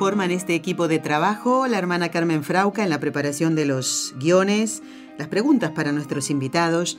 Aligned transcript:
Forman 0.00 0.30
este 0.30 0.54
equipo 0.54 0.88
de 0.88 0.98
trabajo 0.98 1.66
la 1.66 1.76
hermana 1.76 2.08
Carmen 2.08 2.42
Frauca 2.42 2.82
en 2.82 2.88
la 2.88 3.00
preparación 3.00 3.54
de 3.54 3.66
los 3.66 4.14
guiones, 4.16 4.82
las 5.18 5.28
preguntas 5.28 5.72
para 5.72 5.92
nuestros 5.92 6.30
invitados 6.30 6.96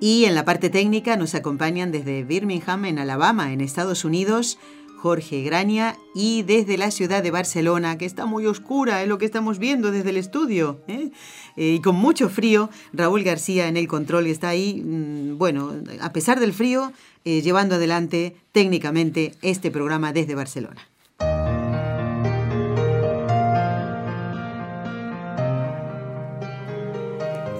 y 0.00 0.24
en 0.24 0.34
la 0.34 0.44
parte 0.44 0.68
técnica 0.68 1.16
nos 1.16 1.36
acompañan 1.36 1.92
desde 1.92 2.24
Birmingham, 2.24 2.86
en 2.86 2.98
Alabama, 2.98 3.52
en 3.52 3.60
Estados 3.60 4.04
Unidos, 4.04 4.58
Jorge 4.96 5.44
Graña 5.44 5.94
y 6.12 6.42
desde 6.42 6.76
la 6.76 6.90
ciudad 6.90 7.22
de 7.22 7.30
Barcelona, 7.30 7.96
que 7.98 8.04
está 8.04 8.26
muy 8.26 8.46
oscura, 8.46 9.00
es 9.00 9.06
lo 9.06 9.18
que 9.18 9.26
estamos 9.26 9.60
viendo 9.60 9.92
desde 9.92 10.10
el 10.10 10.16
estudio, 10.16 10.80
¿eh? 10.88 11.12
Eh, 11.56 11.74
y 11.74 11.80
con 11.80 11.94
mucho 11.94 12.28
frío, 12.28 12.68
Raúl 12.92 13.22
García 13.22 13.68
en 13.68 13.76
el 13.76 13.86
control 13.86 14.26
está 14.26 14.48
ahí, 14.48 14.82
mm, 14.84 15.38
bueno, 15.38 15.72
a 16.00 16.12
pesar 16.12 16.40
del 16.40 16.52
frío, 16.52 16.90
eh, 17.24 17.42
llevando 17.42 17.76
adelante 17.76 18.34
técnicamente 18.50 19.36
este 19.40 19.70
programa 19.70 20.12
desde 20.12 20.34
Barcelona. 20.34 20.89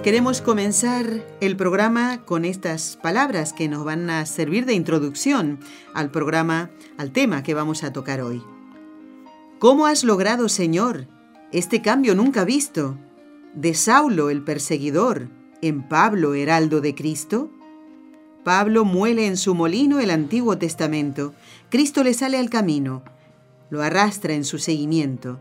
Queremos 0.03 0.41
comenzar 0.41 1.23
el 1.41 1.55
programa 1.55 2.25
con 2.25 2.43
estas 2.43 2.97
palabras 2.97 3.53
que 3.53 3.69
nos 3.69 3.83
van 3.85 4.09
a 4.09 4.25
servir 4.25 4.65
de 4.65 4.73
introducción 4.73 5.59
al 5.93 6.09
programa, 6.09 6.71
al 6.97 7.11
tema 7.11 7.43
que 7.43 7.53
vamos 7.53 7.83
a 7.83 7.93
tocar 7.93 8.19
hoy. 8.19 8.41
¿Cómo 9.59 9.85
has 9.85 10.03
logrado, 10.03 10.49
Señor, 10.49 11.05
este 11.51 11.83
cambio 11.83 12.15
nunca 12.15 12.45
visto 12.45 12.97
de 13.53 13.75
Saulo 13.75 14.31
el 14.31 14.41
perseguidor 14.41 15.29
en 15.61 15.87
Pablo, 15.87 16.33
heraldo 16.33 16.81
de 16.81 16.95
Cristo? 16.95 17.51
Pablo 18.43 18.85
muele 18.85 19.27
en 19.27 19.37
su 19.37 19.53
molino 19.53 19.99
el 19.99 20.09
Antiguo 20.09 20.57
Testamento. 20.57 21.35
Cristo 21.69 22.03
le 22.03 22.15
sale 22.15 22.39
al 22.39 22.49
camino, 22.49 23.03
lo 23.69 23.83
arrastra 23.83 24.33
en 24.33 24.45
su 24.45 24.57
seguimiento. 24.57 25.39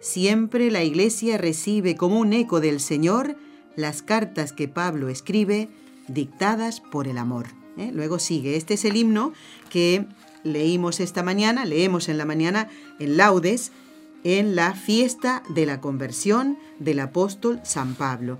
Siempre 0.00 0.72
la 0.72 0.82
iglesia 0.82 1.38
recibe 1.38 1.94
como 1.94 2.18
un 2.18 2.32
eco 2.32 2.58
del 2.58 2.80
Señor 2.80 3.36
las 3.76 4.02
cartas 4.02 4.52
que 4.52 4.68
Pablo 4.68 5.08
escribe 5.08 5.68
dictadas 6.08 6.80
por 6.80 7.08
el 7.08 7.18
amor. 7.18 7.46
¿eh? 7.76 7.90
Luego 7.92 8.18
sigue, 8.18 8.56
este 8.56 8.74
es 8.74 8.84
el 8.84 8.96
himno 8.96 9.32
que 9.70 10.06
leímos 10.42 11.00
esta 11.00 11.22
mañana, 11.22 11.64
leemos 11.64 12.08
en 12.08 12.18
la 12.18 12.24
mañana 12.24 12.68
en 12.98 13.16
laudes, 13.16 13.72
en 14.24 14.56
la 14.56 14.74
fiesta 14.74 15.42
de 15.48 15.66
la 15.66 15.80
conversión 15.80 16.58
del 16.78 17.00
apóstol 17.00 17.60
San 17.64 17.94
Pablo. 17.94 18.38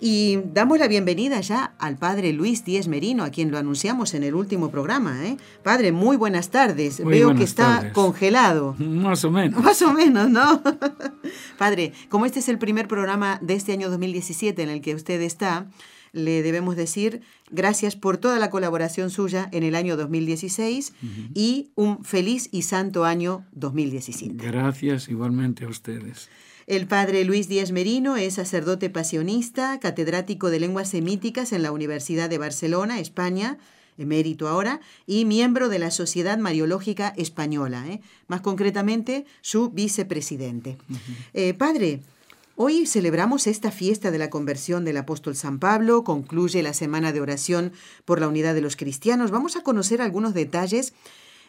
Y 0.00 0.38
damos 0.54 0.78
la 0.78 0.86
bienvenida 0.86 1.40
ya 1.40 1.74
al 1.78 1.96
padre 1.96 2.32
Luis 2.32 2.64
Díez 2.64 2.86
Merino, 2.86 3.24
a 3.24 3.30
quien 3.30 3.50
lo 3.50 3.58
anunciamos 3.58 4.14
en 4.14 4.22
el 4.22 4.34
último 4.34 4.70
programa. 4.70 5.26
¿eh? 5.26 5.36
Padre, 5.64 5.90
muy 5.90 6.16
buenas 6.16 6.50
tardes. 6.50 7.04
Veo 7.04 7.34
que 7.34 7.42
está 7.42 7.92
congelado. 7.92 8.76
Más 8.78 9.24
o 9.24 9.30
menos. 9.32 9.60
Más 9.60 9.82
o 9.82 9.92
menos, 9.92 10.30
¿no? 10.30 10.62
padre, 11.58 11.92
como 12.08 12.26
este 12.26 12.38
es 12.38 12.48
el 12.48 12.58
primer 12.58 12.86
programa 12.86 13.40
de 13.42 13.54
este 13.54 13.72
año 13.72 13.90
2017 13.90 14.62
en 14.62 14.68
el 14.68 14.80
que 14.82 14.94
usted 14.94 15.20
está, 15.20 15.66
le 16.12 16.42
debemos 16.42 16.76
decir 16.76 17.22
gracias 17.50 17.96
por 17.96 18.18
toda 18.18 18.38
la 18.38 18.50
colaboración 18.50 19.10
suya 19.10 19.48
en 19.52 19.64
el 19.64 19.74
año 19.74 19.96
2016 19.96 20.94
y 21.34 21.70
un 21.74 22.04
feliz 22.04 22.48
y 22.52 22.62
santo 22.62 23.04
año 23.04 23.44
2017. 23.52 24.34
Gracias 24.36 25.08
igualmente 25.08 25.64
a 25.64 25.68
ustedes. 25.68 26.30
El 26.68 26.86
padre 26.86 27.24
Luis 27.24 27.48
Díaz 27.48 27.72
Merino 27.72 28.18
es 28.18 28.34
sacerdote 28.34 28.90
pasionista, 28.90 29.80
catedrático 29.80 30.50
de 30.50 30.60
lenguas 30.60 30.90
semíticas 30.90 31.54
en 31.54 31.62
la 31.62 31.72
Universidad 31.72 32.28
de 32.28 32.36
Barcelona, 32.36 33.00
España, 33.00 33.56
emérito 33.96 34.48
ahora, 34.48 34.82
y 35.06 35.24
miembro 35.24 35.70
de 35.70 35.78
la 35.78 35.90
Sociedad 35.90 36.36
Mariológica 36.36 37.14
Española, 37.16 37.86
¿eh? 37.88 38.02
más 38.26 38.42
concretamente 38.42 39.24
su 39.40 39.70
vicepresidente. 39.70 40.76
Eh, 41.32 41.54
padre, 41.54 42.02
Hoy 42.60 42.86
celebramos 42.86 43.46
esta 43.46 43.70
fiesta 43.70 44.10
de 44.10 44.18
la 44.18 44.30
conversión 44.30 44.84
del 44.84 44.96
apóstol 44.96 45.36
San 45.36 45.60
Pablo, 45.60 46.02
concluye 46.02 46.60
la 46.60 46.74
semana 46.74 47.12
de 47.12 47.20
oración 47.20 47.72
por 48.04 48.20
la 48.20 48.26
unidad 48.26 48.52
de 48.52 48.60
los 48.60 48.74
cristianos. 48.74 49.30
Vamos 49.30 49.54
a 49.54 49.62
conocer 49.62 50.02
algunos 50.02 50.34
detalles 50.34 50.92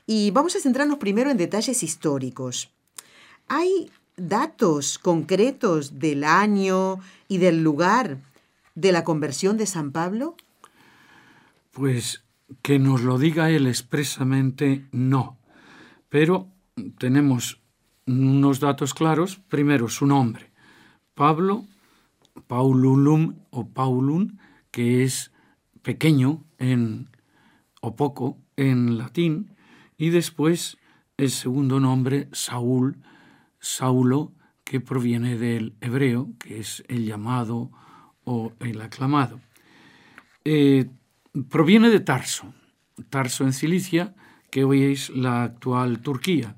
y 0.05 0.29
vamos 0.29 0.55
a 0.55 0.59
centrarnos 0.59 0.99
primero 0.99 1.31
en 1.31 1.37
detalles 1.37 1.81
históricos. 1.81 2.69
Hay 3.47 3.89
datos 4.21 4.99
concretos 4.99 5.99
del 5.99 6.23
año 6.23 6.99
y 7.27 7.37
del 7.37 7.63
lugar 7.63 8.17
de 8.75 8.91
la 8.91 9.03
conversión 9.03 9.57
de 9.57 9.65
San 9.65 9.91
Pablo? 9.91 10.35
Pues 11.71 12.23
que 12.61 12.79
nos 12.79 13.01
lo 13.01 13.17
diga 13.17 13.49
él 13.49 13.67
expresamente, 13.67 14.85
no. 14.91 15.37
Pero 16.09 16.47
tenemos 16.97 17.59
unos 18.05 18.59
datos 18.59 18.93
claros. 18.93 19.39
Primero, 19.49 19.87
su 19.87 20.05
nombre. 20.05 20.49
Pablo, 21.13 21.65
Paululum 22.47 23.35
o 23.51 23.67
Paulum, 23.67 24.37
que 24.71 25.03
es 25.03 25.31
pequeño 25.81 26.43
en, 26.57 27.09
o 27.81 27.95
poco 27.95 28.37
en 28.55 28.97
latín, 28.97 29.55
y 29.97 30.09
después 30.09 30.77
el 31.17 31.29
segundo 31.29 31.79
nombre, 31.79 32.29
Saúl, 32.31 32.97
Saulo, 33.59 34.33
que 34.63 34.79
proviene 34.79 35.37
del 35.37 35.75
hebreo, 35.81 36.29
que 36.39 36.59
es 36.59 36.83
el 36.87 37.05
llamado 37.05 37.71
o 38.23 38.53
el 38.59 38.81
aclamado. 38.81 39.39
Eh, 40.45 40.89
proviene 41.49 41.89
de 41.89 41.99
Tarso, 41.99 42.53
Tarso 43.09 43.43
en 43.43 43.53
Cilicia, 43.53 44.15
que 44.51 44.63
hoy 44.63 44.83
es 44.83 45.09
la 45.09 45.43
actual 45.43 46.01
Turquía. 46.01 46.55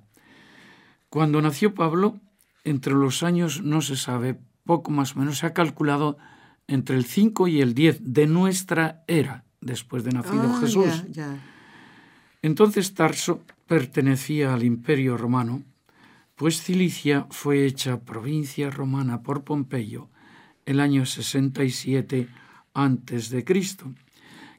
Cuando 1.10 1.42
nació 1.42 1.74
Pablo, 1.74 2.20
entre 2.64 2.94
los 2.94 3.24
años 3.24 3.62
no 3.62 3.82
se 3.82 3.96
sabe, 3.96 4.40
poco 4.66 4.92
más 4.92 5.16
o 5.16 5.20
menos, 5.20 5.40
se 5.40 5.46
ha 5.46 5.54
calculado 5.54 6.18
entre 6.68 6.96
el 6.96 7.06
5 7.06 7.48
y 7.48 7.62
el 7.62 7.74
10 7.74 8.14
de 8.14 8.28
nuestra 8.28 9.04
era, 9.08 9.44
después 9.60 10.04
de 10.04 10.12
nacido 10.12 10.54
ah, 10.54 10.60
Jesús. 10.60 11.06
Entonces 12.42 12.94
Tarso 12.94 13.44
pertenecía 13.68 14.54
al 14.54 14.64
imperio 14.64 15.18
romano 15.18 15.64
pues 16.42 16.64
Cilicia 16.64 17.28
fue 17.30 17.68
hecha 17.68 18.00
provincia 18.00 18.72
romana 18.72 19.22
por 19.22 19.44
Pompeyo 19.44 20.10
el 20.66 20.80
año 20.80 21.06
67 21.06 22.30
a.C., 22.74 23.46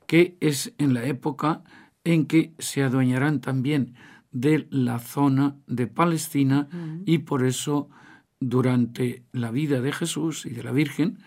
que 0.07 0.37
es 0.39 0.73
en 0.79 0.95
la 0.95 1.05
época 1.07 1.65
en 2.05 2.27
que 2.27 2.53
se 2.61 2.85
adueñarán 2.85 3.41
también 3.41 3.97
de 4.31 4.69
la 4.71 5.01
zona 5.01 5.57
de 5.67 5.89
Palestina 5.89 6.69
y 7.05 7.19
por 7.19 7.45
eso 7.45 7.91
durante 8.39 9.25
la 9.33 9.51
vida 9.51 9.81
de 9.81 9.91
Jesús 9.91 10.47
y 10.47 10.51
de 10.51 10.63
la 10.63 10.71
Virgen, 10.71 11.19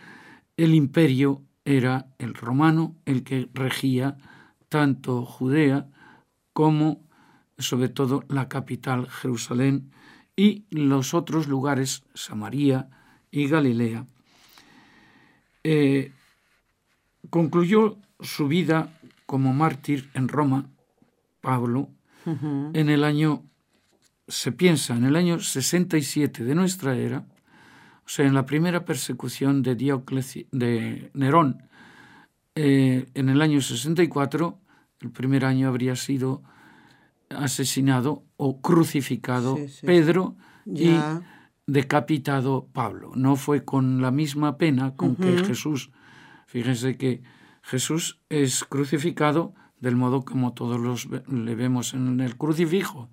el 0.56 0.74
imperio 0.74 1.42
era 1.66 2.08
el 2.18 2.34
romano 2.34 2.96
el 3.04 3.26
que 3.26 3.50
regía 3.54 4.16
tanto 4.70 5.26
Judea 5.26 5.90
como 6.54 7.02
sobre 7.58 7.90
todo 7.90 8.24
la 8.30 8.48
capital 8.48 9.10
Jerusalén 9.10 9.92
y 10.36 10.66
los 10.70 11.14
otros 11.14 11.48
lugares, 11.48 12.04
Samaria 12.14 12.90
y 13.32 13.48
Galilea. 13.48 14.06
Eh, 15.64 16.12
concluyó 17.30 17.98
su 18.20 18.48
vida 18.48 19.00
como 19.26 19.54
mártir 19.54 20.10
en 20.14 20.28
Roma, 20.28 20.70
Pablo, 21.42 21.90
en 22.26 22.90
el 22.90 23.04
año, 23.04 23.44
se 24.28 24.52
piensa, 24.52 24.96
en 24.96 25.06
el 25.06 25.16
año 25.16 25.40
67 25.40 26.44
de 26.44 26.56
nuestra 26.56 26.96
era, 26.98 27.28
o 28.04 28.10
sea, 28.10 28.26
en 28.26 28.34
la 28.34 28.48
primera 28.48 28.84
persecución 28.84 29.62
de, 29.62 29.76
de 29.76 31.12
Nerón, 31.14 31.70
eh, 32.56 33.06
en 33.14 33.30
el 33.30 33.42
año 33.42 33.62
64, 33.62 34.60
el 35.02 35.12
primer 35.12 35.46
año 35.46 35.68
habría 35.68 35.96
sido 35.96 36.42
asesinado 37.30 38.24
o 38.38 38.62
crucificado 38.62 39.58
Pedro 39.84 40.36
y 40.66 40.96
decapitado 41.68 42.68
Pablo. 42.72 43.12
No 43.16 43.36
fue 43.36 43.66
con 43.66 44.02
la 44.02 44.12
misma 44.12 44.58
pena 44.58 44.96
con 44.96 45.16
que 45.16 45.44
Jesús. 45.44 45.92
Fíjense 46.48 46.98
que 46.98 47.22
Jesús 47.62 48.20
es 48.30 48.64
crucificado 48.64 49.54
del 49.80 49.96
modo 49.96 50.24
como 50.24 50.54
todos 50.54 50.80
los 50.80 51.08
le 51.28 51.56
vemos 51.56 51.94
en 51.94 52.20
el 52.22 52.38
crucifijo. 52.38 53.10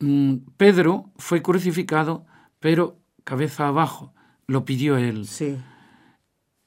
Mm, 0.00 0.36
Pedro 0.56 1.10
fue 1.16 1.42
crucificado, 1.42 2.26
pero 2.60 2.98
cabeza 3.24 3.68
abajo, 3.68 4.12
lo 4.46 4.64
pidió 4.64 4.96
él. 4.96 5.26
Sí. 5.26 5.56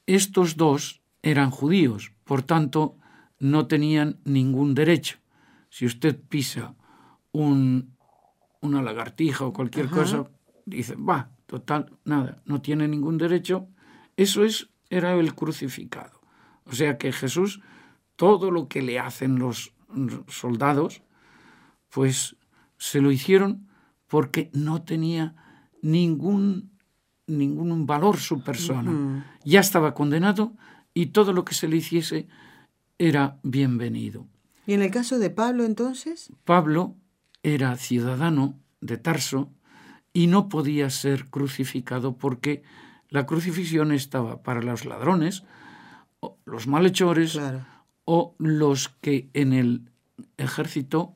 Estos 0.07 0.57
dos 0.57 1.01
eran 1.21 1.51
judíos, 1.51 2.13
por 2.23 2.41
tanto, 2.41 2.95
no 3.39 3.67
tenían 3.67 4.17
ningún 4.23 4.73
derecho. 4.73 5.19
Si 5.69 5.85
usted 5.85 6.19
pisa 6.19 6.75
un, 7.31 7.95
una 8.61 8.81
lagartija 8.81 9.45
o 9.45 9.53
cualquier 9.53 9.87
Ajá. 9.87 9.95
cosa, 9.95 10.29
dice, 10.65 10.95
va, 10.95 11.31
total, 11.45 11.91
nada, 12.05 12.41
no 12.45 12.61
tiene 12.61 12.87
ningún 12.87 13.17
derecho. 13.17 13.67
Eso 14.15 14.43
es, 14.43 14.69
era 14.89 15.13
el 15.13 15.35
crucificado. 15.35 16.21
O 16.65 16.73
sea 16.73 16.97
que 16.97 17.11
Jesús, 17.11 17.61
todo 18.15 18.51
lo 18.51 18.67
que 18.67 18.81
le 18.81 18.99
hacen 18.99 19.39
los 19.39 19.73
soldados, 20.27 21.01
pues 21.89 22.35
se 22.77 23.01
lo 23.01 23.11
hicieron 23.11 23.67
porque 24.07 24.49
no 24.53 24.83
tenía 24.83 25.35
ningún, 25.81 26.71
ningún 27.27 27.85
valor 27.85 28.17
su 28.17 28.41
persona. 28.41 29.25
Ya 29.43 29.59
estaba 29.59 29.93
condenado 29.93 30.53
y 30.93 31.07
todo 31.07 31.33
lo 31.33 31.45
que 31.45 31.53
se 31.53 31.67
le 31.67 31.77
hiciese 31.77 32.27
era 32.97 33.39
bienvenido. 33.43 34.27
¿Y 34.67 34.73
en 34.73 34.81
el 34.83 34.91
caso 34.91 35.17
de 35.17 35.29
Pablo 35.31 35.63
entonces? 35.63 36.29
Pablo 36.43 36.95
era 37.41 37.75
ciudadano 37.77 38.59
de 38.81 38.97
Tarso 38.97 39.49
y 40.13 40.27
no 40.27 40.49
podía 40.49 40.89
ser 40.89 41.27
crucificado 41.29 42.17
porque 42.17 42.61
la 43.09 43.25
crucifixión 43.25 43.91
estaba 43.93 44.43
para 44.43 44.61
los 44.61 44.83
ladrones, 44.85 45.43
o 46.19 46.37
los 46.45 46.67
malhechores 46.67 47.31
Claro. 47.33 47.65
o 48.03 48.35
los 48.39 48.89
que 49.01 49.29
en 49.33 49.53
el 49.53 49.89
ejército 50.37 51.15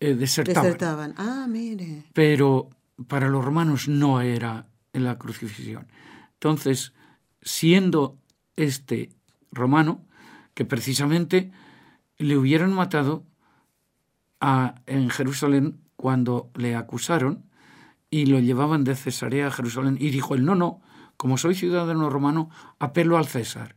eh, 0.00 0.14
desertaban. 0.14 0.64
Desertaban. 0.64 1.14
Ah, 1.16 1.46
mire. 1.48 2.04
Pero 2.12 2.68
para 3.06 3.28
los 3.28 3.44
romanos 3.44 3.88
no 3.88 4.20
era 4.20 4.66
la 4.92 5.16
crucifixión. 5.18 5.86
Entonces, 6.34 6.92
siendo 7.40 8.18
este 8.56 9.10
romano, 9.52 10.04
que 10.54 10.64
precisamente 10.64 11.50
le 12.18 12.36
hubieran 12.36 12.72
matado 12.72 13.24
a- 14.40 14.74
en 14.86 15.10
Jerusalén 15.10 15.80
cuando 15.96 16.50
le 16.54 16.74
acusaron 16.76 17.44
y 18.10 18.26
lo 18.26 18.38
llevaban 18.38 18.84
de 18.84 18.94
Cesarea 18.94 19.48
a 19.48 19.50
Jerusalén, 19.50 19.96
y 20.00 20.10
dijo 20.10 20.34
él, 20.34 20.44
no, 20.44 20.54
no, 20.54 20.80
como 21.16 21.36
soy 21.36 21.54
ciudadano 21.54 22.08
romano, 22.08 22.48
apelo 22.78 23.18
al 23.18 23.26
César. 23.26 23.74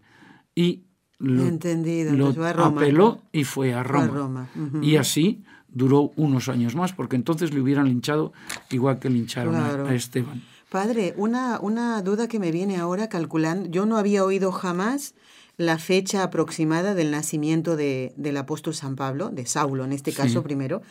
Y 0.55 0.83
lo, 1.17 1.43
Entendido. 1.47 2.13
lo 2.13 2.27
a 2.45 2.53
Roma. 2.53 2.81
apeló 2.81 3.21
y 3.31 3.43
fue 3.43 3.73
a 3.73 3.83
Fue 3.83 3.99
a 3.99 4.07
Roma. 4.07 4.49
Y 4.81 4.95
así 4.95 5.43
duró 5.67 6.11
unos 6.15 6.47
años 6.49 6.75
más, 6.75 6.93
porque 6.93 7.15
entonces 7.15 7.53
le 7.53 7.59
hubieran 7.61 7.87
linchado 7.87 8.31
igual 8.69 8.99
que 8.99 9.09
lincharon 9.09 9.55
Claro. 9.55 9.87
a 9.87 9.93
Esteban. 9.93 10.41
Padre, 10.69 11.13
una, 11.17 11.59
una 11.59 12.01
duda 12.01 12.27
que 12.29 12.39
me 12.39 12.51
viene 12.51 12.77
ahora 12.77 13.09
calculando, 13.09 13.69
yo 13.69 13.85
no 13.85 13.97
había 13.97 14.23
oído 14.23 14.51
jamás 14.53 15.15
la 15.57 15.77
fecha 15.77 16.23
aproximada 16.23 16.93
del 16.95 17.11
nacimiento 17.11 17.75
de, 17.75 18.13
del 18.15 18.37
apóstol 18.37 18.73
San 18.73 18.95
Pablo, 18.95 19.29
de 19.29 19.45
Saulo 19.45 19.83
en 19.85 19.93
este 19.93 20.11
Sí. 20.11 20.17
caso 20.17 20.41
primero. 20.43 20.81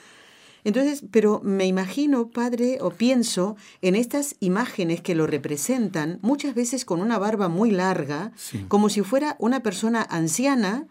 Entonces, 0.62 1.02
pero 1.10 1.40
me 1.42 1.66
imagino, 1.66 2.28
padre, 2.28 2.78
o 2.82 2.90
pienso 2.90 3.56
en 3.80 3.94
estas 3.96 4.36
imágenes 4.40 5.00
que 5.00 5.14
lo 5.14 5.26
representan, 5.26 6.18
muchas 6.20 6.54
veces 6.54 6.84
con 6.84 7.00
una 7.00 7.18
barba 7.18 7.48
muy 7.48 7.70
larga, 7.70 8.32
Sí. 8.36 8.64
como 8.68 8.90
si 8.90 9.00
fuera 9.00 9.36
una 9.38 9.60
persona 9.62 10.02
anciana, 10.02 10.86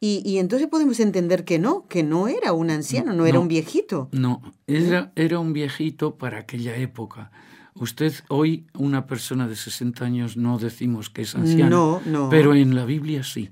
y, 0.00 0.20
y 0.26 0.36
entonces 0.36 0.68
podemos 0.68 1.00
entender 1.00 1.46
que 1.46 1.58
no, 1.58 1.86
que 1.88 2.02
no 2.02 2.28
era 2.28 2.52
un 2.52 2.68
anciano, 2.70 3.14
no, 3.14 3.24
era 3.24 3.36
No. 3.36 3.40
un 3.42 3.48
viejito. 3.48 4.10
No, 4.12 4.42
era, 4.66 5.10
era 5.16 5.38
un 5.38 5.54
viejito 5.54 6.16
para 6.16 6.40
aquella 6.40 6.76
época. 6.76 7.30
Usted 7.78 8.12
hoy, 8.28 8.66
una 8.74 9.06
persona 9.06 9.46
de 9.48 9.56
60 9.56 10.04
años, 10.04 10.36
no 10.36 10.58
decimos 10.58 11.10
que 11.10 11.22
es 11.22 11.34
anciana, 11.34 11.68
No, 11.70 12.00
no. 12.06 12.28
pero 12.30 12.54
en 12.54 12.74
la 12.74 12.84
Biblia 12.84 13.22
sí. 13.22 13.50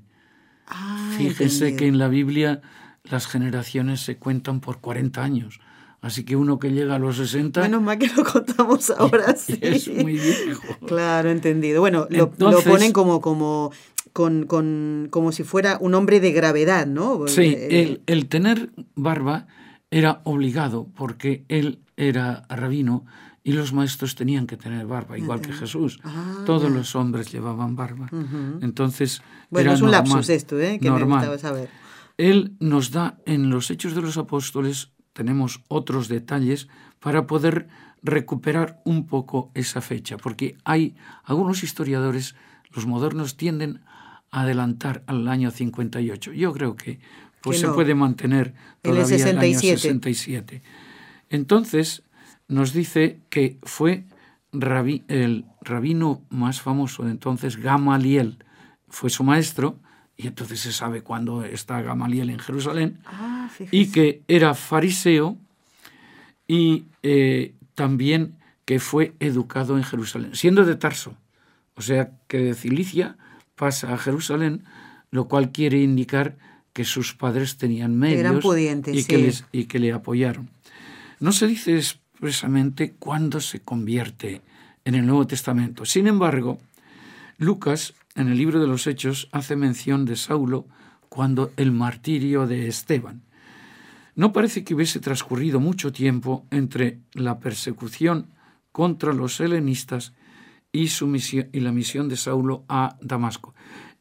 Ah, 0.66 1.10
Fíjese 1.18 1.44
entendido. 1.44 1.78
que 1.78 1.86
en 1.88 1.98
la 1.98 2.08
Biblia 2.08 2.60
las 3.04 3.26
generaciones 3.26 4.00
se 4.00 4.16
cuentan 4.16 4.60
por 4.60 4.80
40 4.80 5.22
años. 5.22 5.60
Así 6.00 6.24
que 6.24 6.36
uno 6.36 6.58
que 6.58 6.70
llega 6.70 6.96
a 6.96 6.98
los 6.98 7.16
60 7.16 7.62
Menos 7.62 7.80
mal 7.82 7.98
que 7.98 8.08
lo 8.14 8.24
contamos 8.24 8.90
ahora 8.98 9.34
sí. 9.36 9.58
es 9.60 9.88
muy 9.88 10.14
viejo. 10.14 10.76
Claro, 10.86 11.30
entendido. 11.30 11.80
Bueno, 11.80 12.06
lo, 12.10 12.30
ponen 12.30 12.92
como, 12.92 13.20
como, 13.22 13.72
con, 14.12 14.44
con, 14.46 15.08
como 15.10 15.32
si 15.32 15.44
fuera 15.44 15.78
un 15.80 15.94
hombre 15.94 16.20
de 16.20 16.32
gravedad, 16.32 16.86
¿no? 16.86 17.26
Sí, 17.26 17.42
Eh, 17.56 17.82
el, 17.82 18.02
el 18.06 18.26
tener 18.28 18.70
barba 18.94 19.46
era 19.90 20.20
obligado 20.24 20.88
porque 20.94 21.44
él 21.48 21.78
era 21.96 22.44
rabino 22.48 23.04
y 23.46 23.52
los 23.52 23.75
maestros 23.75 24.14
tenían 24.14 24.46
que 24.46 24.56
tener 24.56 24.87
barba, 24.87 25.19
igual 25.19 25.43
que 25.43 25.52
Jesús. 25.52 26.00
Ah, 26.02 26.43
Todos 26.46 26.70
los 26.70 26.96
hombres 26.96 27.31
llevaban 27.31 27.76
barba. 27.76 28.08
Ujú. 28.11 28.58
Entonces, 28.62 29.23
Bueno, 29.50 29.67
era 29.70 29.75
es 29.75 29.82
un 29.82 29.91
normal, 29.91 30.08
lapsus 30.08 30.31
esto, 30.31 30.58
¿eh? 30.58 30.79
Que 30.81 30.91
me 30.91 31.05
gustaba 31.05 31.37
saber. 31.38 31.69
Él 32.17 32.56
nos 32.58 32.91
da 32.91 33.19
en 33.26 33.50
los 33.50 33.70
Hechos 33.70 33.94
de 33.94 34.00
los 34.00 34.17
Apóstoles, 34.17 34.93
tenemos 35.12 35.61
otros 35.69 36.08
detalles 36.08 36.69
para 37.00 37.26
poder 37.26 37.69
recuperar 38.02 38.81
un 38.87 39.06
poco 39.06 39.50
esa 39.55 39.82
fecha, 39.82 40.17
porque 40.17 40.56
hay 40.64 40.94
algunos 41.25 41.62
historiadores, 41.62 42.37
los 42.70 42.87
modernos, 42.87 43.37
tienden 43.37 43.82
a 44.31 44.41
adelantar 44.43 45.05
al 45.06 45.29
año 45.29 45.50
58. 45.50 46.32
Yo 46.32 46.52
creo 46.55 46.76
que 46.76 46.99
pues 47.43 47.61
Que 47.61 47.67
se 47.67 47.73
puede 47.75 47.94
mantener 47.94 48.55
En 48.82 48.93
el 48.96 49.02
todavía 49.05 49.17
el, 49.29 49.38
año 49.38 49.58
67. 49.61 49.79
67. 49.79 50.62
Entonces 51.29 52.03
nos 52.49 52.73
dice 52.73 53.20
que 53.31 53.58
fue 53.62 54.05
rabi- 54.52 55.05
el 55.08 55.44
rabino 55.62 56.23
más 56.31 56.61
famoso 56.61 57.05
de 57.05 57.11
entonces, 57.11 57.56
Gamaliel, 57.56 58.38
fue 58.88 59.11
su 59.11 59.25
maestro, 59.25 59.79
y 60.17 60.26
entonces 60.29 60.61
se 60.61 60.73
sabe 60.73 61.02
cuándo 61.02 61.44
está 61.44 61.81
Gamaliel 61.82 62.31
en 62.31 62.38
Jerusalén, 62.38 62.99
Ah, 63.06 63.49
y 63.73 63.87
que 63.91 64.23
era 64.29 64.55
fariseo 64.55 65.37
y 66.46 66.85
eh, 67.02 67.55
también 67.75 68.37
que 68.64 68.79
fue 68.81 69.14
educado 69.20 69.76
en 69.76 69.85
Jerusalén, 69.85 70.35
siendo 70.35 70.64
de 70.64 70.76
Tarso. 70.76 71.17
O 71.75 71.82
sea 71.82 72.12
que 72.29 72.38
de 72.38 72.55
Cilicia 72.55 73.17
pasa 73.56 73.93
a 73.93 73.99
Jerusalén, 73.99 74.64
lo 75.11 75.26
cual 75.29 75.50
quiere 75.52 75.82
indicar 75.82 76.37
que 76.73 76.85
sus 76.85 77.14
padres 77.14 77.56
tenían 77.56 77.96
medios 77.96 78.20
eran 78.20 78.41
pudientes, 78.41 78.94
y, 78.96 79.05
que 79.05 79.19
les- 79.19 79.44
y 79.52 79.64
que 79.64 79.79
le 79.79 79.93
apoyaron. 79.93 80.50
No 81.20 81.32
se 81.32 81.46
dice 81.46 81.76
expresamente 82.28 82.94
cuándo 82.98 83.38
se 83.38 83.60
convierte 83.60 84.40
en 84.86 84.94
el 84.94 85.04
Nuevo 85.04 85.26
Testamento. 85.26 85.84
Sin 85.84 86.06
embargo, 86.06 86.58
Lucas, 87.36 87.93
en 88.14 88.28
el 88.28 88.38
libro 88.38 88.60
de 88.60 88.66
los 88.66 88.86
Hechos, 88.86 89.28
hace 89.31 89.56
mención 89.56 90.06
de 90.06 90.16
Saulo 90.16 90.66
cuando 91.10 91.52
el 91.58 91.70
martirio 91.70 92.46
de 92.46 92.66
Esteban. 92.66 93.22
No 94.14 94.32
parece 94.32 94.64
que 94.64 94.74
hubiese 94.74 95.00
transcurrido 95.00 95.60
mucho 95.60 95.93
tiempo 95.93 96.46
entre 96.50 97.00
la 97.12 97.40
persecución 97.40 98.28
contra 98.72 99.12
los 99.12 99.38
helenistas 99.40 100.14
y, 100.72 100.88
su 100.88 101.06
misión, 101.06 101.50
y 101.52 101.60
la 101.60 101.72
misión 101.72 102.08
de 102.08 102.16
Saulo 102.16 102.64
a 102.69 102.96
Damasco. 103.02 103.54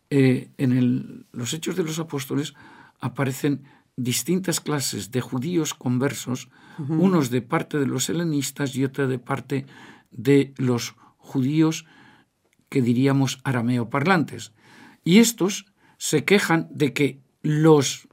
Eh, 0.09 0.49
en 0.57 1.25
los 1.33 1.53
Hechos 1.53 1.75
de 1.75 1.83
los 1.83 1.99
Apóstoles 1.99 2.53
aparecen 3.01 3.63
distintas 3.97 4.61
clases 4.61 5.11
de 5.11 5.19
judíos 5.19 5.73
conversos, 5.73 6.47
unos 6.77 7.29
de 7.29 7.41
parte 7.41 7.79
de 7.79 7.85
los 7.85 8.09
helenistas 8.09 8.75
y 8.75 8.83
otra 8.83 9.07
de 9.07 9.19
parte 9.19 9.65
de 10.11 10.53
los 10.57 10.95
judíos 11.17 11.85
que 12.69 12.81
diríamos 12.81 13.39
arameo 13.43 13.89
parlantes. 13.89 14.53
Y 15.03 15.19
estos 15.19 15.65
se 15.97 16.25
quejan 16.25 16.67
de 16.71 16.93
que 16.93 17.19
los 17.41 18.07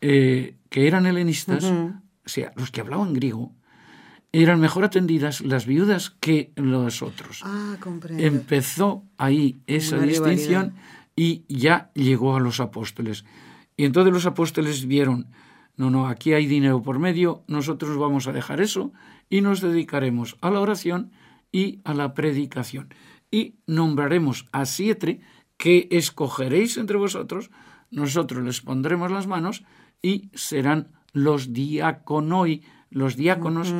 eh, 0.00 0.56
que 0.70 0.86
eran 0.86 1.06
helenistas, 1.06 1.64
o 1.64 2.00
sea, 2.24 2.52
los 2.56 2.70
que 2.70 2.80
hablaban 2.80 3.12
griego, 3.12 3.52
eran 4.32 4.60
mejor 4.60 4.84
atendidas 4.84 5.40
las 5.40 5.66
viudas 5.66 6.10
que 6.20 6.52
los 6.56 7.02
otros. 7.02 7.42
Ah, 7.44 7.76
comprendo. 7.80 8.22
Empezó 8.22 9.04
ahí 9.18 9.60
esa 9.66 9.96
Una 9.96 10.06
distinción 10.06 10.74
y 11.16 11.44
ya 11.48 11.90
llegó 11.94 12.36
a 12.36 12.40
los 12.40 12.60
apóstoles. 12.60 13.24
Y 13.76 13.84
entonces 13.84 14.12
los 14.12 14.26
apóstoles 14.26 14.86
vieron, 14.86 15.26
no, 15.80 15.88
no, 15.88 16.08
aquí 16.08 16.34
hay 16.34 16.44
dinero 16.44 16.82
por 16.82 16.98
medio, 16.98 17.42
nosotros 17.46 17.96
vamos 17.96 18.28
a 18.28 18.32
dejar 18.32 18.60
eso 18.60 18.92
y 19.30 19.40
nos 19.40 19.62
dedicaremos 19.62 20.36
a 20.42 20.50
la 20.50 20.60
oración 20.60 21.10
y 21.52 21.80
a 21.84 21.94
la 21.94 22.12
predicación. 22.12 22.92
Y 23.30 23.54
nombraremos 23.66 24.44
a 24.52 24.66
siete 24.66 25.22
que 25.56 25.88
escogeréis 25.90 26.76
entre 26.76 26.98
vosotros, 26.98 27.50
nosotros 27.90 28.44
les 28.44 28.60
pondremos 28.60 29.10
las 29.10 29.26
manos 29.26 29.64
y 30.02 30.28
serán 30.34 30.88
los 31.14 31.54
diaconoi, 31.54 32.60
los 32.90 33.16
diáconos 33.16 33.72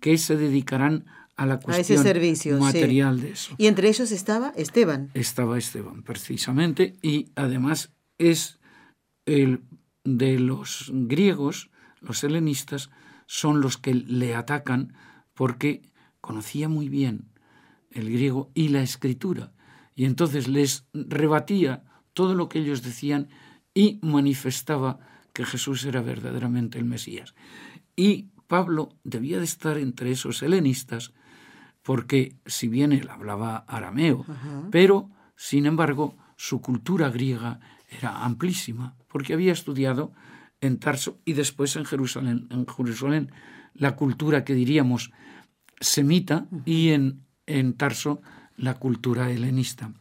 que 0.00 0.16
se 0.16 0.36
dedicarán 0.36 1.06
a 1.34 1.44
la 1.44 1.54
a 1.54 1.56
ese 1.56 1.64
cuestión 1.64 2.02
servicio. 2.04 2.56
sí. 2.56 2.62
material 2.62 3.20
de 3.20 3.32
eso. 3.32 3.56
Y 3.58 3.66
entre 3.66 3.88
ellos 3.88 4.12
estaba 4.12 4.52
Esteban. 4.54 5.10
Estaba 5.14 5.58
Esteban, 5.58 6.04
precisamente, 6.04 6.94
y 7.02 7.32
además 7.34 7.90
es 8.16 8.60
el 9.26 9.62
de 10.04 10.38
los 10.38 10.90
griegos, 10.92 11.70
los 12.00 12.24
helenistas, 12.24 12.90
son 13.26 13.60
los 13.60 13.76
que 13.76 13.94
le 13.94 14.34
atacan 14.34 14.94
porque 15.34 15.82
conocía 16.20 16.68
muy 16.68 16.88
bien 16.88 17.28
el 17.90 18.10
griego 18.10 18.50
y 18.54 18.68
la 18.68 18.82
escritura, 18.82 19.52
y 19.94 20.04
entonces 20.04 20.48
les 20.48 20.86
rebatía 20.92 21.84
todo 22.12 22.34
lo 22.34 22.48
que 22.48 22.58
ellos 22.60 22.82
decían 22.82 23.28
y 23.74 23.98
manifestaba 24.02 24.98
que 25.32 25.44
Jesús 25.44 25.84
era 25.84 26.02
verdaderamente 26.02 26.78
el 26.78 26.84
Mesías. 26.84 27.34
Y 27.96 28.28
Pablo 28.46 28.96
debía 29.04 29.38
de 29.38 29.44
estar 29.44 29.78
entre 29.78 30.10
esos 30.10 30.42
helenistas, 30.42 31.12
porque 31.82 32.36
si 32.46 32.68
bien 32.68 32.92
él 32.92 33.08
hablaba 33.08 33.58
arameo, 33.68 34.24
pero 34.70 35.10
sin 35.36 35.66
embargo 35.66 36.16
su 36.36 36.60
cultura 36.60 37.10
griega 37.10 37.60
era 37.88 38.24
amplísima, 38.24 38.96
porque 39.08 39.34
había 39.34 39.52
estudiado 39.52 40.12
en 40.60 40.78
Tarso 40.78 41.18
y 41.24 41.32
después 41.32 41.76
en 41.76 41.84
Jerusalén. 41.84 42.46
En 42.50 42.66
Jerusalén 42.66 43.30
la 43.74 43.96
cultura 43.96 44.44
que 44.44 44.54
diríamos 44.54 45.12
semita 45.80 46.46
y 46.64 46.90
en, 46.90 47.22
en 47.46 47.74
Tarso 47.74 48.20
la 48.56 48.74
cultura 48.74 49.30
helenista. 49.30 49.92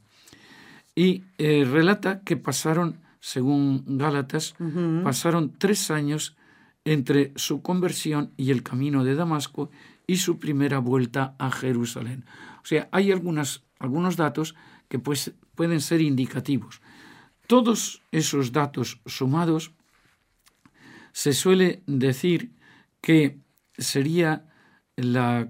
Y 0.96 1.24
eh, 1.38 1.64
relata 1.64 2.22
que 2.22 2.38
pasaron, 2.38 3.02
según 3.20 3.84
Gálatas, 3.86 4.56
pasaron 5.04 5.54
tres 5.58 5.92
años 5.92 6.36
entre 6.86 7.34
su 7.36 7.62
conversión 7.62 8.32
y 8.36 8.50
el 8.50 8.64
camino 8.64 9.04
de 9.04 9.14
Damasco 9.14 9.70
y 10.08 10.18
su 10.18 10.40
primera 10.40 10.80
vuelta 10.80 11.36
a 11.38 11.52
Jerusalén. 11.52 12.26
O 12.64 12.66
sea, 12.66 12.90
hay 12.92 13.12
algunas, 13.12 13.64
algunos 13.78 14.16
datos 14.16 14.56
que 14.88 14.98
pues, 14.98 15.34
pueden 15.54 15.82
ser 15.82 16.02
indicativos. 16.02 16.82
Todos 17.48 18.02
esos 18.12 18.52
datos 18.52 19.02
sumados 19.06 19.72
se 21.14 21.34
suele 21.34 21.82
decir 21.88 22.52
que 23.02 23.40
sería 23.78 24.46
la 24.96 25.50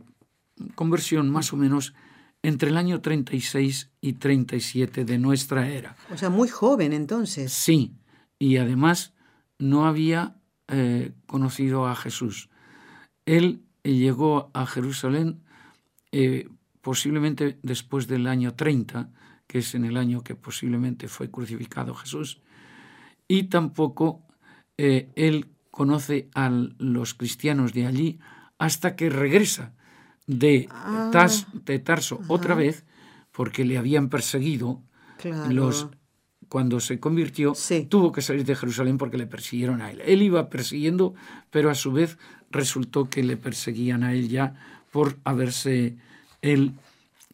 conversión 0.75 1.29
más 1.29 1.53
o 1.53 1.57
menos 1.57 1.93
entre 2.43 2.69
el 2.69 2.77
año 2.77 3.01
36 3.01 3.89
y 3.99 4.13
37 4.13 5.05
de 5.05 5.17
nuestra 5.17 5.67
era. 5.67 5.95
O 6.11 6.17
sea, 6.17 6.29
muy 6.29 6.47
joven 6.47 6.93
entonces. 6.93 7.51
Sí, 7.51 7.93
y 8.39 8.57
además 8.57 9.13
no 9.59 9.85
había 9.85 10.35
eh, 10.67 11.11
conocido 11.25 11.87
a 11.87 11.95
Jesús. 11.95 12.49
Él 13.25 13.63
llegó 13.83 14.51
a 14.53 14.65
Jerusalén 14.65 15.41
eh, 16.11 16.47
posiblemente 16.81 17.57
después 17.63 18.07
del 18.07 18.27
año 18.27 18.53
30, 18.53 19.09
que 19.47 19.59
es 19.59 19.73
en 19.75 19.85
el 19.85 19.97
año 19.97 20.23
que 20.23 20.35
posiblemente 20.35 21.07
fue 21.07 21.31
crucificado 21.31 21.95
Jesús, 21.95 22.41
y 23.27 23.43
tampoco 23.43 24.21
eh, 24.77 25.09
él 25.15 25.49
conoce 25.71 26.29
a 26.33 26.49
los 26.49 27.13
cristianos 27.13 27.73
de 27.73 27.85
allí 27.85 28.19
hasta 28.57 28.95
que 28.95 29.09
regresa 29.09 29.73
de, 30.25 30.67
ah. 30.71 31.11
de 31.65 31.79
Tarso 31.79 32.19
otra 32.27 32.55
vez, 32.55 32.85
porque 33.31 33.65
le 33.65 33.77
habían 33.77 34.09
perseguido 34.09 34.81
los 35.49 35.89
cuando 36.49 36.79
se 36.79 36.99
convirtió, 36.99 37.53
tuvo 37.89 38.11
que 38.11 38.21
salir 38.21 38.45
de 38.45 38.55
Jerusalén 38.55 38.97
porque 38.97 39.17
le 39.17 39.27
persiguieron 39.27 39.81
a 39.81 39.91
él. 39.91 40.01
Él 40.05 40.21
iba 40.21 40.49
persiguiendo, 40.49 41.13
pero 41.51 41.69
a 41.69 41.75
su 41.75 41.91
vez 41.91 42.17
resultó 42.49 43.09
que 43.09 43.23
le 43.23 43.35
perseguían 43.35 44.03
a 44.03 44.13
él 44.13 44.29
ya 44.29 44.55
por 44.91 45.17
haberse 45.25 45.97
él 46.41 46.73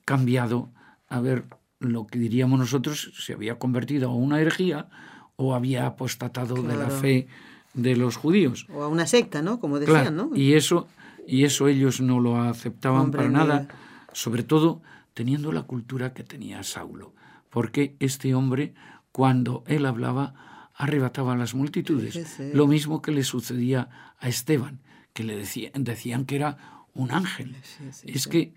cambiado, 0.06 0.72
a 1.10 1.20
ver 1.22 1.46
lo 1.84 2.08
que 2.08 2.20
diríamos 2.20 2.60
nosotros, 2.60 3.12
se 3.18 3.34
había 3.34 3.60
convertido 3.60 4.10
a 4.10 4.16
una 4.16 4.40
herejía 4.40 4.88
o 5.36 5.56
había 5.56 5.86
apostatado 5.86 6.62
de 6.62 6.76
la 6.76 6.90
fe 6.90 7.28
de 7.74 7.96
los 7.96 8.16
judíos. 8.18 8.68
O 8.74 8.84
a 8.84 8.88
una 8.88 9.08
secta, 9.08 9.42
¿no? 9.42 9.60
Como 9.60 9.80
decían, 9.80 10.16
¿no? 10.16 10.32
Y 10.36 10.54
eso, 10.54 10.88
y 11.28 11.44
eso 11.44 11.68
ellos 11.68 12.02
no 12.02 12.20
lo 12.20 12.42
aceptaban 12.42 13.12
para 13.12 13.30
nada, 13.30 13.68
sobre 14.14 14.44
todo 14.44 14.82
teniendo 15.14 15.52
la 15.52 15.64
cultura 15.64 16.14
que 16.14 16.24
tenía 16.24 16.64
Saulo, 16.64 17.14
porque 17.50 17.96
este 18.00 18.34
hombre, 18.36 18.74
cuando 19.12 19.64
él 19.68 19.86
hablaba, 19.86 20.70
arrebataba 20.76 21.34
a 21.34 21.38
las 21.38 21.54
multitudes, 21.54 22.40
lo 22.54 22.68
mismo 22.68 23.02
que 23.02 23.12
le 23.12 23.24
sucedía 23.24 23.90
a 24.20 24.28
Esteban, 24.28 24.82
que 25.14 25.24
le 25.24 25.36
decían 25.38 26.26
que 26.26 26.36
era 26.36 26.58
un 26.94 27.12
ángel. 27.12 27.56
es 28.04 28.28
que 28.28 28.54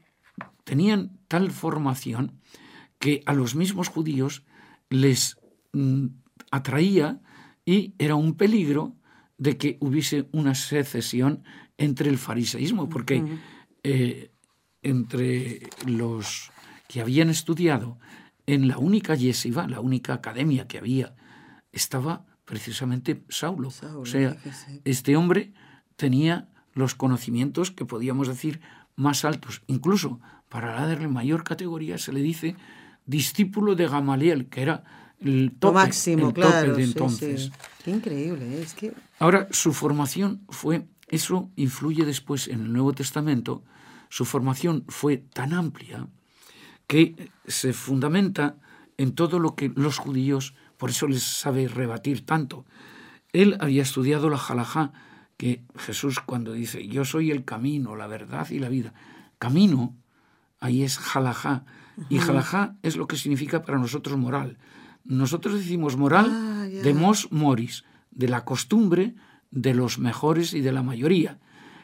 tenían 0.64 1.18
tal 1.28 1.50
formación 1.50 2.32
que 2.98 3.22
a 3.26 3.34
los 3.34 3.54
mismos 3.54 3.88
judíos 3.88 4.44
les 4.88 5.38
mm, 5.72 6.06
atraía 6.50 7.20
y 7.64 7.94
era 7.98 8.14
un 8.14 8.36
peligro 8.36 8.96
de 9.38 9.56
que 9.58 9.76
hubiese 9.80 10.28
una 10.32 10.54
secesión 10.54 11.42
entre 11.78 12.08
el 12.08 12.18
fariseísmo, 12.18 12.88
porque 12.88 13.22
eh, 13.82 14.30
entre 14.82 15.68
los 15.86 16.50
que 16.88 17.00
habían 17.00 17.28
estudiado 17.28 17.98
en 18.46 18.68
la 18.68 18.78
única 18.78 19.14
yeshiva, 19.14 19.66
la 19.66 19.80
única 19.80 20.14
academia 20.14 20.66
que 20.68 20.78
había, 20.78 21.14
estaba 21.72 22.24
precisamente 22.44 23.24
Saulo. 23.28 23.68
o 23.68 24.06
sea, 24.06 24.36
este 24.84 25.16
hombre 25.16 25.52
tenía 25.96 26.48
los 26.72 26.94
conocimientos 26.94 27.70
que 27.70 27.84
podíamos 27.84 28.28
decir 28.28 28.60
más 28.94 29.24
altos. 29.24 29.62
Incluso 29.66 30.20
para 30.48 30.86
darle 30.86 31.08
mayor 31.08 31.42
categoría 31.42 31.98
se 31.98 32.12
le 32.12 32.20
dice 32.20 32.56
discípulo 33.06 33.74
de 33.74 33.88
Gamaliel, 33.88 34.48
que 34.48 34.62
era 34.62 34.84
el 35.20 35.52
tope, 35.58 35.74
máximo, 35.74 36.32
claro, 36.32 36.74
de 36.74 36.84
entonces. 36.84 37.50
Qué 37.84 37.90
increíble, 37.90 38.58
¿eh? 38.58 38.62
es 38.62 38.74
que... 38.74 38.92
Ahora, 39.18 39.48
su 39.50 39.72
formación 39.72 40.42
fue, 40.48 40.86
eso 41.08 41.50
influye 41.56 42.04
después 42.04 42.48
en 42.48 42.60
el 42.60 42.72
Nuevo 42.72 42.92
Testamento, 42.92 43.64
su 44.08 44.24
formación 44.24 44.84
fue 44.88 45.18
tan 45.18 45.52
amplia 45.52 46.06
que 46.86 47.30
se 47.46 47.72
fundamenta 47.72 48.56
en 48.98 49.14
todo 49.14 49.38
lo 49.38 49.54
que 49.54 49.72
los 49.74 49.98
judíos, 49.98 50.54
por 50.76 50.90
eso 50.90 51.06
les 51.06 51.22
sabe 51.22 51.68
rebatir 51.68 52.24
tanto. 52.24 52.64
Él 53.32 53.56
había 53.60 53.82
estudiado 53.82 54.30
la 54.30 54.38
halajá, 54.38 54.92
que 55.36 55.62
Jesús 55.76 56.20
cuando 56.20 56.52
dice, 56.52 56.86
yo 56.88 57.04
soy 57.04 57.30
el 57.30 57.44
camino, 57.44 57.96
la 57.96 58.06
verdad 58.06 58.48
y 58.50 58.58
la 58.58 58.68
vida. 58.68 58.94
Camino, 59.38 59.94
ahí 60.60 60.82
es 60.82 60.98
halajá, 61.14 61.66
y 62.08 62.18
halajá 62.18 62.76
es 62.82 62.96
lo 62.96 63.06
que 63.06 63.16
significa 63.16 63.62
para 63.62 63.78
nosotros 63.78 64.16
moral. 64.16 64.58
Nosotros 65.04 65.54
decimos 65.54 65.96
moral 65.96 66.30
ah, 66.30 66.66
de 66.66 66.94
mos 66.94 67.28
moris, 67.30 67.84
de 68.10 68.28
la 68.28 68.44
costumbre 68.44 69.14
de 69.50 69.74
los 69.74 69.98
mejores 69.98 70.52
y 70.54 70.60
de 70.60 70.72
la 70.72 70.82
mayoría. 70.82 71.38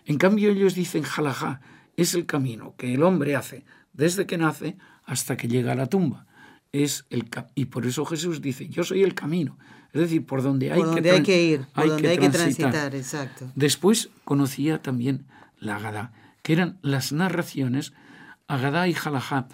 En 0.04 0.18
cambio 0.18 0.50
ellos 0.50 0.74
dicen 0.74 1.04
halajá, 1.04 1.60
es 1.96 2.14
el 2.14 2.26
camino 2.26 2.74
que 2.76 2.94
el 2.94 3.02
hombre 3.02 3.36
hace 3.36 3.64
desde 3.92 4.26
que 4.26 4.38
nace 4.38 4.76
hasta 5.04 5.36
que 5.36 5.48
llega 5.48 5.72
a 5.72 5.76
la 5.76 5.86
tumba. 5.86 6.26
Es 6.72 7.04
el 7.10 7.28
y 7.54 7.66
por 7.66 7.86
eso 7.86 8.04
Jesús 8.06 8.40
dice, 8.40 8.68
yo 8.68 8.82
soy 8.82 9.02
el 9.02 9.14
camino, 9.14 9.58
es 9.92 10.00
decir, 10.00 10.24
por 10.24 10.42
donde 10.42 10.72
hay, 10.72 10.80
que, 10.80 11.10
hay 11.10 11.22
que, 11.22 11.42
ir, 11.44 11.66
por 11.74 11.86
donde 11.86 12.08
hay 12.08 12.18
que 12.18 12.30
transitar. 12.30 12.94
Exacto. 12.94 13.50
Después 13.54 14.08
conocía 14.24 14.80
también 14.80 15.26
la 15.58 15.76
Agadá, 15.76 16.12
que 16.42 16.54
eran 16.54 16.78
las 16.80 17.12
narraciones, 17.12 17.92
Agadá 18.48 18.88
y 18.88 18.94
Jalajá. 18.94 19.48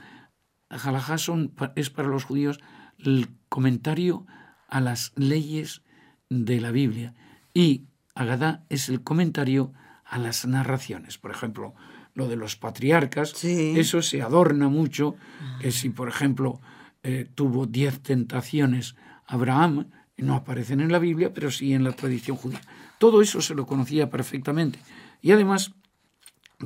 Jalajá 0.70 1.18
son, 1.18 1.54
es 1.76 1.90
para 1.90 2.08
los 2.08 2.25
judíos 2.25 2.60
el 2.98 3.28
comentario 3.48 4.26
a 4.68 4.80
las 4.80 5.12
leyes 5.16 5.82
de 6.28 6.60
la 6.60 6.70
Biblia 6.70 7.14
y 7.54 7.84
Agadá 8.14 8.64
es 8.68 8.88
el 8.88 9.02
comentario 9.02 9.72
a 10.04 10.18
las 10.18 10.44
narraciones. 10.44 11.18
Por 11.18 11.30
ejemplo, 11.30 11.75
lo 12.14 12.26
de 12.28 12.34
los 12.34 12.56
patriarcas, 12.56 13.44
eso 13.44 14.02
se 14.02 14.22
adorna 14.22 14.68
mucho, 14.68 15.14
que 15.60 15.70
si, 15.70 15.90
por 15.90 16.08
ejemplo, 16.08 16.60
eh, 17.04 17.28
tuvo 17.32 17.66
diez 17.66 18.00
tentaciones 18.00 18.96
Abraham, 19.25 19.90
no 20.16 20.34
aparecen 20.34 20.80
en 20.80 20.90
la 20.90 20.98
Biblia, 20.98 21.32
pero 21.32 21.50
sí 21.50 21.75
en 21.75 21.84
la 21.84 21.92
tradición 21.92 22.37
judía. 22.37 22.60
Todo 22.98 23.22
eso 23.22 23.40
se 23.40 23.54
lo 23.54 23.66
conocía 23.66 24.10
perfectamente. 24.10 24.80
Y 25.22 25.30
además 25.30 25.75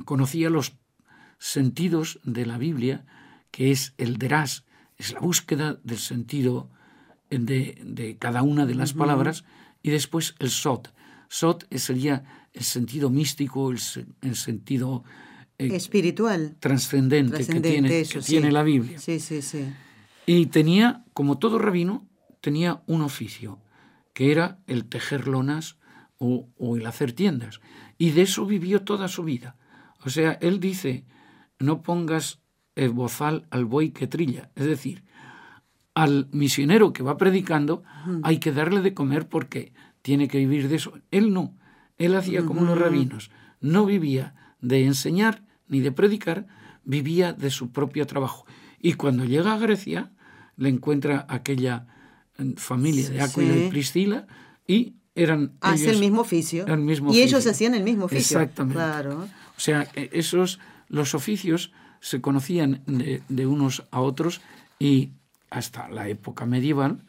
conocía 0.06 0.49
los 0.49 0.78
sentidos 1.38 2.18
de 2.25 2.47
la 2.47 2.56
Biblia, 2.56 3.04
que 3.52 3.71
es 3.71 3.94
el 3.99 4.16
deras, 4.16 4.64
es 4.97 5.12
la 5.12 5.21
búsqueda 5.21 5.78
del 5.85 5.99
sentido 5.99 6.68
de, 7.30 8.16
cada 8.18 8.42
una 8.42 8.66
de 8.66 8.75
las 8.75 8.92
palabras, 8.92 9.44
y 9.82 9.90
después 9.90 10.35
el 10.40 10.50
sot. 10.50 10.92
Sot 11.28 11.73
sería 11.76 12.49
el 12.52 12.64
sentido 12.64 13.09
místico, 13.09 13.71
el, 13.71 13.78
sentido 14.37 15.04
eh, 15.59 15.68
espiritual, 15.75 16.56
trascendente, 16.59 17.47
que, 17.47 17.61
tiene, 17.61 18.04
tiene 18.04 18.52
la 18.52 18.64
Biblia. 18.64 18.99
Sí, 18.99 19.21
sí, 19.21 19.40
sí. 19.40 19.64
Y 20.26 20.47
tenía, 20.47 21.04
como 21.14 21.38
todo 21.38 21.59
rabino, 21.59 22.06
tenía 22.40 22.82
un 22.87 23.02
oficio, 23.02 23.61
que 24.12 24.30
era 24.30 24.59
el 24.66 24.85
tejer 24.87 25.26
lonas 25.26 25.78
o, 26.18 26.76
el 26.76 26.87
hacer 26.87 27.12
tiendas. 27.12 27.61
Y 27.99 28.11
de 28.11 28.23
eso 28.23 28.47
vivió 28.47 28.82
toda 28.82 29.09
su 29.09 29.25
vida. 29.25 29.56
O 30.04 30.11
sea, 30.11 30.32
él 30.40 30.61
dice, 30.61 31.04
no 31.59 31.82
pongas 31.82 32.35
el 32.35 32.42
bozal 32.93 33.47
al 33.50 33.64
buey 33.64 33.91
que 33.91 34.07
trilla. 34.07 34.50
Es 34.55 34.64
decir, 34.64 35.05
al 35.95 36.29
misionero 36.33 36.93
que 36.93 37.02
va 37.02 37.17
predicando 37.17 37.83
hay 38.23 38.38
que 38.38 38.52
darle 38.52 38.81
de 38.81 38.95
comer 38.95 39.29
porque 39.29 39.73
tiene 40.02 40.29
que 40.29 40.38
vivir 40.38 40.69
de 40.69 40.76
eso. 40.76 40.95
Él 41.11 41.33
no. 41.33 41.55
Él 41.99 42.14
hacía 42.17 42.45
como 42.45 42.62
los 42.62 42.79
rabinos. 42.79 43.31
No 43.61 43.87
vivía 43.87 44.35
de 44.61 44.85
enseñar 44.85 45.45
ni 45.69 45.81
de 45.81 45.93
predicar, 45.93 46.47
vivía 46.85 47.33
de 47.33 47.50
su 47.50 47.71
propio 47.71 48.07
trabajo. 48.07 48.47
Y 48.81 48.95
cuando 48.95 49.25
llega 49.25 49.55
a 49.55 49.59
Grecia, 49.59 50.11
le 50.57 50.69
encuentra 50.69 51.26
aquella 51.29 51.87
eh, 52.38 52.55
familia 52.57 53.09
de 53.11 53.21
Aquila 53.21 53.57
y 53.57 53.69
Priscila 53.69 54.26
y 54.67 54.95
eran 55.14 55.52
Hace 55.61 55.91
el 55.91 55.99
mismo 55.99 56.23
oficio. 56.23 56.64
y 57.12 57.21
ellos 57.21 57.47
hacían 57.47 57.75
el 57.75 57.85
mismo 57.85 58.07
oficio. 58.07 58.38
Exactamente. 58.41 58.75
Claro. 58.75 59.29
O 59.57 59.61
sea, 59.61 59.87
e, 59.95 60.11
esos, 60.12 60.59
los 60.88 61.14
oficios 61.14 61.73
se 62.02 62.21
conocían 62.21 62.82
de, 62.87 63.23
de, 63.28 63.47
unos 63.47 63.85
a 63.92 64.00
otros 64.00 64.42
y 64.78 65.12
hasta 65.50 65.88
la 65.88 66.09
época 66.09 66.44
medieval 66.44 67.04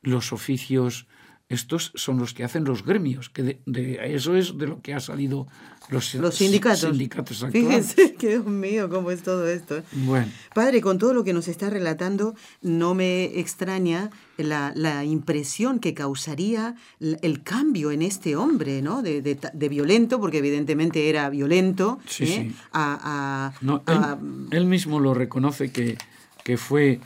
los 0.00 0.32
oficios 0.32 1.06
estos 1.48 1.92
son 1.94 2.18
los 2.18 2.34
que 2.34 2.42
hacen 2.42 2.64
los 2.64 2.84
gremios, 2.84 3.30
que 3.30 3.60
de, 3.64 4.00
eso 4.02 4.34
es 4.34 4.58
de 4.58 4.66
lo 4.66 4.80
que 4.80 4.94
ha 4.94 5.00
salido 5.00 5.46
los, 5.90 6.14
los 6.14 6.34
sindicatos. 6.34 6.80
sindicatos 6.80 7.46
Fíjense, 7.52 8.14
que 8.18 8.30
Dios 8.30 8.46
mío, 8.46 8.88
cómo 8.88 9.12
es 9.12 9.22
todo 9.22 9.46
esto. 9.46 9.80
Bueno. 9.92 10.26
Padre, 10.54 10.80
con 10.80 10.98
todo 10.98 11.14
lo 11.14 11.22
que 11.22 11.32
nos 11.32 11.46
está 11.46 11.70
relatando, 11.70 12.34
no 12.62 12.94
me 12.94 13.38
extraña 13.38 14.10
la, 14.36 14.72
la 14.74 15.04
impresión 15.04 15.78
que 15.78 15.94
causaría 15.94 16.74
el 16.98 17.42
cambio 17.44 17.92
en 17.92 18.02
este 18.02 18.34
hombre, 18.34 18.82
¿no? 18.82 19.02
De, 19.02 19.22
de, 19.22 19.68
violento, 19.68 20.18
porque 20.18 20.38
evidentemente 20.38 21.08
era 21.08 21.30
violento, 21.30 22.00
sí, 22.08 22.24
¿eh? 22.24 22.26
sí. 22.26 22.56
A, 22.72 23.52
a, 23.62 24.18
él, 24.50 24.66
mismo 24.66 24.98
lo 24.98 25.14
reconoce 25.14 25.70
que, 25.70 25.96
que 26.42 26.56
fue 26.56 26.98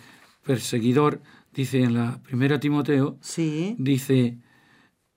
perseguidor 0.44 1.20
dice 1.52 1.82
en 1.82 1.94
la 1.94 2.22
primera 2.22 2.60
Timoteo, 2.60 3.18
sí. 3.20 3.76
dice, 3.78 4.38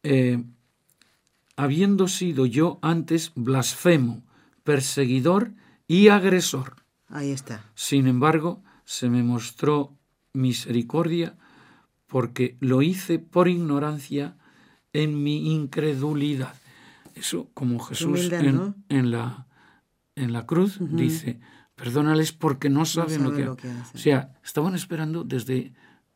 eh, 0.04 0.44
habiendo 1.56 2.08
sido 2.08 2.46
yo 2.46 2.80
antes 2.82 3.32
blasfemo, 3.36 4.24
perseguidor 4.64 5.54
y 5.88 6.08
agresor. 6.08 6.78
Ahí 7.08 7.32
está. 7.32 7.64
Sin 7.76 8.08
embargo, 8.08 8.64
se 8.86 9.10
me 9.10 9.24
mostró 9.24 9.96
misericordia 10.34 11.38
porque 12.08 12.58
lo 12.60 12.82
hice 12.82 13.20
por 13.20 13.48
ignorancia 13.48 14.38
en 14.94 15.24
mi 15.24 15.54
incredulidad. 15.54 16.56
Eso, 17.16 17.50
como 17.54 17.80
Jesús 17.80 18.32
en, 18.32 19.12
la, 19.12 19.48
en 20.16 20.34
la 20.34 20.46
cruz 20.46 20.78
dice, 20.80 21.40
perdónales 21.76 22.32
porque 22.32 22.70
no 22.70 22.86
saben, 22.86 23.24
lo 23.24 23.34
que, 23.34 23.46
lo 23.46 23.56
que 23.56 23.70
hacen. 23.70 23.96
O 23.96 23.98
sea, 23.98 24.34
estaban 24.44 24.76
esperando 24.76 25.24
desde 25.24 25.74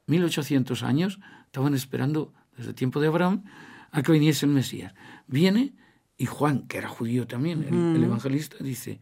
1800 0.08 0.84
años, 0.84 1.20
estaban 1.46 1.74
esperando 1.74 2.34
desde 2.58 2.70
el 2.70 2.76
tiempo 2.76 3.00
de 3.00 3.08
Abraham 3.08 3.44
a 3.92 4.02
que 4.02 4.12
viniese 4.12 4.46
el 4.46 4.52
Mesías. 4.52 4.94
Viene 5.28 5.74
y 6.18 6.26
Juan, 6.26 6.68
que 6.68 6.80
era 6.80 6.90
judío 6.90 7.28
también, 7.28 7.64
el, 7.96 8.04
evangelista, 8.04 8.58
dice, 8.60 9.00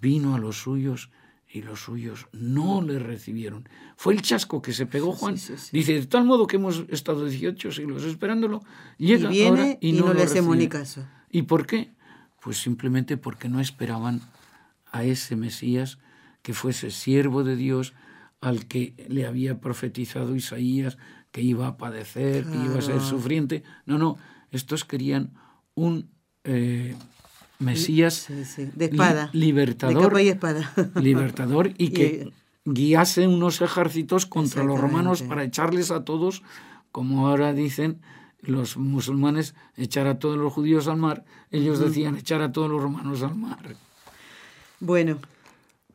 vino 0.00 0.34
a 0.34 0.38
los 0.38 0.60
suyos 0.60 1.10
y 1.50 1.62
los 1.62 1.80
suyos 1.80 2.26
no 2.32 2.82
le 2.82 2.98
recibieron. 2.98 3.68
Fue 3.96 4.12
el 4.12 4.22
chasco 4.22 4.60
que 4.60 4.72
se 4.72 4.86
pegó 4.86 5.12
Juan. 5.12 5.36
Dice, 5.72 5.92
de 5.94 6.06
tal 6.06 6.24
modo 6.24 6.46
que 6.46 6.56
hemos 6.56 6.84
estado 6.88 7.24
18 7.24 7.70
siglos 7.70 8.04
esperándolo, 8.04 8.62
llega 8.98 9.32
y 9.32 9.46
ahora 9.46 9.78
y, 9.80 9.92
no, 9.92 10.12
le 10.12 10.22
hacemos 10.22 10.56
ni 10.56 10.68
caso. 10.68 11.06
¿Y 11.30 11.42
por 11.42 11.66
qué? 11.66 11.92
Pues 12.40 12.58
simplemente 12.58 13.16
porque 13.16 13.48
no 13.48 13.60
esperaban 13.60 14.22
a 14.90 15.04
ese 15.04 15.36
Mesías 15.36 15.98
que 16.42 16.54
fuese 16.54 16.90
siervo 16.90 17.44
de 17.44 17.56
Dios, 17.56 17.94
al 18.40 18.66
que 18.66 18.94
le 19.08 19.26
había 19.26 19.60
profetizado 19.60 20.36
Isaías 20.36 20.98
que 21.32 21.42
iba 21.42 21.66
a 21.66 21.76
padecer, 21.76 22.44
que 22.44 22.56
iba 22.56 22.78
a 22.78 22.82
ser 22.82 23.00
sufriente. 23.00 23.62
No, 23.84 23.98
no, 23.98 24.16
estos 24.50 24.84
querían 24.84 25.32
un 25.74 26.08
eh, 26.44 26.94
Mesías 27.58 28.28
de 28.28 28.84
espada, 28.84 29.30
libertador, 29.32 30.14
de 30.14 30.22
y 30.22 30.28
espada. 30.28 30.72
libertador 30.94 31.72
y 31.76 31.90
que 31.90 32.30
guiase 32.64 33.26
unos 33.26 33.60
ejércitos 33.60 34.26
contra 34.26 34.62
los 34.62 34.80
romanos 34.80 35.22
para 35.22 35.42
echarles 35.42 35.90
a 35.90 36.04
todos, 36.04 36.44
como 36.92 37.26
ahora 37.26 37.52
dicen 37.52 38.00
los 38.40 38.76
musulmanes, 38.76 39.56
echar 39.76 40.06
a 40.06 40.20
todos 40.20 40.38
los 40.38 40.52
judíos 40.52 40.86
al 40.86 40.98
mar. 40.98 41.24
Ellos 41.50 41.80
decían 41.80 42.16
echar 42.16 42.42
a 42.42 42.52
todos 42.52 42.70
los 42.70 42.80
romanos 42.80 43.22
al 43.24 43.34
mar. 43.34 43.74
Bueno, 44.78 45.18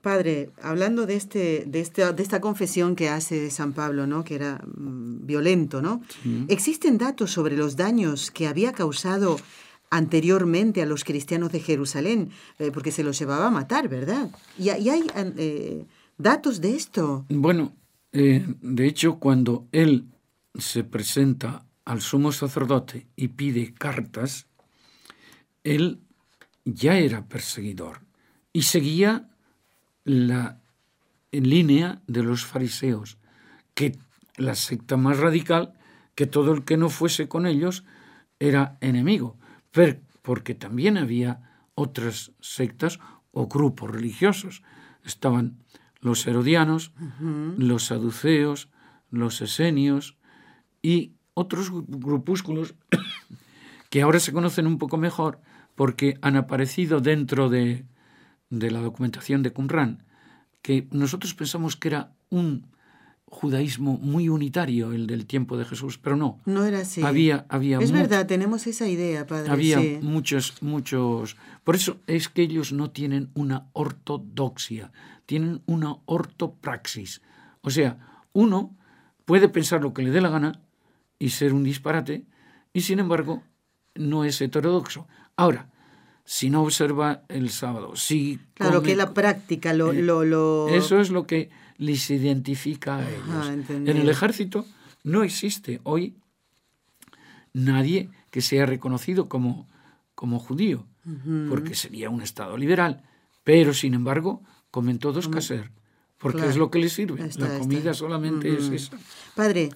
Padre, 0.03 0.49
hablando 0.61 1.05
de, 1.05 1.15
este, 1.15 1.63
de, 1.65 1.79
este, 1.79 2.11
de 2.11 2.21
esta 2.21 2.41
confesión 2.41 2.97
que 2.97 3.07
hace 3.07 3.49
San 3.49 3.71
Pablo, 3.71 4.05
¿no? 4.05 4.25
que 4.25 4.35
era 4.35 4.57
mm, 4.57 5.25
violento, 5.25 5.81
¿no? 5.81 6.01
¿existen 6.49 6.97
datos 6.97 7.31
sobre 7.31 7.55
los 7.55 7.77
daños 7.77 8.29
que 8.29 8.47
había 8.47 8.73
causado 8.73 9.39
anteriormente 9.89 10.81
a 10.81 10.85
los 10.85 11.05
cristianos 11.05 11.53
de 11.53 11.61
Jerusalén? 11.61 12.31
Eh, 12.59 12.69
porque 12.73 12.91
se 12.91 13.01
los 13.01 13.17
llevaba 13.17 13.47
a 13.47 13.49
matar, 13.49 13.87
¿verdad? 13.87 14.29
¿Y, 14.59 14.67
hay 14.69 15.09
eh, 15.15 15.85
datos 16.17 16.59
de 16.59 16.75
esto? 16.75 17.25
Bueno, 17.29 17.73
eh, 18.11 18.45
de 18.61 18.85
hecho, 18.85 19.19
cuando 19.19 19.69
él 19.71 20.09
se 20.53 20.83
presenta 20.83 21.65
al 21.85 22.01
sumo 22.01 22.33
sacerdote 22.33 23.07
y 23.15 23.29
pide 23.29 23.73
cartas, 23.73 24.47
él 25.63 26.01
ya 26.65 26.97
era 26.97 27.25
perseguidor 27.25 28.01
y 28.51 28.63
seguía 28.63 29.29
la 30.03 30.59
línea 31.31 32.01
de 32.07 32.23
los 32.23 32.45
fariseos, 32.45 33.17
que 33.73 33.97
la 34.37 34.55
secta 34.55 34.97
más 34.97 35.19
radical, 35.19 35.73
que 36.15 36.27
todo 36.27 36.53
el 36.53 36.63
que 36.63 36.77
no 36.77 36.89
fuese 36.89 37.27
con 37.27 37.45
ellos 37.45 37.83
era 38.39 38.77
enemigo, 38.81 39.37
pero 39.71 39.99
porque 40.21 40.55
también 40.55 40.97
había 40.97 41.41
otras 41.75 42.31
sectas 42.39 42.99
o 43.31 43.47
grupos 43.47 43.91
religiosos. 43.91 44.63
Estaban 45.03 45.57
los 45.99 46.25
herodianos, 46.27 46.91
los 47.57 47.85
saduceos, 47.85 48.69
los 49.09 49.41
esenios 49.41 50.17
y 50.81 51.13
otros 51.33 51.71
grupúsculos 51.71 52.75
que 53.89 54.01
ahora 54.01 54.19
se 54.19 54.33
conocen 54.33 54.67
un 54.67 54.77
poco 54.77 54.97
mejor 54.97 55.39
porque 55.75 56.17
han 56.21 56.35
aparecido 56.35 56.99
dentro 56.99 57.49
de 57.49 57.85
de 58.59 58.71
la 58.71 58.81
documentación 58.81 59.43
de 59.43 59.51
Qumran, 59.51 60.03
que 60.61 60.87
nosotros 60.91 61.33
pensamos 61.33 61.75
que 61.75 61.87
era 61.89 62.13
un 62.29 62.67
judaísmo 63.25 63.97
muy 63.97 64.29
unitario 64.29 64.93
el 64.93 65.07
del 65.07 65.25
tiempo 65.25 65.57
de 65.57 65.65
Jesús, 65.65 65.97
pero 65.97 66.15
no. 66.15 66.39
No 66.45 66.63
era 66.63 66.81
así. 66.81 67.01
Había, 67.01 67.45
había 67.49 67.79
es 67.79 67.91
verdad, 67.91 68.27
tenemos 68.27 68.67
esa 68.67 68.87
idea, 68.87 69.25
padre. 69.25 69.49
Había 69.49 69.79
muchos, 70.01 70.61
muchos. 70.61 71.35
Por 71.63 71.75
eso 71.75 71.99
es 72.05 72.29
que 72.29 72.43
ellos 72.43 72.71
no 72.71 72.91
tienen 72.91 73.29
una 73.33 73.69
ortodoxia, 73.73 74.91
tienen 75.25 75.61
una 75.65 75.97
ortopraxis. 76.05 77.21
O 77.61 77.71
sea, 77.71 77.97
uno 78.33 78.75
puede 79.25 79.49
pensar 79.49 79.81
lo 79.81 79.93
que 79.93 80.03
le 80.03 80.11
dé 80.11 80.21
la 80.21 80.29
gana 80.29 80.61
y 81.17 81.29
ser 81.29 81.53
un 81.53 81.63
disparate, 81.63 82.25
y 82.71 82.81
sin 82.81 82.99
embargo 82.99 83.41
no 83.95 84.25
es 84.25 84.39
heterodoxo. 84.41 85.07
Ahora, 85.35 85.69
si 86.25 86.49
no 86.49 86.63
observa 86.63 87.23
el 87.27 87.49
sábado, 87.49 87.95
si 87.95 88.39
claro 88.53 88.81
que 88.81 88.95
la 88.95 89.13
práctica 89.13 89.73
lo, 89.73 89.91
eh, 89.91 90.01
lo, 90.01 90.69
eso 90.69 90.99
es 90.99 91.09
lo 91.09 91.27
que 91.27 91.49
les 91.77 92.09
identifica 92.09 92.97
a 92.97 93.09
ellos. 93.09 93.69
en 93.69 93.87
el 93.97 94.09
ejército 94.09 94.65
no 95.03 95.23
existe 95.23 95.81
hoy 95.83 96.15
nadie 97.51 98.09
que 98.31 98.41
sea 98.41 98.65
reconocido 98.65 99.27
como, 99.27 99.67
como 100.15 100.39
judío, 100.39 100.85
porque 101.49 101.75
sería 101.75 102.09
un 102.09 102.21
estado 102.21 102.57
liberal, 102.57 103.03
pero 103.43 103.73
sin 103.73 103.93
embargo 103.93 104.41
comen 104.71 104.99
todos 104.99 105.27
caser, 105.27 105.71
porque 106.17 106.47
es 106.47 106.55
lo 106.55 106.71
que 106.71 106.79
les 106.79 106.93
sirve. 106.93 107.29
la 107.37 107.59
comida 107.59 107.93
solamente 107.93 108.53
es 108.53 108.69
esa. 108.69 108.97
Padre, 109.35 109.69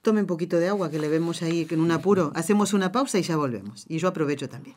tome 0.00 0.20
un 0.20 0.26
poquito 0.26 0.58
de 0.58 0.68
agua 0.68 0.90
que 0.90 0.98
le 0.98 1.08
vemos 1.08 1.42
ahí 1.42 1.66
en 1.70 1.80
un 1.80 1.90
apuro. 1.90 2.32
Hacemos 2.34 2.72
una 2.72 2.90
pausa 2.90 3.18
y 3.18 3.22
ya 3.22 3.36
volvemos. 3.36 3.84
Y 3.88 3.98
yo 3.98 4.08
aprovecho 4.08 4.48
también. 4.48 4.76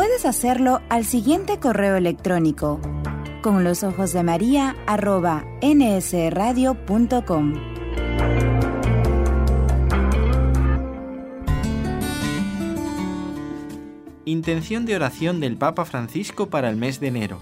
puedes 0.00 0.24
hacerlo 0.24 0.80
al 0.88 1.04
siguiente 1.04 1.58
correo 1.58 1.94
electrónico 1.94 2.80
con 3.42 3.64
los 3.64 3.82
ojos 3.82 4.14
de 4.14 4.22
María 4.22 4.74
arroba 4.86 5.44
nsradio.com. 5.60 7.52
Intención 14.24 14.86
de 14.86 14.96
oración 14.96 15.38
del 15.38 15.58
Papa 15.58 15.84
Francisco 15.84 16.48
para 16.48 16.70
el 16.70 16.76
mes 16.76 16.98
de 16.98 17.08
enero. 17.08 17.38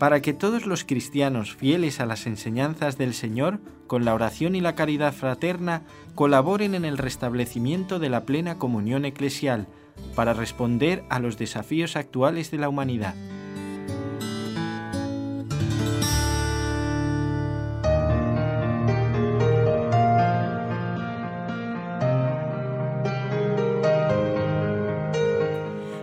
Para 0.00 0.20
que 0.20 0.32
todos 0.32 0.66
los 0.66 0.82
cristianos 0.82 1.54
fieles 1.54 2.00
a 2.00 2.06
las 2.06 2.26
enseñanzas 2.26 2.98
del 2.98 3.14
Señor, 3.14 3.60
con 3.86 4.04
la 4.04 4.14
oración 4.14 4.56
y 4.56 4.60
la 4.60 4.74
caridad 4.74 5.12
fraterna, 5.12 5.82
colaboren 6.16 6.74
en 6.74 6.84
el 6.84 6.98
restablecimiento 6.98 8.00
de 8.00 8.08
la 8.08 8.24
plena 8.24 8.58
comunión 8.58 9.04
eclesial, 9.04 9.68
para 10.14 10.34
responder 10.34 11.04
a 11.08 11.18
los 11.18 11.38
desafíos 11.38 11.96
actuales 11.96 12.50
de 12.50 12.58
la 12.58 12.68
humanidad. 12.68 13.14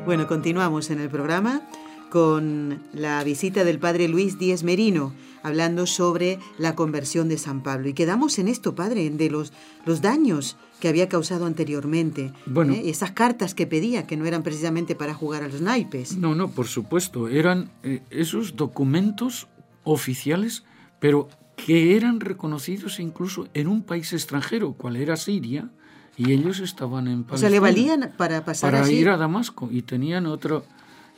Bueno, 0.10 0.26
continuamos 0.26 0.90
en 0.90 1.00
el 1.00 1.10
programa 1.10 1.62
con 2.10 2.82
la 2.94 3.24
visita 3.24 3.64
del 3.64 3.80
padre 3.80 4.08
Luis 4.08 4.38
Díez 4.40 4.64
Merino, 4.64 5.14
hablando 5.44 5.86
sobre 5.86 6.40
la 6.58 6.76
conversión 6.76 7.30
de 7.30 7.38
San 7.38 7.64
Pablo. 7.64 7.90
Y 7.90 7.94
quedamos 7.94 8.40
en 8.40 8.48
esto, 8.48 8.76
padre, 8.76 9.10
de 9.10 9.30
los, 9.30 9.54
los 9.86 10.02
daños 10.02 10.58
que 10.80 10.88
había 10.88 11.10
causado 11.10 11.46
anteriormente. 11.46 12.34
Bueno, 12.46 12.74
¿eh? 12.74 12.84
Esas 12.86 13.12
cartas 13.12 13.54
que 13.54 13.68
pedía, 13.68 14.08
que 14.08 14.18
no 14.18 14.26
eran 14.26 14.44
precisamente 14.44 14.96
para 14.96 15.14
jugar 15.14 15.44
a 15.44 15.48
los 15.48 15.62
naipes. 15.62 16.18
No, 16.18 16.36
no, 16.36 16.50
por 16.50 16.68
supuesto. 16.68 17.28
Eran 17.28 17.70
eh, 17.84 18.02
esos 18.10 18.56
documentos 18.56 19.48
oficiales, 19.84 20.64
pero 21.00 21.30
que 21.56 21.96
eran 21.96 22.20
reconocidos 22.20 23.00
incluso 23.00 23.48
en 23.54 23.68
un 23.68 23.84
país 23.84 24.14
extranjero, 24.14 24.74
cual 24.74 24.96
era 24.96 25.18
Siria, 25.18 25.70
y 26.18 26.32
ellos 26.34 26.60
estaban 26.60 27.08
en 27.08 27.24
Palestina. 27.24 27.36
O 27.36 27.38
sea, 27.38 27.50
le 27.50 27.60
valían 27.60 28.14
para 28.18 28.44
pasar 28.44 28.72
para 28.74 28.92
ir 28.92 29.10
a 29.10 29.18
Damasco 29.18 29.70
y 29.72 29.84
tenían 29.84 30.26
otro 30.26 30.66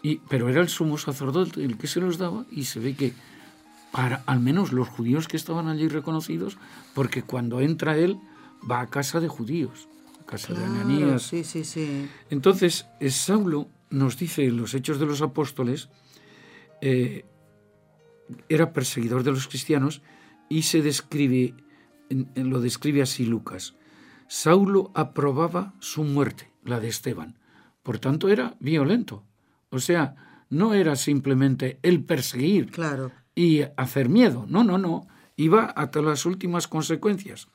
y, 0.03 0.17
pero 0.29 0.49
era 0.49 0.61
el 0.61 0.69
sumo 0.69 0.97
sacerdote 0.97 1.63
el 1.63 1.77
que 1.77 1.87
se 1.87 1.99
los 1.99 2.17
daba 2.17 2.45
y 2.51 2.65
se 2.65 2.79
ve 2.79 2.95
que 2.95 3.13
para 3.91 4.23
al 4.25 4.39
menos 4.39 4.71
los 4.71 4.87
judíos 4.87 5.27
que 5.27 5.37
estaban 5.37 5.67
allí 5.67 5.87
reconocidos, 5.87 6.57
porque 6.93 7.23
cuando 7.23 7.59
entra 7.61 7.97
él 7.97 8.17
va 8.69 8.79
a 8.81 8.87
casa 8.89 9.19
de 9.19 9.27
judíos, 9.27 9.87
a 10.21 10.25
casa 10.25 10.53
de 10.53 10.63
Ananías. 10.63 11.23
Sí, 11.23 11.43
sí, 11.43 11.63
sí. 11.65 12.07
Entonces, 12.29 12.85
Saulo 13.09 13.67
nos 13.89 14.17
dice 14.17 14.45
en 14.45 14.55
los 14.57 14.73
Hechos 14.73 14.97
de 14.99 15.05
los 15.05 15.21
Apóstoles, 15.21 15.89
eh, 16.81 17.25
era 18.49 18.71
perseguidor 18.71 19.23
de 19.23 19.31
los 19.31 19.47
cristianos 19.47 20.01
y 20.47 20.61
se 20.63 20.81
describe, 20.81 21.53
en- 22.09 22.29
en- 22.35 22.49
lo 22.49 22.61
describe 22.61 23.01
así 23.01 23.25
Lucas. 23.25 23.75
Saulo 24.27 24.91
aprobaba 24.95 25.73
su 25.79 26.03
muerte, 26.05 26.49
la 26.63 26.79
de 26.79 26.87
Esteban. 26.87 27.37
Por 27.83 27.99
tanto, 27.99 28.29
era 28.29 28.55
violento. 28.61 29.23
O 29.71 29.79
sea, 29.79 30.15
no 30.49 30.73
era 30.73 30.95
simplemente 30.95 31.79
el 31.81 32.03
perseguir 32.03 32.69
Claro. 32.71 33.11
y 33.33 33.61
hacer 33.77 34.09
miedo. 34.09 34.45
No, 34.47 34.63
no, 34.63 34.77
no. 34.77 35.07
Iba 35.37 35.65
hasta 35.65 36.01
las 36.01 36.25
últimas 36.25 36.67
consecuencias. 36.67 37.47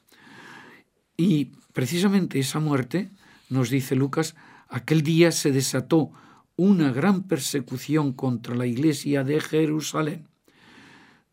Y 1.17 1.53
precisamente 1.73 2.39
esa 2.39 2.59
muerte, 2.59 3.11
nos 3.49 3.71
dice 3.71 3.95
Lucas, 3.95 4.35
aquel 4.69 5.03
día 5.03 5.31
se 5.31 5.53
desató 5.53 6.11
una 6.57 6.91
gran 6.91 7.23
persecución 7.25 8.13
contra 8.13 8.55
la 8.57 8.67
iglesia 8.67 9.23
de 9.25 9.41
Jerusalén. 9.41 10.27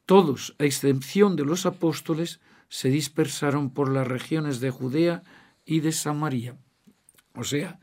Todos, 0.06 0.54
a 0.60 0.66
excepción 0.66 1.38
de 1.38 1.46
los 1.46 1.66
apóstoles, 1.66 2.42
se 2.68 2.90
dispersaron 2.90 3.70
por 3.70 3.90
las 3.90 4.08
regiones 4.08 4.60
de 4.60 4.70
Judea 4.70 5.24
y 5.66 5.80
de 5.80 5.94
Samaria. 5.94 6.58
O 7.36 7.44
sea, 7.46 7.80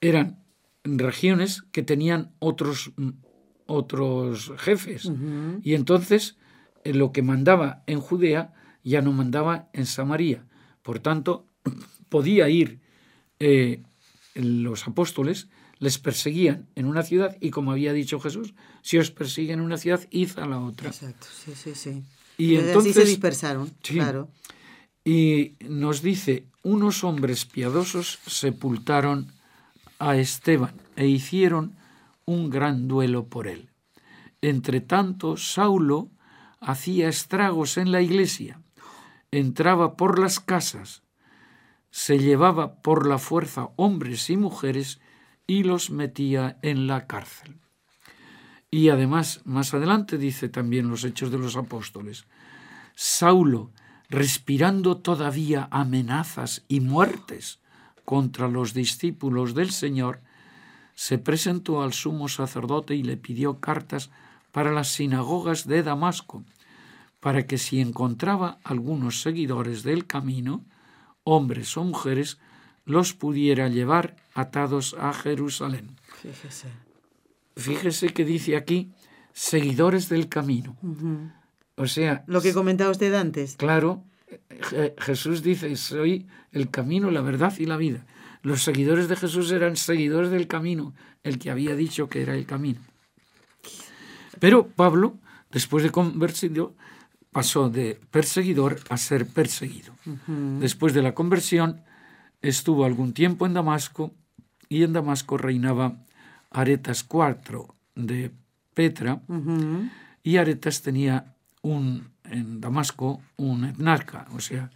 eran 0.00 0.41
regiones 0.84 1.62
que 1.72 1.82
tenían 1.82 2.32
otros, 2.38 2.92
mm, 2.96 3.10
otros 3.66 4.52
jefes. 4.58 5.10
Y 5.62 5.74
entonces 5.74 6.36
eh, 6.84 6.92
lo 6.94 7.12
que 7.12 7.22
mandaba 7.22 7.82
en 7.86 8.00
Judea 8.00 8.52
ya 8.82 9.00
no 9.02 9.12
mandaba 9.12 9.68
en 9.72 9.86
Samaria. 9.86 10.44
Por 10.82 10.98
tanto, 10.98 11.46
podía 12.08 12.48
ir 12.48 12.80
eh, 13.38 13.82
los 14.34 14.86
apóstoles, 14.88 15.48
les 15.78 15.98
perseguían 15.98 16.68
en 16.76 16.86
una 16.86 17.02
ciudad 17.02 17.36
y 17.40 17.50
como 17.50 17.72
había 17.72 17.92
dicho 17.92 18.20
Jesús, 18.20 18.54
si 18.82 18.98
os 18.98 19.10
persiguen 19.10 19.58
en 19.60 19.64
una 19.64 19.78
ciudad, 19.78 20.00
id 20.10 20.30
a 20.38 20.46
la 20.46 20.58
otra. 20.60 20.88
Exacto, 20.90 21.26
sí, 21.32 21.52
sí, 21.54 21.74
sí. 21.74 22.02
Y 22.38 22.56
así 22.56 22.62
se 22.64 22.68
entonces- 22.68 23.08
dispersaron, 23.08 23.72
Sí. 23.82 23.94
claro. 23.94 24.28
Y 25.04 25.56
nos 25.68 26.00
dice, 26.02 26.46
unos 26.62 27.02
hombres 27.02 27.44
piadosos 27.44 28.20
sepultaron 28.26 29.32
a 30.02 30.16
Esteban 30.16 30.74
e 30.96 31.06
hicieron 31.06 31.76
un 32.24 32.50
gran 32.50 32.88
duelo 32.88 33.28
por 33.28 33.46
él. 33.46 33.70
Entre 34.40 34.80
tanto, 34.80 35.36
Saulo 35.36 36.10
hacía 36.60 37.08
estragos 37.08 37.76
en 37.76 37.92
la 37.92 38.02
iglesia, 38.02 38.60
entraba 39.30 39.96
por 39.96 40.18
las 40.18 40.40
casas, 40.40 41.02
se 41.90 42.18
llevaba 42.18 42.82
por 42.82 43.06
la 43.06 43.18
fuerza 43.18 43.70
hombres 43.76 44.28
y 44.30 44.36
mujeres 44.36 45.00
y 45.46 45.62
los 45.62 45.90
metía 45.90 46.58
en 46.62 46.86
la 46.86 47.06
cárcel. 47.06 47.60
Y 48.70 48.88
además, 48.88 49.42
más 49.44 49.74
adelante 49.74 50.18
dice 50.18 50.48
también 50.48 50.88
los 50.88 51.04
Hechos 51.04 51.30
de 51.30 51.38
los 51.38 51.56
Apóstoles, 51.56 52.26
Saulo, 52.94 53.70
respirando 54.08 54.98
todavía 54.98 55.68
amenazas 55.70 56.64
y 56.68 56.80
muertes 56.80 57.61
contra 58.12 58.46
los 58.46 58.74
discípulos 58.74 59.54
del 59.54 59.70
Señor, 59.70 60.20
se 60.94 61.16
presentó 61.16 61.80
al 61.80 61.94
sumo 61.94 62.28
sacerdote 62.28 62.94
y 62.94 63.02
le 63.02 63.16
pidió 63.16 63.58
cartas 63.58 64.10
para 64.50 64.70
las 64.70 64.88
sinagogas 64.88 65.66
de 65.66 65.82
Damasco, 65.82 66.44
para 67.20 67.46
que 67.46 67.56
si 67.56 67.80
encontraba 67.80 68.58
algunos 68.64 69.22
seguidores 69.22 69.82
del 69.82 70.06
camino, 70.06 70.62
hombres 71.24 71.74
o 71.78 71.84
mujeres, 71.84 72.36
los 72.84 73.14
pudiera 73.14 73.68
llevar 73.68 74.16
atados 74.34 74.94
a 75.00 75.14
Jerusalén. 75.14 75.96
Fíjese. 76.20 76.68
Fíjese 77.56 78.08
que 78.10 78.26
dice 78.26 78.58
aquí 78.58 78.90
seguidores 79.32 80.10
del 80.10 80.28
camino. 80.28 80.76
O 81.76 81.86
sea, 81.86 82.24
Lo 82.26 82.42
que 82.42 82.52
comentaba 82.52 82.90
usted 82.90 83.14
antes. 83.14 83.56
Claro, 83.56 84.04
Jesús 84.98 85.42
dice, 85.42 85.74
soy 85.76 86.26
el 86.52 86.70
camino, 86.70 87.10
la 87.10 87.20
verdad 87.20 87.54
y 87.58 87.66
la 87.66 87.76
vida. 87.76 88.06
Los 88.42 88.62
seguidores 88.62 89.08
de 89.08 89.16
Jesús 89.16 89.52
eran 89.52 89.76
seguidores 89.76 90.30
del 90.30 90.48
camino, 90.48 90.94
el 91.22 91.38
que 91.38 91.50
había 91.50 91.76
dicho 91.76 92.08
que 92.08 92.22
era 92.22 92.34
el 92.34 92.46
camino. 92.46 92.80
Pero 94.40 94.66
Pablo, 94.66 95.18
después 95.50 95.84
de 95.84 95.90
convertido, 95.90 96.74
pasó 97.30 97.70
de 97.70 97.98
perseguidor 98.10 98.80
a 98.90 98.96
ser 98.96 99.26
perseguido. 99.26 99.94
Después 100.60 100.92
de 100.94 101.02
la 101.02 101.14
conversión, 101.14 101.82
estuvo 102.42 102.84
algún 102.84 103.12
tiempo 103.12 103.46
en 103.46 103.54
Damasco 103.54 104.12
y 104.68 104.82
en 104.82 104.92
Damasco 104.92 105.38
reinaba 105.38 105.96
Aretas 106.50 107.06
IV 107.10 107.66
de 107.94 108.32
Petra 108.74 109.22
y 110.22 110.36
Aretas 110.36 110.82
tenía 110.82 111.34
un, 111.62 112.11
en 112.32 112.60
Damasco 112.60 113.20
un 113.36 113.64
etnarca, 113.64 114.26
o 114.32 114.40
sea, 114.40 114.70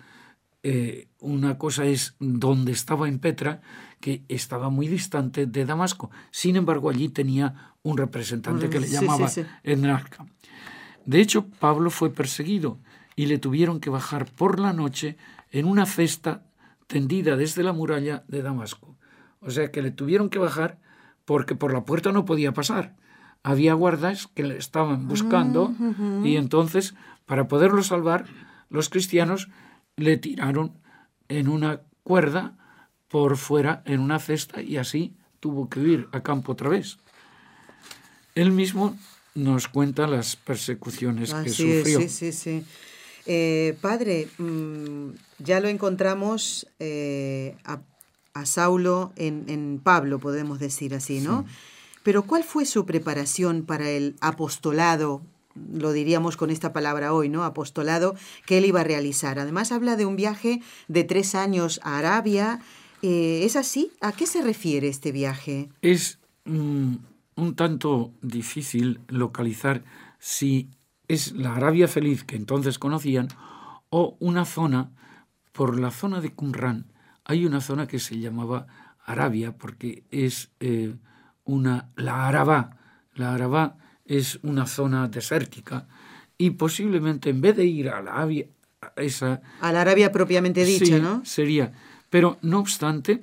eh, 0.62 1.08
una 1.20 1.58
cosa 1.58 1.84
es 1.84 2.16
donde 2.18 2.72
estaba 2.72 3.08
en 3.08 3.18
Petra, 3.18 3.60
que 4.00 4.24
estaba 4.28 4.68
muy 4.68 4.88
distante 4.88 5.46
de 5.46 5.64
Damasco. 5.64 6.10
Sin 6.30 6.56
embargo, 6.56 6.90
allí 6.90 7.08
tenía 7.08 7.74
un 7.82 7.96
representante 7.96 8.68
que 8.68 8.80
le 8.80 8.88
Sí, 8.88 8.94
llamaba 8.94 9.28
sí, 9.28 9.42
sí. 9.42 9.48
etnarca. 9.62 10.26
De 11.04 11.20
hecho, 11.20 11.46
Pablo 11.48 11.90
fue 11.90 12.10
perseguido 12.10 12.80
y 13.14 13.26
le 13.26 13.38
tuvieron 13.38 13.78
que 13.80 13.90
bajar 13.90 14.26
por 14.26 14.58
la 14.58 14.72
noche 14.72 15.16
en 15.52 15.66
una 15.66 15.86
cesta 15.86 16.42
tendida 16.88 17.36
desde 17.36 17.62
la 17.62 17.72
muralla 17.72 18.24
de 18.26 18.42
Damasco. 18.42 18.96
O 19.40 19.50
sea 19.50 19.70
que 19.70 19.82
le 19.82 19.92
tuvieron 19.92 20.30
que 20.30 20.38
bajar 20.40 20.78
porque 21.24 21.54
por 21.54 21.72
la 21.72 21.84
puerta 21.84 22.10
no 22.12 22.24
podía 22.24 22.52
pasar. 22.52 22.96
Había 23.42 23.74
guardas 23.74 24.28
que 24.34 24.42
le 24.42 24.58
estaban 24.58 25.06
buscando 25.08 25.72
y 26.24 26.36
entonces, 26.36 26.94
para 27.26 27.46
poderlo 27.48 27.82
salvar, 27.82 28.26
los 28.70 28.88
cristianos 28.88 29.48
le 29.96 30.16
tiraron 30.16 30.72
en 31.28 31.48
una 31.48 31.82
cuerda 32.02 32.56
por 33.08 33.36
fuera 33.36 33.82
en 33.86 34.00
una 34.00 34.18
cesta 34.18 34.62
y 34.62 34.76
así 34.76 35.14
tuvo 35.40 35.68
que 35.68 35.80
huir 35.80 36.08
a 36.12 36.22
campo 36.22 36.52
otra 36.52 36.68
vez. 36.68 36.98
Él 38.34 38.50
mismo 38.52 38.96
nos 39.34 39.68
cuenta 39.68 40.06
las 40.06 40.36
persecuciones 40.36 41.32
que 41.32 41.50
sufrió. 41.50 42.00
sí, 42.00 42.08
sí, 42.08 42.32
sí. 42.32 42.64
Eh, 43.26 43.76
padre, 43.80 44.28
mm, 44.38 45.10
ya 45.38 45.60
lo 45.60 45.68
encontramos 45.68 46.66
eh, 46.78 47.56
a, 47.64 47.80
a 48.34 48.46
Saulo 48.46 49.12
en, 49.16 49.46
en 49.48 49.80
Pablo, 49.82 50.20
podemos 50.20 50.60
decir 50.60 50.94
así, 50.94 51.20
¿no? 51.20 51.44
Pero 52.06 52.22
¿cuál 52.22 52.44
fue 52.44 52.66
su 52.66 52.86
preparación 52.86 53.64
para 53.64 53.90
el 53.90 54.14
apostolado? 54.20 55.22
Lo 55.56 55.90
diríamos 55.90 56.36
con 56.36 56.50
esta 56.50 56.72
palabra 56.72 57.12
hoy, 57.12 57.28
¿no? 57.28 57.42
Apostolado 57.42 58.14
que 58.46 58.58
él 58.58 58.64
iba 58.64 58.82
a 58.82 58.84
realizar. 58.84 59.40
Además 59.40 59.72
habla 59.72 59.96
de 59.96 60.06
un 60.06 60.14
viaje 60.14 60.62
de 60.86 61.02
tres 61.02 61.34
años 61.34 61.80
a 61.82 61.98
Arabia. 61.98 62.60
Eh, 63.02 63.40
¿Es 63.42 63.56
así? 63.56 63.90
¿A 64.00 64.12
qué 64.12 64.28
se 64.28 64.40
refiere 64.40 64.86
este 64.86 65.10
viaje? 65.10 65.68
Es 65.82 66.20
mm, 66.44 66.94
un 67.34 67.56
tanto 67.56 68.12
difícil 68.22 69.00
localizar 69.08 69.82
si 70.20 70.70
es 71.08 71.32
la 71.32 71.56
Arabia 71.56 71.88
Feliz 71.88 72.22
que 72.22 72.36
entonces 72.36 72.78
conocían 72.78 73.26
o 73.90 74.16
una 74.20 74.44
zona, 74.44 74.92
por 75.50 75.80
la 75.80 75.90
zona 75.90 76.20
de 76.20 76.32
Qumran, 76.32 76.86
hay 77.24 77.46
una 77.46 77.60
zona 77.60 77.88
que 77.88 77.98
se 77.98 78.20
llamaba 78.20 78.68
Arabia 79.04 79.58
porque 79.58 80.04
es 80.12 80.52
eh, 80.60 80.94
una, 81.46 81.88
la 81.96 82.28
Arabá. 82.28 82.76
La 83.14 83.34
Arabá 83.34 83.76
es 84.04 84.38
una 84.42 84.66
zona 84.66 85.08
desértica 85.08 85.86
y 86.38 86.50
posiblemente 86.50 87.30
en 87.30 87.40
vez 87.40 87.56
de 87.56 87.64
ir 87.64 87.88
a 87.88 88.02
la 88.02 88.12
Arabia, 88.12 88.46
esa... 88.96 89.40
A 89.60 89.72
la 89.72 89.80
Arabia 89.80 90.12
propiamente 90.12 90.64
dicha, 90.64 90.98
¿no? 90.98 91.24
Sería. 91.24 91.72
Pero 92.10 92.38
no 92.42 92.58
obstante, 92.58 93.20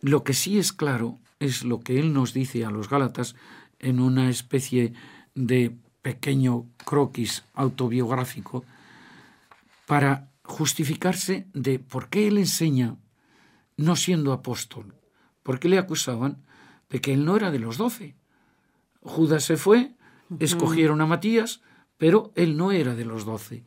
lo 0.00 0.22
que 0.22 0.34
sí 0.34 0.58
es 0.58 0.72
claro 0.72 1.18
es 1.40 1.64
lo 1.64 1.80
que 1.80 1.98
él 1.98 2.12
nos 2.12 2.34
dice 2.34 2.64
a 2.64 2.70
los 2.70 2.88
Gálatas 2.88 3.34
en 3.78 4.00
una 4.00 4.28
especie 4.28 4.92
de 5.34 5.76
pequeño 6.02 6.66
croquis 6.84 7.44
autobiográfico 7.54 8.64
para 9.86 10.28
justificarse 10.42 11.46
de 11.54 11.78
por 11.78 12.08
qué 12.08 12.28
él 12.28 12.38
enseña 12.38 12.96
no 13.76 13.96
siendo 13.96 14.32
apóstol, 14.32 14.94
por 15.42 15.58
qué 15.58 15.68
le 15.68 15.78
acusaban 15.78 16.44
de 16.94 17.00
que 17.00 17.12
él 17.12 17.24
no 17.24 17.34
era 17.34 17.50
de 17.50 17.58
los 17.58 17.76
doce. 17.76 18.14
Judas 19.00 19.42
se 19.42 19.56
fue, 19.56 19.96
escogieron 20.38 21.00
a 21.00 21.06
Matías, 21.06 21.60
pero 21.98 22.30
él 22.36 22.56
no 22.56 22.70
era 22.70 22.94
de 22.94 23.04
los 23.04 23.24
doce. 23.24 23.64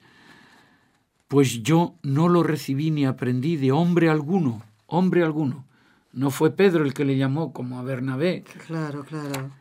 Pues 1.27 1.61
yo 1.61 1.95
no 2.03 2.29
lo 2.29 2.41
recibí 2.41 2.89
ni 2.89 3.05
aprendí 3.05 3.57
de 3.57 3.73
hombre 3.73 4.09
alguno, 4.09 4.63
hombre 4.85 5.23
alguno. 5.23 5.65
No 6.13 6.31
fue 6.31 6.51
Pedro 6.51 6.85
el 6.85 6.93
que 6.93 7.03
le 7.03 7.17
llamó 7.17 7.51
como 7.51 7.79
a 7.79 7.83
Bernabé. 7.83 8.45
Claro, 8.65 9.03
claro. 9.03 9.51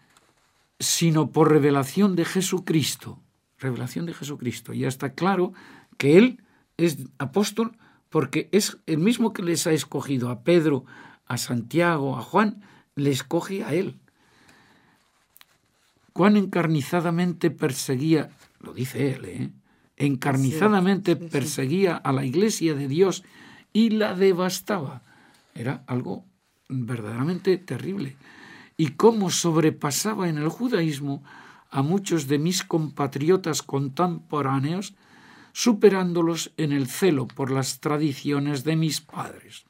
Sino 0.78 1.32
por 1.32 1.50
revelación 1.50 2.14
de 2.14 2.24
Jesucristo. 2.24 3.18
Revelación 3.58 4.06
de 4.06 4.14
Jesucristo. 4.14 4.74
Ya 4.74 4.86
está 4.86 5.14
claro 5.14 5.54
que 5.98 6.18
él 6.18 6.40
es 6.76 6.98
apóstol 7.18 7.76
porque 8.10 8.48
es 8.52 8.78
el 8.86 8.98
mismo 8.98 9.32
que 9.32 9.42
les 9.42 9.66
ha 9.66 9.72
escogido 9.72 10.30
a 10.30 10.44
Pedro, 10.44 10.84
a 11.26 11.36
Santiago, 11.36 12.16
a 12.16 12.22
Juan, 12.22 12.62
le 12.96 13.10
escoge 13.10 13.62
a 13.62 13.74
él. 13.74 13.94
Cuán 16.12 16.36
encarnizadamente 16.36 17.50
perseguía, 17.50 18.30
lo 18.58 18.72
dice 18.72 19.14
él, 19.14 19.24
¿eh? 19.26 19.50
encarnizadamente 19.96 21.14
perseguía 21.14 21.96
a 21.96 22.12
la 22.12 22.24
iglesia 22.24 22.74
de 22.74 22.88
Dios 22.88 23.22
y 23.72 23.90
la 23.90 24.14
devastaba. 24.14 25.02
Era 25.54 25.84
algo 25.86 26.24
verdaderamente 26.68 27.58
terrible. 27.58 28.16
Y 28.78 28.88
cómo 28.92 29.30
sobrepasaba 29.30 30.28
en 30.28 30.38
el 30.38 30.48
judaísmo 30.48 31.22
a 31.70 31.82
muchos 31.82 32.28
de 32.28 32.38
mis 32.38 32.62
compatriotas 32.62 33.62
contemporáneos, 33.62 34.94
superándolos 35.52 36.52
en 36.56 36.72
el 36.72 36.86
celo 36.86 37.26
por 37.28 37.50
las 37.50 37.80
tradiciones 37.80 38.64
de 38.64 38.76
mis 38.76 39.02
padres. 39.02 39.65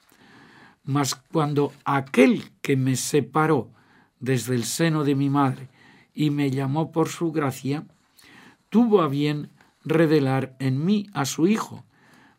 Mas 0.87 1.15
cuando 1.15 1.73
aquel 1.85 2.45
que 2.63 2.77
me 2.77 2.97
separó 2.97 3.71
desde 4.21 4.55
el 4.55 4.65
seno 4.65 5.05
de 5.05 5.15
mi 5.15 5.29
madre 5.29 5.69
y 6.15 6.31
me 6.31 6.51
llamó 6.51 6.93
por 6.93 7.09
su 7.09 7.33
gracia, 7.33 7.85
tuvo 8.71 9.03
a 9.03 9.09
bien 9.09 9.51
revelar 9.85 10.57
en 10.59 10.85
mí 10.85 11.07
a 11.13 11.25
su 11.27 11.47
Hijo, 11.47 11.85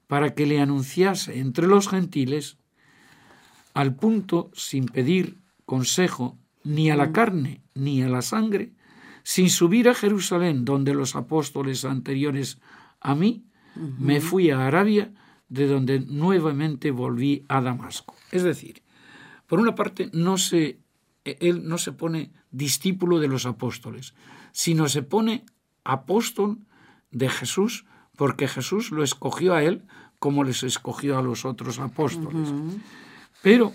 para 0.08 0.34
que 0.34 0.46
le 0.46 0.62
anunciase 0.62 1.40
entre 1.40 1.68
los 1.68 1.90
gentiles, 1.90 2.58
al 3.74 3.96
punto, 3.96 4.50
sin 4.54 4.86
pedir 4.86 5.38
consejo 5.66 6.38
ni 6.64 6.90
a 6.90 6.96
la 6.96 7.08
mm. 7.08 7.12
carne 7.12 7.62
ni 7.76 8.02
a 8.02 8.08
la 8.08 8.22
sangre, 8.22 8.72
sin 9.24 9.50
subir 9.50 9.90
a 9.90 9.94
Jerusalén, 9.94 10.64
donde 10.64 10.94
los 10.94 11.16
apóstoles 11.16 11.84
anteriores 11.84 12.60
a 13.02 13.14
mí, 13.14 13.44
me 14.00 14.22
fui 14.22 14.50
a 14.50 14.66
Arabia, 14.66 15.12
de 15.50 15.68
donde 15.68 16.00
nuevamente 16.00 16.92
volví 16.92 17.46
a 17.48 17.62
Damasco. 17.62 18.16
Es 18.32 18.44
decir, 18.44 18.84
por 19.48 19.60
una 19.60 19.76
parte, 19.76 20.10
no 20.14 20.38
se, 20.38 20.80
él 21.24 21.68
no 21.68 21.78
se 21.78 21.92
pone 21.92 22.32
discípulo 22.52 23.20
de 23.20 23.28
los 23.28 23.46
apóstoles, 23.46 24.14
sino 24.52 24.90
se 24.90 25.04
pone 25.04 25.46
apóstol 25.84 26.60
de 27.12 27.30
Jesús, 27.30 27.86
porque 28.16 28.48
Jesús 28.48 28.92
lo 28.92 29.04
escogió 29.04 29.54
a 29.54 29.64
él 29.64 29.86
como 30.20 30.44
les 30.44 30.64
escogió 30.64 31.18
a 31.18 31.22
los 31.22 31.46
otros 31.46 31.80
apóstoles. 31.80 32.50
Pero 33.42 33.72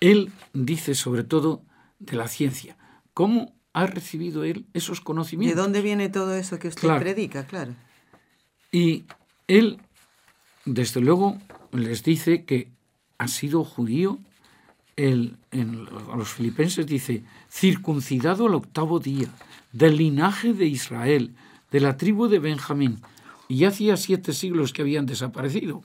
él 0.00 0.32
dice 0.52 0.94
sobre 0.94 1.24
todo 1.24 1.62
de 1.98 2.16
la 2.16 2.28
ciencia. 2.28 2.76
¿Cómo 3.12 3.54
ha 3.72 3.86
recibido 3.86 4.44
él 4.44 4.66
esos 4.72 5.00
conocimientos? 5.00 5.56
¿De 5.56 5.62
dónde 5.62 5.82
viene 5.82 6.08
todo 6.08 6.34
eso 6.34 6.58
que 6.58 6.68
usted 6.68 6.98
predica? 6.98 7.46
Claro. 7.46 7.74
Y 8.72 9.04
él, 9.46 9.78
desde 10.64 11.00
luego, 11.00 11.38
les 11.72 12.02
dice 12.02 12.44
que 12.44 12.68
ha 13.18 13.28
sido 13.28 13.64
judío. 13.64 14.18
en, 14.96 15.36
a 16.12 16.16
los 16.16 16.28
filipenses 16.28 16.86
dice, 16.86 17.24
circuncidado 17.50 18.46
al 18.46 18.54
octavo 18.54 19.00
día, 19.00 19.28
del 19.72 19.96
linaje 19.96 20.52
de 20.52 20.66
Israel, 20.66 21.34
de 21.70 21.80
la 21.80 21.96
tribu 21.96 22.28
de 22.28 22.38
Benjamín, 22.38 23.00
y 23.48 23.64
hacía 23.64 23.96
siete 23.96 24.32
siglos 24.32 24.72
que 24.72 24.82
habían 24.82 25.06
desaparecido. 25.06 25.82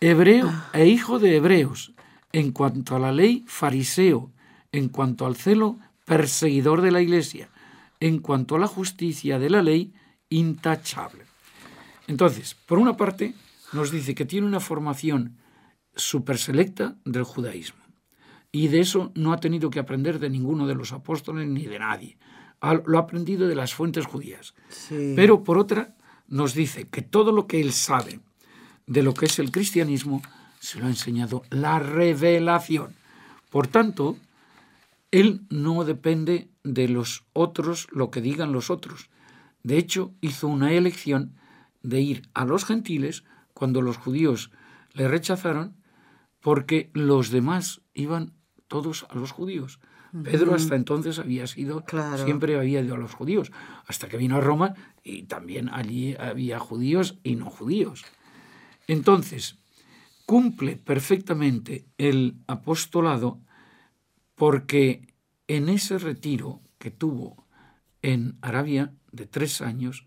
Hebreo 0.00 0.52
e 0.74 0.86
hijo 0.86 1.18
de 1.18 1.36
hebreos, 1.36 1.92
en 2.32 2.52
cuanto 2.52 2.96
a 2.96 2.98
la 2.98 3.12
ley, 3.12 3.44
fariseo, 3.46 4.30
en 4.72 4.90
cuanto 4.90 5.24
al 5.24 5.36
celo, 5.36 5.78
perseguidor 6.04 6.82
de 6.82 6.90
la 6.90 7.00
iglesia, 7.00 7.48
en 7.98 8.18
cuanto 8.18 8.56
a 8.56 8.58
la 8.58 8.66
justicia 8.66 9.38
de 9.38 9.48
la 9.48 9.62
ley, 9.62 9.92
intachable. 10.28 11.24
Entonces, 12.06 12.54
por 12.66 12.78
una 12.78 12.96
parte, 12.96 13.34
nos 13.72 13.90
dice 13.90 14.14
que 14.14 14.24
tiene 14.24 14.46
una 14.46 14.60
formación 14.60 15.38
súper 15.94 16.38
selecta 16.38 16.96
del 17.04 17.24
judaísmo. 17.24 17.82
Y 18.52 18.68
de 18.68 18.80
eso 18.80 19.12
no 19.14 19.32
ha 19.32 19.38
tenido 19.38 19.70
que 19.70 19.80
aprender 19.80 20.18
de 20.18 20.30
ninguno 20.30 20.66
de 20.66 20.74
los 20.74 20.92
apóstoles 20.92 21.46
ni 21.48 21.66
de 21.66 21.78
nadie 21.78 22.18
lo 22.84 22.98
ha 22.98 23.02
aprendido 23.02 23.48
de 23.48 23.54
las 23.54 23.74
fuentes 23.74 24.06
judías. 24.06 24.54
Pero 24.88 25.44
por 25.44 25.58
otra, 25.58 25.96
nos 26.28 26.54
dice 26.54 26.88
que 26.88 27.02
todo 27.02 27.32
lo 27.32 27.46
que 27.46 27.60
él 27.60 27.72
sabe 27.72 28.20
de 28.86 29.02
lo 29.02 29.14
que 29.14 29.26
es 29.26 29.38
el 29.38 29.50
cristianismo 29.50 30.22
se 30.58 30.78
lo 30.78 30.86
ha 30.86 30.88
enseñado 30.88 31.42
la 31.50 31.78
revelación. 31.78 32.94
Por 33.50 33.66
tanto, 33.66 34.16
él 35.10 35.42
no 35.50 35.84
depende 35.84 36.48
de 36.64 36.88
los 36.88 37.24
otros, 37.32 37.86
lo 37.92 38.10
que 38.10 38.20
digan 38.20 38.52
los 38.52 38.70
otros. 38.70 39.08
De 39.62 39.78
hecho, 39.78 40.12
hizo 40.20 40.48
una 40.48 40.72
elección 40.72 41.34
de 41.82 42.00
ir 42.00 42.28
a 42.34 42.44
los 42.44 42.64
gentiles 42.64 43.24
cuando 43.56 43.80
los 43.80 43.96
judíos 43.96 44.50
le 44.92 45.08
rechazaron, 45.08 45.76
porque 46.42 46.90
los 46.92 47.30
demás 47.30 47.80
iban 47.94 48.34
todos 48.68 49.06
a 49.08 49.14
los 49.14 49.32
judíos. 49.32 49.80
Pedro 50.22 50.54
hasta 50.54 50.76
entonces 50.76 51.18
había 51.18 51.46
sido, 51.46 51.82
siempre 52.22 52.58
había 52.58 52.82
ido 52.82 52.96
a 52.96 52.98
los 52.98 53.14
judíos, 53.14 53.50
hasta 53.86 54.08
que 54.08 54.18
vino 54.18 54.36
a 54.36 54.42
Roma 54.42 54.74
y 55.02 55.22
también 55.22 55.70
allí 55.70 56.14
había 56.18 56.58
judíos 56.58 57.18
y 57.22 57.36
no 57.36 57.48
judíos. 57.48 58.04
Entonces, 58.88 59.58
cumple 60.26 60.76
perfectamente 60.76 61.86
el 61.96 62.36
apostolado 62.46 63.40
porque 64.34 65.14
en 65.48 65.70
ese 65.70 65.96
retiro 65.96 66.60
que 66.78 66.90
tuvo 66.90 67.46
en 68.02 68.36
Arabia 68.42 68.92
de 69.12 69.26
tres 69.26 69.62
años, 69.62 70.06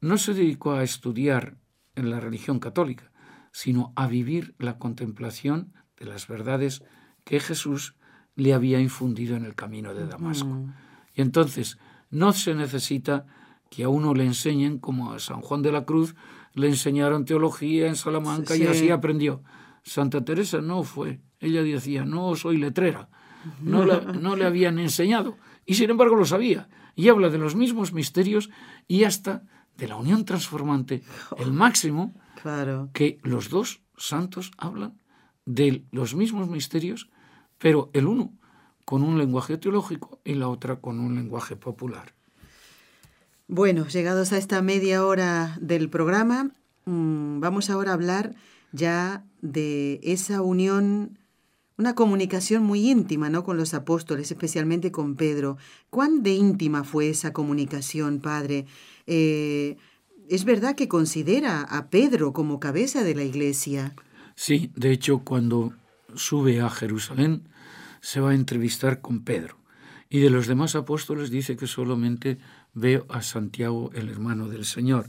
no 0.00 0.18
se 0.18 0.34
dedicó 0.34 0.72
a 0.74 0.84
estudiar 0.84 1.56
en 1.94 2.10
la 2.10 2.20
religión 2.20 2.58
católica, 2.58 3.10
sino 3.52 3.92
a 3.96 4.06
vivir 4.06 4.54
la 4.58 4.78
contemplación 4.78 5.72
de 5.96 6.06
las 6.06 6.28
verdades 6.28 6.82
que 7.24 7.40
Jesús 7.40 7.96
le 8.34 8.54
había 8.54 8.80
infundido 8.80 9.36
en 9.36 9.44
el 9.44 9.54
camino 9.54 9.94
de 9.94 10.06
Damasco. 10.06 10.66
Y 11.14 11.22
entonces 11.22 11.78
no 12.10 12.32
se 12.32 12.54
necesita 12.54 13.26
que 13.70 13.84
a 13.84 13.88
uno 13.88 14.14
le 14.14 14.24
enseñen, 14.24 14.78
como 14.78 15.12
a 15.12 15.18
San 15.18 15.40
Juan 15.40 15.62
de 15.62 15.72
la 15.72 15.84
Cruz, 15.84 16.14
le 16.54 16.68
enseñaron 16.68 17.24
teología 17.24 17.86
en 17.86 17.96
Salamanca 17.96 18.56
y 18.56 18.66
así 18.66 18.90
aprendió. 18.90 19.42
Santa 19.82 20.24
Teresa 20.24 20.60
no 20.60 20.82
fue. 20.82 21.20
Ella 21.38 21.62
decía, 21.62 22.04
no 22.04 22.34
soy 22.34 22.56
letrera. 22.56 23.08
No, 23.60 23.84
no 23.84 24.36
le 24.36 24.44
habían 24.44 24.78
enseñado. 24.78 25.38
Y 25.64 25.74
sin 25.74 25.90
embargo 25.90 26.16
lo 26.16 26.24
sabía. 26.24 26.68
Y 26.94 27.08
habla 27.08 27.28
de 27.30 27.38
los 27.38 27.54
mismos 27.54 27.92
misterios 27.92 28.50
y 28.88 29.04
hasta 29.04 29.44
de 29.80 29.88
la 29.88 29.96
unión 29.96 30.24
transformante, 30.24 31.02
el 31.38 31.52
máximo, 31.52 32.14
claro. 32.42 32.90
que 32.92 33.18
los 33.22 33.48
dos 33.48 33.80
santos 33.96 34.52
hablan 34.56 35.00
de 35.46 35.84
los 35.90 36.14
mismos 36.14 36.48
misterios 36.48 37.08
pero 37.60 37.90
el 37.92 38.06
uno 38.06 38.32
con 38.84 39.04
un 39.04 39.18
lenguaje 39.18 39.56
teológico 39.56 40.18
y 40.24 40.34
la 40.34 40.48
otra 40.48 40.76
con 40.76 40.98
un 40.98 41.14
lenguaje 41.14 41.54
popular. 41.54 42.14
Bueno, 43.46 43.86
llegados 43.86 44.32
a 44.32 44.38
esta 44.38 44.62
media 44.62 45.04
hora 45.04 45.56
del 45.60 45.90
programa, 45.90 46.50
mm, 46.86 47.38
vamos 47.38 47.70
ahora 47.70 47.92
a 47.92 47.94
hablar 47.94 48.34
ya 48.72 49.24
de 49.42 50.00
esa 50.02 50.42
unión, 50.42 51.18
una 51.80 51.94
comunicación 51.94 52.62
muy 52.62 52.90
íntima, 52.90 53.30
¿no? 53.30 53.42
Con 53.42 53.56
los 53.56 53.72
apóstoles, 53.72 54.30
especialmente 54.30 54.92
con 54.92 55.16
Pedro. 55.16 55.56
¿Cuán 55.88 56.22
de 56.22 56.34
íntima 56.34 56.84
fue 56.84 57.08
esa 57.08 57.32
comunicación, 57.32 58.20
Padre? 58.20 58.66
Eh, 59.06 59.78
es 60.28 60.44
verdad 60.44 60.76
que 60.76 60.88
considera 60.88 61.62
a 61.62 61.88
Pedro 61.88 62.34
como 62.34 62.60
cabeza 62.60 63.02
de 63.02 63.14
la 63.14 63.24
iglesia. 63.24 63.94
Sí, 64.34 64.70
de 64.76 64.92
hecho, 64.92 65.20
cuando 65.20 65.72
sube 66.14 66.60
a 66.60 66.68
Jerusalén, 66.68 67.48
se 68.02 68.20
va 68.20 68.32
a 68.32 68.34
entrevistar 68.34 69.00
con 69.00 69.24
Pedro. 69.24 69.56
Y 70.10 70.20
de 70.20 70.28
los 70.28 70.46
demás 70.46 70.74
apóstoles 70.74 71.30
dice 71.30 71.56
que 71.56 71.66
solamente 71.66 72.38
veo 72.74 73.06
a 73.08 73.22
Santiago, 73.22 73.90
el 73.94 74.10
hermano 74.10 74.48
del 74.48 74.66
Señor, 74.66 75.08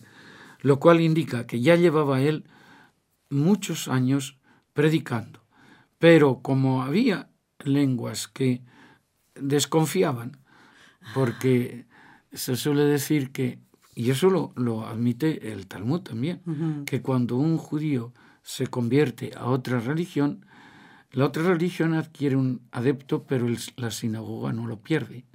lo 0.62 0.80
cual 0.80 1.02
indica 1.02 1.46
que 1.46 1.60
ya 1.60 1.76
llevaba 1.76 2.22
él 2.22 2.46
muchos 3.30 3.90
años 3.90 4.38
predicando. 4.74 5.41
Pero 6.02 6.42
como 6.42 6.82
había 6.82 7.30
lenguas 7.64 8.28
que 8.28 8.64
desconfiaban, 9.36 10.38
porque 11.14 11.86
se 12.34 12.56
suele 12.56 12.86
decir 12.86 13.32
que, 13.32 13.60
y 13.94 14.10
eso 14.10 14.52
lo, 14.56 14.88
admite 14.88 15.52
el 15.52 15.68
Talmud 15.68 16.02
también, 16.02 16.42
que 16.88 17.04
cuando 17.04 17.36
un 17.38 17.58
judío 17.58 18.14
se 18.42 18.66
convierte 18.66 19.32
a 19.38 19.46
otra 19.46 19.80
religión, 19.80 20.44
la 21.12 21.26
otra 21.26 21.44
religión 21.44 21.94
adquiere 21.94 22.36
un 22.36 22.62
adepto, 22.72 23.28
pero 23.28 23.48
la 23.76 23.92
sinagoga 23.92 24.54
no 24.54 24.66
lo 24.66 24.82
pierde. 24.82 25.26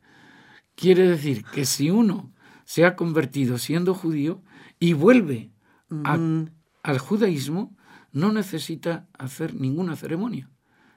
Quiere 0.75 1.07
decir 1.07 1.45
que 1.45 1.65
si 1.65 1.91
uno 1.91 2.33
se 2.65 2.85
ha 2.85 2.97
convertido 2.97 3.57
siendo 3.59 3.95
judío 3.95 4.43
y 4.81 4.95
vuelve 4.95 5.53
al 6.03 6.99
judaísmo, 6.99 7.77
no 8.11 8.33
necesita 8.33 9.07
hacer 9.17 9.55
ninguna 9.55 9.95
ceremonia. 9.95 10.51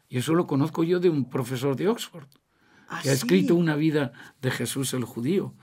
Y 0.09 0.17
eso 0.17 0.33
lo 0.33 0.47
conozco 0.47 0.83
yo 0.83 0.99
de 0.99 1.09
un 1.09 1.29
profesor 1.29 1.75
de 1.75 1.87
Oxford, 1.87 2.27
¿Ah, 2.87 2.99
que 3.03 3.11
ha 3.11 3.13
escrito 3.13 3.55
una 3.55 3.75
vida 3.75 4.11
de 4.41 4.49
Jesús 4.49 4.93
el 4.95 5.03
judío, 5.03 5.53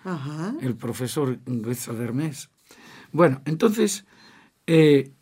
el 0.61 0.77
profesor 0.77 1.41
Hermes. 1.47 2.51
Bueno, 3.11 3.43
entonces, 3.45 4.07
eh, 4.69 5.13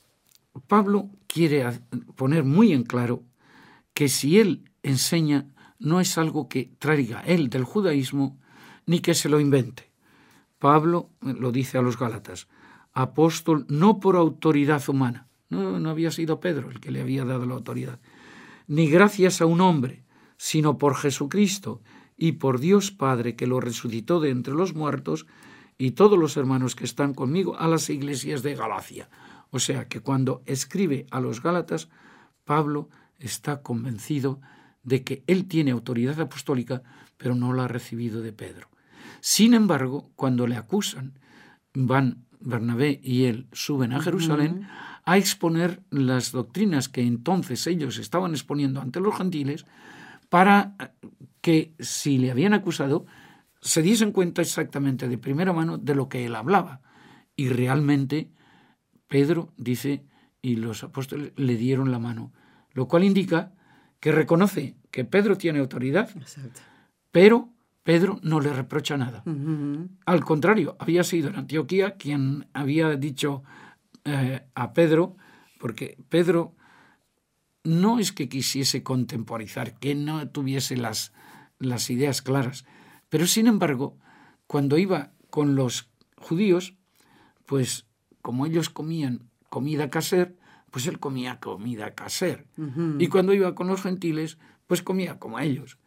Pablo 0.67 1.09
quiere 1.27 1.81
poner 2.15 2.45
muy 2.45 2.73
en 2.73 2.85
claro 2.85 3.23
que 3.95 4.09
si 4.09 4.39
él 4.39 4.71
enseña 4.83 5.47
no 5.79 6.01
es 6.01 6.19
algo 6.19 6.49
que 6.49 6.71
traiga 6.79 7.21
él 7.21 7.49
del 7.49 7.65
judaísmo 7.65 8.39
ni 8.87 9.01
que 9.01 9.15
se 9.15 9.29
lo 9.29 9.41
invente. 9.41 9.91
Pablo 10.59 11.11
lo 11.21 11.53
dice 11.53 11.79
a 11.79 11.83
los 11.83 11.99
Gálatas, 11.99 12.49
apóstol 12.93 13.67
no 13.69 14.01
por 14.01 14.17
autoridad 14.17 14.83
humana, 14.89 15.27
no, 15.49 15.79
no 15.79 15.91
había 15.91 16.11
sido 16.11 16.41
Pedro 16.41 16.71
el 16.71 16.81
que 16.81 16.91
le 16.91 17.01
había 17.01 17.25
dado 17.25 17.47
la 17.47 17.55
autoridad, 17.55 17.99
ni 18.67 18.89
gracias 18.89 19.41
a 19.41 19.47
un 19.47 19.61
hombre, 19.61 20.05
sino 20.37 20.79
por 20.79 20.97
Jesucristo 20.97 21.83
y 22.17 22.33
por 22.33 22.61
Dios 22.61 22.91
Padre 22.91 23.37
que 23.37 23.47
lo 23.47 23.61
resucitó 23.61 24.21
de 24.21 24.31
entre 24.31 24.55
los 24.55 24.75
muertos 24.75 25.27
y 25.79 25.93
todos 25.93 26.19
los 26.19 26.37
hermanos 26.37 26.77
que 26.77 26.85
están 26.85 27.15
conmigo 27.15 27.59
a 27.59 27.69
las 27.69 27.91
iglesias 27.91 28.43
de 28.43 28.55
Galacia. 28.55 29.09
O 29.51 29.59
sea 29.59 29.89
que 29.89 30.01
cuando 30.01 30.43
escribe 30.47 31.07
a 31.11 31.21
los 31.21 31.43
Gálatas, 31.43 31.89
Pablo 32.45 32.89
está 33.19 33.63
convencido 33.63 34.41
de 34.83 35.03
que 35.03 35.25
él 35.27 35.47
tiene 35.47 35.71
autoridad 35.71 36.21
apostólica, 36.21 36.83
pero 37.17 37.35
no 37.35 37.53
la 37.53 37.65
ha 37.65 37.69
recibido 37.69 38.21
de 38.21 38.33
Pedro. 38.33 38.69
Sin 39.21 39.55
embargo, 39.55 40.11
cuando 40.17 40.47
le 40.47 40.57
acusan, 40.57 41.19
van 41.73 42.27
Bernabé 42.41 43.01
y 43.03 43.25
él 43.25 43.49
suben 43.53 43.93
a 43.93 44.01
Jerusalén 44.01 44.69
a 45.05 45.19
exponer 45.19 45.83
las 45.91 46.33
doctrinas 46.33 46.89
que 46.89 47.03
entonces 47.03 47.67
ellos 47.67 47.99
estaban 47.99 48.33
exponiendo 48.33 48.81
ante 48.81 49.01
los 49.01 49.17
gentiles 49.17 49.67
para 50.29 50.75
que 51.41 51.75
si 51.79 52.19
le 52.19 52.31
habían 52.31 52.55
acusado 52.55 53.07
se 53.61 53.83
diesen 53.83 54.13
cuenta 54.13 54.43
exactamente 54.43 55.09
de 55.09 55.19
primera 55.19 55.53
mano 55.53 55.79
de 55.79 55.95
lo 55.95 56.09
que 56.09 56.27
él 56.27 56.35
hablaba. 56.35 56.81
Y 57.37 57.49
realmente 57.49 58.31
Pedro 59.09 59.53
dice, 59.57 60.05
y 60.43 60.57
los 60.57 60.85
apóstoles 60.85 61.33
le 61.37 61.57
dieron 61.57 61.91
la 61.91 61.99
mano 61.99 62.33
lo 62.75 62.89
cual 62.89 63.05
indica 63.05 63.53
que 64.01 64.13
reconoce 64.13 64.77
que 64.91 65.05
Pedro 65.05 65.39
tiene 65.39 65.61
autoridad, 65.61 66.11
pero 67.11 67.49
Pedro 67.83 68.19
no 68.23 68.41
le 68.41 68.53
reprocha 68.53 68.99
nada. 68.99 69.23
Al 70.05 70.25
contrario, 70.25 70.77
había 70.79 71.05
sido 71.05 71.31
en 71.31 71.37
Antioquía 71.37 71.93
quien 71.93 72.49
había 72.53 72.97
dicho 72.97 73.45
eh, 74.05 74.47
a 74.55 74.73
Pedro, 74.73 75.17
porque 75.59 75.97
Pedro 76.09 76.55
no 77.63 77.99
es 77.99 78.13
que 78.13 78.29
quisiese 78.29 78.83
contemporizar, 78.83 79.79
que 79.79 79.95
no 79.95 80.29
tuviese 80.29 80.77
las, 80.77 81.13
las 81.59 81.89
ideas 81.91 82.21
claras, 82.23 82.67
pero 83.09 83.27
sin 83.27 83.47
embargo, 83.47 83.97
cuando 84.47 84.77
iba 84.77 85.13
con 85.31 85.55
los 85.55 85.89
judíos, 86.17 86.75
pues 87.47 87.87
como 88.23 88.47
ellos 88.47 88.71
comían 88.71 89.29
comida 89.49 89.91
caser, 89.91 90.37
pues 90.71 90.87
él 90.87 90.99
comía 90.99 91.39
comida 91.39 91.95
caser. 91.95 92.47
Y 92.99 93.07
cuando 93.07 93.33
iba 93.33 93.55
con 93.55 93.69
los 93.69 93.83
gentiles, 93.83 94.39
pues 94.67 94.83
comía 94.83 95.19
como 95.19 95.39
ellos. 95.39 95.79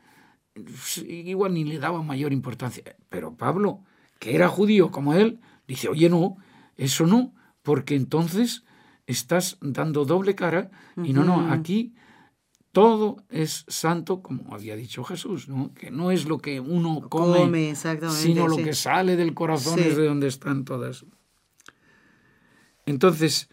Igual 1.05 1.53
ni 1.53 1.65
le 1.65 1.77
daba 1.77 2.01
mayor 2.01 2.31
importancia. 2.31 2.95
Pero 3.09 3.35
Pablo, 3.35 3.81
que 4.19 4.35
era 4.35 4.47
judío 4.47 4.91
como 4.91 5.13
él, 5.13 5.39
dice, 5.67 5.89
oye, 5.89 6.09
no, 6.09 6.37
eso 6.77 7.05
no, 7.05 7.33
porque 7.67 7.95
entonces 7.95 8.63
estás 9.07 9.57
dando 9.59 10.05
doble 10.05 10.35
cara 10.35 10.71
y 11.03 11.11
no, 11.11 11.25
no, 11.25 11.51
aquí 11.51 11.93
todo 12.71 13.17
es 13.27 13.65
santo, 13.67 14.21
como 14.21 14.55
había 14.55 14.77
dicho 14.77 15.03
Jesús, 15.03 15.49
¿no? 15.49 15.73
que 15.73 15.91
no 15.91 16.11
es 16.11 16.29
lo 16.29 16.37
que 16.37 16.61
uno 16.61 17.01
come, 17.09 17.75
sino 17.75 18.47
lo 18.47 18.55
que 18.55 18.71
sale 18.71 19.17
del 19.17 19.33
corazón 19.33 19.79
es 19.79 19.97
de 19.97 20.05
donde 20.05 20.29
están 20.29 20.63
todas. 20.63 21.05
Entonces, 22.85 23.49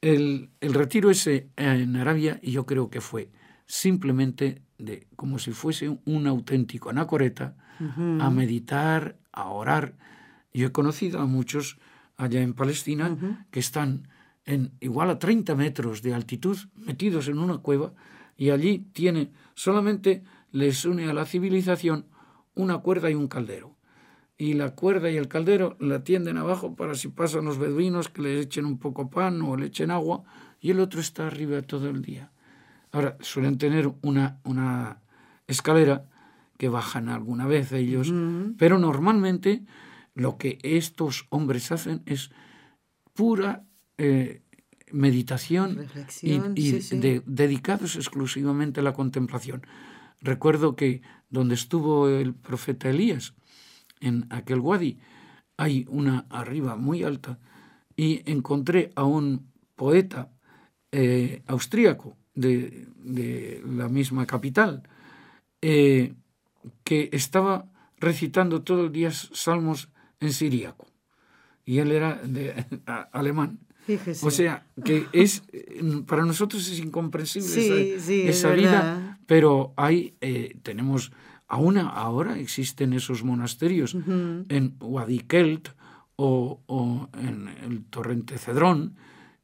el, 0.00 0.48
retiro 0.60 1.10
ese 1.10 1.50
en 1.56 1.96
Arabia, 1.96 2.38
y 2.40 2.52
yo 2.52 2.66
creo 2.66 2.88
que 2.88 3.00
fue 3.00 3.32
simplemente 3.66 4.62
de 4.78 5.08
como 5.16 5.40
si 5.40 5.50
fuese 5.50 5.98
un 6.04 6.28
auténtico 6.28 6.90
anacoreta, 6.90 7.56
a 8.20 8.30
meditar, 8.30 9.18
a 9.32 9.48
orar. 9.48 9.96
Yo 10.54 10.68
he 10.68 10.72
conocido 10.72 11.18
a 11.18 11.26
muchos 11.26 11.80
allá 12.16 12.42
en 12.42 12.54
Palestina 12.54 13.46
que 13.50 13.60
están 13.60 14.08
en 14.44 14.72
igual 14.80 15.10
a 15.10 15.18
30 15.18 15.54
metros 15.54 16.02
de 16.02 16.14
altitud, 16.14 16.56
metidos 16.76 17.28
en 17.28 17.38
una 17.38 17.58
cueva, 17.58 17.92
y 18.36 18.50
allí 18.50 18.86
tiene, 18.92 19.30
solamente 19.54 20.22
les 20.52 20.84
une 20.84 21.08
a 21.08 21.14
la 21.14 21.26
civilización 21.26 22.06
una 22.54 22.78
cuerda 22.78 23.10
y 23.10 23.14
un 23.14 23.28
caldero. 23.28 23.76
Y 24.38 24.52
la 24.52 24.74
cuerda 24.74 25.10
y 25.10 25.16
el 25.16 25.28
caldero 25.28 25.76
la 25.80 26.04
tienden 26.04 26.36
abajo 26.36 26.76
para 26.76 26.94
si 26.94 27.08
pasan 27.08 27.46
los 27.46 27.58
beduinos 27.58 28.08
que 28.08 28.22
le 28.22 28.40
echen 28.40 28.66
un 28.66 28.78
poco 28.78 29.08
pan 29.08 29.40
o 29.42 29.56
le 29.56 29.66
echen 29.66 29.90
agua 29.90 30.24
y 30.60 30.70
el 30.70 30.80
otro 30.80 31.00
está 31.00 31.26
arriba 31.26 31.62
todo 31.62 31.88
el 31.88 32.02
día. 32.02 32.30
Ahora, 32.92 33.16
suelen 33.20 33.58
tener 33.58 33.92
una, 34.02 34.38
una 34.44 35.00
escalera 35.46 36.04
que 36.58 36.68
bajan 36.68 37.08
alguna 37.08 37.46
vez 37.46 37.72
ellos, 37.72 38.12
pero 38.56 38.78
normalmente 38.78 39.64
lo 40.16 40.38
que 40.38 40.58
estos 40.62 41.26
hombres 41.30 41.70
hacen 41.70 42.02
es 42.06 42.30
pura 43.12 43.64
eh, 43.98 44.42
meditación 44.90 45.86
y, 46.22 46.38
dedicados 47.26 47.94
exclusivamente 47.94 48.80
a 48.80 48.82
la 48.82 48.94
contemplación. 48.94 49.64
Recuerdo 50.20 50.74
que 50.74 51.02
donde 51.28 51.54
estuvo 51.54 52.08
el 52.08 52.34
profeta 52.34 52.90
Elías, 52.90 53.34
en 54.00 54.26
aquel 54.30 54.60
wadi. 54.60 54.98
Hay 55.56 55.86
una 55.88 56.26
arriba 56.30 56.76
muy 56.76 57.02
alta 57.02 57.38
y 57.96 58.22
encontré 58.30 58.90
a 58.94 59.04
un 59.04 59.50
poeta 59.74 60.30
eh, 60.92 61.42
austríaco 61.46 62.16
de, 62.34 62.88
la 63.64 63.88
misma 63.88 64.26
capital 64.26 64.82
eh, 65.62 66.14
que 66.84 67.08
estaba 67.12 67.70
recitando 67.98 68.62
todos 68.62 68.84
los 68.84 68.92
días 68.92 69.30
salmos 69.32 69.88
en 70.20 70.32
siríaco 70.32 70.86
y 71.64 71.78
él 71.78 71.92
era 71.92 72.14
de, 72.14 72.64
alemán. 73.12 73.60
O 74.22 74.32
sea, 74.32 74.66
que 74.84 75.06
es 75.12 75.44
para 76.06 76.24
nosotros 76.24 76.68
es 76.68 76.80
incomprensible 76.80 77.94
esa, 78.28 78.50
vida, 78.50 79.20
pero 79.26 79.72
hay 79.76 80.14
eh, 80.20 80.56
tenemos 80.64 81.12
Aún 81.48 81.78
ahora 81.78 82.38
existen 82.38 82.92
esos 82.92 83.22
monasterios 83.22 83.94
en 83.94 84.76
Wadikelt 84.80 85.68
o, 86.16 86.60
o, 86.66 87.08
en 87.14 87.48
el 87.62 87.84
torrente 87.84 88.36
Cedrón 88.36 88.96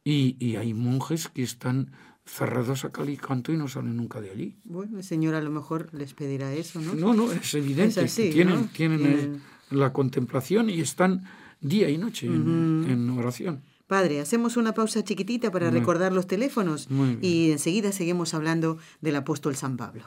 y, 0.03 0.57
hay 0.57 0.73
monjes 0.73 1.29
que 1.29 1.43
están 1.43 1.91
cerrados 2.25 2.83
a 2.83 2.91
Calicanto 2.91 3.53
y 3.53 3.57
no 3.57 3.69
salen 3.69 3.95
nunca 3.95 4.19
de 4.19 4.31
allí. 4.31 4.55
Bueno, 4.65 4.97
el 4.97 5.03
Señor 5.03 5.35
a 5.35 5.41
lo 5.41 5.49
mejor 5.49 5.93
les 5.93 6.13
pedirá 6.13 6.53
eso, 6.53 6.81
¿no? 6.81 6.93
No, 6.93 7.13
no, 7.13 7.31
es 7.31 7.53
evidente. 7.53 8.05
tienen, 8.05 8.67
tienen, 8.69 9.41
la 9.73 9.93
contemplación 9.93 10.69
y 10.69 10.79
están 10.81 11.23
día 11.61 11.89
y 11.89 11.97
noche 11.97 12.27
en 12.27 13.09
oración. 13.17 13.61
Padre, 13.87 14.21
hacemos 14.21 14.57
una 14.57 14.73
pausa 14.73 15.03
chiquitita 15.03 15.51
para 15.51 15.69
recordar 15.69 16.13
los 16.13 16.25
teléfonos 16.25 16.87
y 17.21 17.51
enseguida 17.51 17.91
seguimos 17.91 18.33
hablando 18.33 18.77
del 19.01 19.17
apóstol 19.17 19.55
San 19.55 19.77
Pablo. 19.77 20.03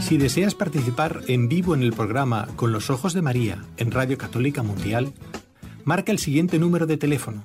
Si 0.00 0.18
deseas 0.18 0.54
participar 0.54 1.22
en 1.28 1.48
vivo 1.48 1.74
en 1.74 1.82
el 1.82 1.92
programa 1.92 2.48
Con 2.56 2.72
los 2.72 2.90
Ojos 2.90 3.14
de 3.14 3.22
María 3.22 3.64
en 3.76 3.90
Radio 3.90 4.18
Católica 4.18 4.62
Mundial, 4.62 5.12
marca 5.84 6.12
el 6.12 6.18
siguiente 6.18 6.58
número 6.58 6.86
de 6.86 6.96
teléfono 6.96 7.44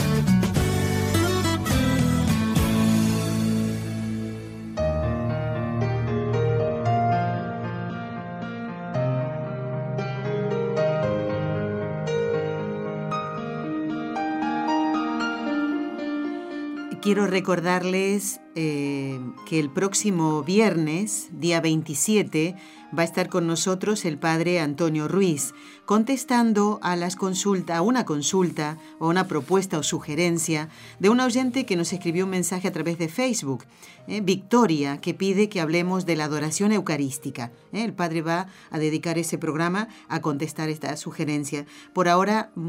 Quiero 17.11 17.27
recordarles 17.27 18.39
eh, 18.55 19.19
que 19.45 19.59
el 19.59 19.69
próximo 19.69 20.43
viernes, 20.43 21.27
día 21.33 21.59
27, 21.59 22.55
va 22.97 23.01
a 23.01 23.05
estar 23.05 23.27
con 23.27 23.47
nosotros 23.47 24.05
el 24.05 24.17
padre 24.17 24.61
Antonio 24.61 25.09
Ruiz, 25.09 25.53
contestando 25.91 26.79
a 26.83 26.95
las 26.95 27.17
consulta, 27.17 27.81
una 27.81 28.05
consulta 28.05 28.77
o 28.97 29.09
una 29.09 29.27
propuesta 29.27 29.77
o 29.77 29.83
sugerencia 29.83 30.69
de 30.99 31.09
un 31.09 31.19
oyente 31.19 31.65
que 31.65 31.75
nos 31.75 31.91
escribió 31.91 32.23
un 32.23 32.31
mensaje 32.31 32.69
a 32.69 32.71
través 32.71 32.97
de 32.97 33.09
Facebook, 33.09 33.65
eh, 34.07 34.21
Victoria, 34.21 35.01
que 35.01 35.13
pide 35.13 35.49
que 35.49 35.59
hablemos 35.59 36.05
de 36.05 36.15
la 36.15 36.23
adoración 36.23 36.71
eucarística. 36.71 37.51
Eh, 37.73 37.83
el 37.83 37.91
padre 37.91 38.21
va 38.21 38.47
a 38.69 38.79
dedicar 38.79 39.17
ese 39.17 39.37
programa 39.37 39.89
a 40.07 40.21
contestar 40.21 40.69
esta 40.69 40.95
sugerencia. 40.95 41.65
Por 41.91 42.07
ahora, 42.07 42.51
mm, 42.55 42.61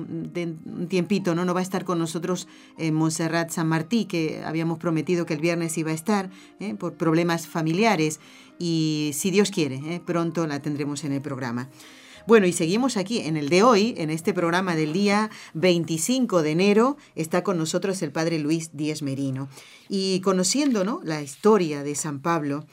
un 0.66 0.88
tiempito, 0.88 1.36
¿no? 1.36 1.44
no 1.44 1.54
va 1.54 1.60
a 1.60 1.62
estar 1.62 1.84
con 1.84 2.00
nosotros 2.00 2.48
Montserrat 2.76 3.50
San 3.50 3.68
Martí, 3.68 4.06
que 4.06 4.42
habíamos 4.44 4.78
prometido 4.78 5.26
que 5.26 5.34
el 5.34 5.40
viernes 5.40 5.78
iba 5.78 5.92
a 5.92 5.94
estar 5.94 6.28
¿eh? 6.58 6.74
por 6.74 6.94
problemas 6.94 7.46
familiares 7.46 8.18
y 8.58 9.10
si 9.14 9.30
Dios 9.30 9.50
quiere, 9.50 9.76
¿eh? 9.76 10.00
pronto 10.04 10.46
la 10.46 10.60
tendremos 10.60 11.04
en 11.04 11.12
el 11.12 11.20
programa. 11.22 11.68
Bueno, 12.26 12.46
y 12.46 12.52
seguimos 12.52 12.96
aquí 12.96 13.20
en 13.20 13.36
el 13.36 13.48
de 13.48 13.62
hoy, 13.62 13.94
en 13.96 14.10
este 14.10 14.32
programa 14.32 14.76
del 14.76 14.92
día 14.92 15.30
25 15.54 16.42
de 16.42 16.50
enero, 16.52 16.96
está 17.14 17.42
con 17.42 17.58
nosotros 17.58 18.00
el 18.02 18.12
padre 18.12 18.38
Luis 18.38 18.70
Díez 18.76 19.02
Merino. 19.02 19.48
Y 19.88 20.20
conociendo 20.20 20.84
¿no? 20.84 21.00
la 21.04 21.22
historia 21.22 21.82
de 21.82 21.94
San 21.94 22.20
Pablo, 22.20 22.66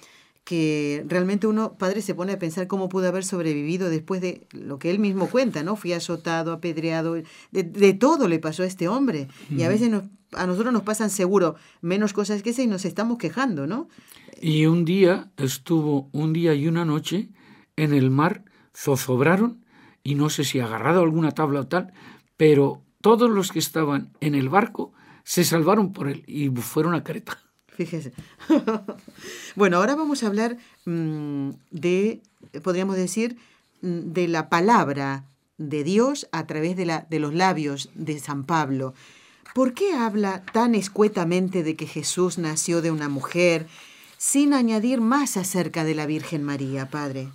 que 0.43 1.03
realmente 1.07 1.47
uno, 1.47 1.77
padre, 1.77 2.01
se 2.01 2.15
pone 2.15 2.33
a 2.33 2.39
pensar 2.39 2.67
cómo 2.67 2.89
pudo 2.89 3.07
haber 3.07 3.23
sobrevivido 3.23 3.89
después 3.89 4.21
de 4.21 4.47
lo 4.51 4.79
que 4.79 4.89
él 4.89 4.99
mismo 4.99 5.29
cuenta, 5.29 5.63
¿no? 5.63 5.75
Fui 5.75 5.93
azotado, 5.93 6.53
apedreado, 6.53 7.21
de, 7.51 7.93
todo 7.93 8.27
le 8.27 8.39
pasó 8.39 8.63
a 8.63 8.65
este 8.65 8.87
hombre. 8.87 9.27
Y 9.55 9.63
a 9.63 9.69
veces 9.69 9.89
nos 9.89 10.03
a 10.33 10.45
nosotros 10.45 10.71
nos 10.71 10.83
pasan 10.83 11.09
seguro 11.09 11.55
menos 11.81 12.13
cosas 12.13 12.43
que 12.43 12.51
esa 12.51 12.61
y 12.61 12.67
nos 12.67 12.85
estamos 12.85 13.17
quejando, 13.17 13.67
¿no? 13.67 13.89
Y 14.41 14.67
un 14.67 14.85
día 14.85 15.31
estuvo, 15.37 16.09
un 16.11 16.33
día 16.33 16.53
y 16.53 16.67
una 16.67 16.85
noche, 16.85 17.29
en 17.75 17.93
el 17.93 18.09
mar, 18.09 18.43
zozobraron, 18.76 19.65
y 20.03 20.15
no 20.15 20.30
sé 20.30 20.43
si 20.43 20.59
agarrado 20.59 21.01
alguna 21.01 21.32
tabla 21.32 21.61
o 21.61 21.67
tal, 21.67 21.93
pero 22.38 22.82
todos 23.01 23.30
los 23.30 23.51
que 23.51 23.59
estaban 23.59 24.11
en 24.22 24.36
el 24.36 24.49
barco 24.49 24.93
se 25.24 25.43
salvaron 25.43 25.93
por 25.93 26.07
él 26.07 26.24
y 26.28 26.49
fueron 26.49 26.95
a 26.95 27.03
Creta. 27.03 27.38
Fíjese. 27.67 28.11
bueno, 29.55 29.78
ahora 29.78 29.95
vamos 29.95 30.24
a 30.24 30.28
hablar 30.28 30.57
mm, 30.86 31.51
de, 31.72 32.22
podríamos 32.63 32.95
decir, 32.95 33.38
mm, 33.82 34.11
de 34.11 34.28
la 34.28 34.49
palabra 34.49 35.26
de 35.57 35.84
Dios 35.84 36.28
a 36.32 36.45
través 36.47 36.76
de, 36.76 36.86
la, 36.86 37.05
de 37.09 37.20
los 37.20 37.34
labios 37.34 37.89
de 37.93 38.20
San 38.20 38.43
Pablo. 38.45 38.93
¿Por 39.53 39.74
qué 39.74 39.93
habla 39.93 40.43
tan 40.51 40.76
escuetamente 40.76 41.63
de 41.63 41.76
que 41.76 41.88
Jesús 41.88 42.38
nació 42.38 42.82
de 42.82 42.91
una 42.91 43.09
mujer 43.09 43.67
sin 44.17 44.53
añadir 44.53 45.01
más 45.01 45.38
acerca 45.38 45.84
de 45.84 45.95
la 45.95 46.05
Virgen 46.05 46.43
María, 46.43 46.89
Padre? 46.89 47.30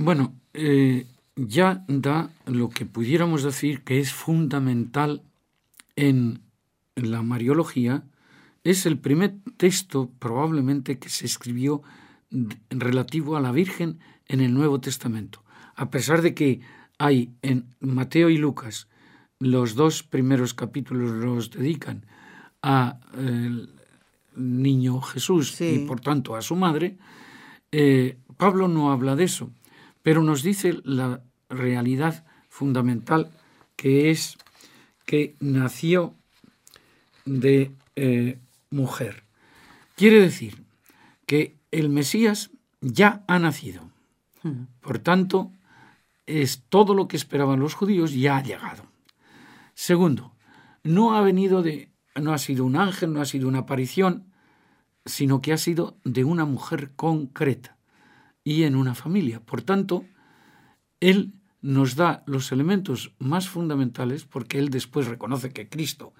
Bueno, 0.00 0.32
eh, 0.54 1.06
ya 1.34 1.84
da 1.88 2.30
lo 2.46 2.68
que 2.68 2.86
pudiéramos 2.86 3.42
decir 3.42 3.82
que 3.82 3.98
es 3.98 4.12
fundamental 4.12 5.22
en 5.96 6.40
la 6.94 7.22
Mariología, 7.22 8.04
es 8.62 8.86
el 8.86 8.98
primer 8.98 9.34
texto 9.56 10.08
probablemente 10.20 11.00
que 11.00 11.08
se 11.08 11.26
escribió 11.26 11.82
relativo 12.70 13.36
a 13.36 13.40
la 13.40 13.50
Virgen 13.50 13.98
en 14.26 14.40
el 14.40 14.54
Nuevo 14.54 14.80
Testamento. 14.80 15.42
A 15.74 15.90
pesar 15.90 16.22
de 16.22 16.32
que 16.32 16.60
hay 16.98 17.32
en 17.42 17.66
Mateo 17.80 18.30
y 18.30 18.36
Lucas 18.36 18.86
los 19.40 19.74
dos 19.74 20.04
primeros 20.04 20.54
capítulos 20.54 21.10
los 21.10 21.50
dedican 21.50 22.06
a 22.62 23.00
el 23.16 23.70
niño 24.36 25.00
Jesús 25.00 25.60
y 25.60 25.80
por 25.80 25.98
tanto 25.98 26.36
a 26.36 26.42
su 26.42 26.54
madre, 26.54 26.98
eh, 27.72 28.16
Pablo 28.36 28.68
no 28.68 28.92
habla 28.92 29.16
de 29.16 29.24
eso, 29.24 29.50
pero 30.08 30.22
nos 30.22 30.42
dice 30.42 30.80
la 30.84 31.20
realidad 31.50 32.24
fundamental 32.48 33.30
que 33.76 34.08
es 34.08 34.38
que 35.04 35.36
nació 35.38 36.14
de 37.26 37.72
eh, 37.94 38.38
mujer. 38.70 39.24
Quiere 39.96 40.18
decir 40.18 40.64
que 41.26 41.56
el 41.70 41.90
Mesías 41.90 42.48
ya 42.80 43.22
ha 43.28 43.38
nacido. 43.38 43.82
Hmm. 44.42 44.62
Por 44.80 44.98
tanto, 44.98 45.52
es 46.24 46.62
todo 46.70 46.94
lo 46.94 47.06
que 47.06 47.18
esperaban 47.18 47.60
los 47.60 47.74
judíos 47.74 48.14
ya 48.14 48.38
ha 48.38 48.42
llegado. 48.42 48.84
Segundo, 49.74 50.32
no 50.84 51.16
ha 51.16 51.20
venido 51.20 51.62
de, 51.62 51.90
no 52.14 52.32
ha 52.32 52.38
sido 52.38 52.64
un 52.64 52.76
ángel, 52.76 53.12
no 53.12 53.20
ha 53.20 53.26
sido 53.26 53.46
una 53.46 53.58
aparición, 53.58 54.24
sino 55.04 55.42
que 55.42 55.52
ha 55.52 55.58
sido 55.58 55.98
de 56.04 56.24
una 56.24 56.46
mujer 56.46 56.92
concreta 56.96 57.77
y 58.48 58.62
en 58.62 58.76
una 58.76 58.94
familia. 58.94 59.40
Por 59.40 59.60
tanto, 59.60 60.06
él 61.00 61.34
nos 61.60 61.96
da 61.96 62.22
los 62.24 62.50
elementos 62.50 63.12
más 63.18 63.46
fundamentales 63.46 64.24
porque 64.24 64.58
él 64.58 64.70
después 64.70 65.06
reconoce 65.06 65.50
que 65.50 65.68
Cristo 65.68 66.14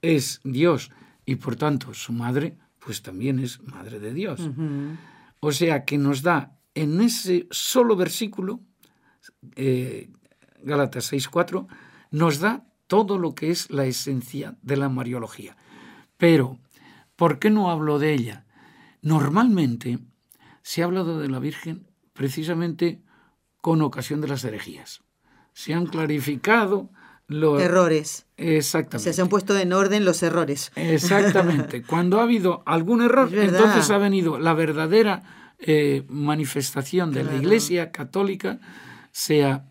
es 0.00 0.40
Dios 0.44 0.90
y 1.26 1.34
por 1.34 1.56
tanto 1.56 1.92
su 1.92 2.14
madre, 2.14 2.56
pues 2.78 3.02
también 3.02 3.38
es 3.38 3.62
madre 3.64 4.00
de 4.00 4.14
Dios. 4.14 4.40
O 5.40 5.52
sea 5.52 5.84
que 5.84 5.98
nos 5.98 6.22
da 6.22 6.56
en 6.74 7.02
ese 7.02 7.48
solo 7.50 7.96
versículo, 7.96 8.60
eh, 9.54 10.10
Gálatas 10.62 11.12
6.4, 11.12 11.66
nos 12.12 12.38
da 12.38 12.64
todo 12.86 13.18
lo 13.18 13.34
que 13.34 13.50
es 13.50 13.70
la 13.70 13.84
esencia 13.84 14.56
de 14.62 14.78
la 14.78 14.88
Mariología. 14.88 15.54
Pero, 16.16 16.58
¿por 17.14 17.38
qué 17.38 17.50
no 17.50 17.70
hablo 17.70 17.98
de 17.98 18.14
ella? 18.14 18.46
Normalmente 19.02 19.98
se 20.64 20.80
ha 20.80 20.86
hablado 20.86 21.20
de 21.20 21.28
la 21.28 21.38
Virgen 21.38 21.86
precisamente 22.14 23.02
con 23.60 23.82
ocasión 23.82 24.22
de 24.22 24.28
las 24.28 24.44
herejías. 24.44 25.02
Se 25.52 25.74
han 25.74 25.86
clarificado 25.86 26.90
los 27.26 27.60
errores. 27.60 28.26
Exactamente. 28.38 29.12
se 29.12 29.20
han 29.20 29.28
puesto 29.28 29.56
en 29.58 29.74
orden 29.74 30.06
los 30.06 30.22
errores. 30.22 30.72
Exactamente. 30.74 31.82
Cuando 31.86 32.18
ha 32.18 32.22
habido 32.22 32.62
algún 32.64 33.02
error, 33.02 33.28
entonces 33.32 33.90
ha 33.90 33.98
venido 33.98 34.38
la 34.38 34.54
verdadera 34.54 35.54
eh, 35.58 36.04
manifestación 36.08 37.12
de 37.12 37.24
la 37.24 37.36
Iglesia 37.36 37.92
católica, 37.92 38.58
sea 39.12 39.70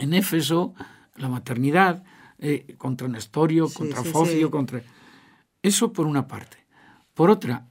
en 0.00 0.14
Éfeso, 0.14 0.74
la 1.16 1.28
maternidad, 1.28 2.02
eh, 2.38 2.74
contra 2.78 3.08
Nestorio, 3.08 3.68
contra 3.68 4.02
Focio, 4.02 4.50
contra... 4.50 4.80
Eso 5.62 5.92
por 5.92 6.06
una 6.06 6.26
parte. 6.26 6.56
Por 7.12 7.30
otra, 7.30 7.67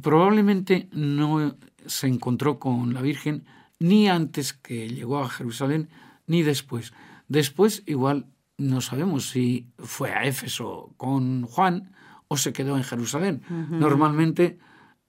probablemente 0.00 0.88
no 0.92 1.56
se 1.86 2.06
encontró 2.06 2.58
con 2.58 2.94
la 2.94 3.02
Virgen 3.02 3.44
ni 3.78 4.08
antes 4.08 4.52
que 4.52 4.88
llegó 4.88 5.18
a 5.18 5.28
Jerusalén, 5.28 5.88
ni 6.26 6.42
después. 6.42 6.92
Después 7.28 7.82
igual 7.86 8.26
no 8.56 8.80
sabemos 8.80 9.28
si 9.28 9.72
fue 9.78 10.12
a 10.12 10.24
Éfeso 10.24 10.94
con 10.96 11.42
Juan 11.42 11.92
o 12.28 12.36
se 12.36 12.52
quedó 12.52 12.76
en 12.76 12.84
Jerusalén. 12.84 13.42
Normalmente 13.70 14.58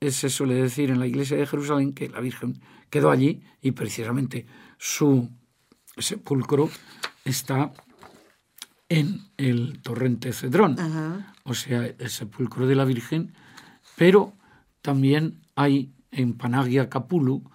se 0.02 0.30
suele 0.30 0.56
decir 0.56 0.90
en 0.90 1.00
la 1.00 1.08
iglesia 1.08 1.38
de 1.38 1.46
Jerusalén 1.46 1.94
que 1.94 2.10
la 2.10 2.20
Virgen 2.20 2.60
quedó 2.90 3.12
allí 3.12 3.44
y 3.62 3.72
precisamente 3.72 4.46
su 4.78 5.30
sepulcro 5.98 6.70
está 7.24 7.72
en 8.90 9.22
el 9.38 9.82
torrente 9.82 10.34
Cedrón, 10.34 10.78
o 11.44 11.54
sea, 11.54 11.86
el 11.86 12.10
sepulcro 12.10 12.68
de 12.68 12.76
la 12.76 12.86
Virgen, 12.86 13.34
pero 13.96 14.34
también 14.84 15.42
hay 15.56 15.92
en 16.12 16.34
Panagia 16.34 16.90
Capulu, 16.90 17.50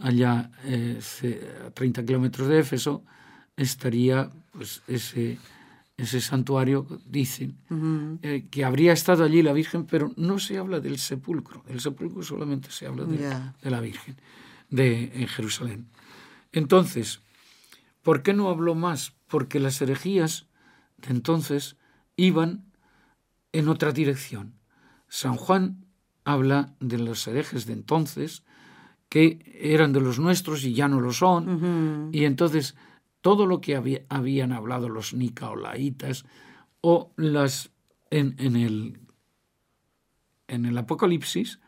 allá 0.00 0.50
eh, 0.64 0.98
a 1.66 1.70
30 1.70 2.04
kilómetros 2.04 2.48
de 2.48 2.58
Éfeso, 2.58 3.04
estaría 3.56 4.30
pues, 4.50 4.82
ese, 4.88 5.38
ese 5.96 6.20
santuario, 6.20 6.86
dicen, 7.06 7.58
eh, 8.22 8.46
que 8.50 8.64
habría 8.64 8.94
estado 8.94 9.24
allí 9.24 9.42
la 9.42 9.52
Virgen, 9.52 9.84
pero 9.84 10.12
no 10.16 10.38
se 10.38 10.56
habla 10.56 10.80
del 10.80 10.98
sepulcro. 10.98 11.62
El 11.68 11.80
sepulcro 11.80 12.22
solamente 12.22 12.70
se 12.70 12.86
habla 12.86 13.04
de, 13.04 13.18
de 13.62 13.70
la 13.70 13.80
Virgen 13.80 14.16
de, 14.70 15.12
en 15.14 15.28
Jerusalén. 15.28 15.86
Entonces, 16.52 17.20
¿por 18.02 18.22
qué 18.22 18.32
no 18.32 18.48
habló 18.48 18.74
más? 18.74 19.12
Porque 19.28 19.60
las 19.60 19.80
herejías 19.82 20.46
de 20.96 21.10
entonces 21.10 21.76
iban 22.16 22.64
en 23.52 23.68
otra 23.68 23.92
dirección. 23.92 24.54
San 25.08 25.36
Juan 25.36 25.84
habla 26.32 26.74
de 26.80 26.98
los 26.98 27.26
herejes 27.26 27.66
de 27.66 27.72
entonces, 27.72 28.42
que 29.08 29.38
eran 29.60 29.92
de 29.92 30.00
los 30.00 30.18
nuestros 30.18 30.64
y 30.64 30.72
ya 30.72 30.88
no 30.88 31.00
lo 31.00 31.12
son, 31.12 32.10
y 32.12 32.24
entonces 32.24 32.76
todo 33.20 33.46
lo 33.46 33.60
que 33.60 33.76
habían 34.08 34.52
hablado 34.52 34.88
los 34.88 35.14
nicaolaitas 35.14 36.24
o 36.80 37.12
las 37.16 37.70
en, 38.10 38.34
el 38.56 39.00
en 40.48 40.64
el 40.64 40.78
Apocalipsis 40.78 41.60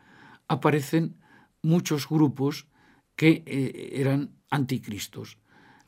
aparecen 0.47 1.15
muchos 1.61 2.09
grupos 2.09 2.67
que 3.15 3.43
eh, 3.45 3.91
eran 3.93 4.31
anticristos. 4.49 5.37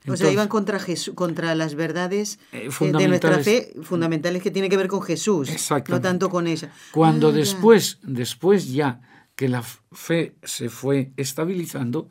O 0.08 0.16
sea, 0.16 0.32
iban 0.32 0.48
contra, 0.48 0.80
contra 1.16 1.56
las 1.56 1.76
verdades 1.76 2.40
eh, 2.52 2.70
eh, 2.80 2.92
de 2.92 3.08
nuestra 3.08 3.40
fe 3.40 3.74
fundamentales 3.82 4.42
que 4.42 4.52
tienen 4.52 4.70
que 4.70 4.78
ver 4.78 4.88
con 4.88 5.02
Jesús, 5.02 5.50
no 5.90 6.02
tanto 6.02 6.30
con 6.30 6.48
ella. 6.48 6.72
Cuando 6.92 7.30
ah, 7.30 7.32
después, 7.32 8.00
después 8.04 8.72
ya 8.72 9.02
que 9.36 9.50
la 9.50 9.64
fe 9.64 10.36
se 10.44 10.70
fue 10.70 11.12
estabilizando, 11.18 12.08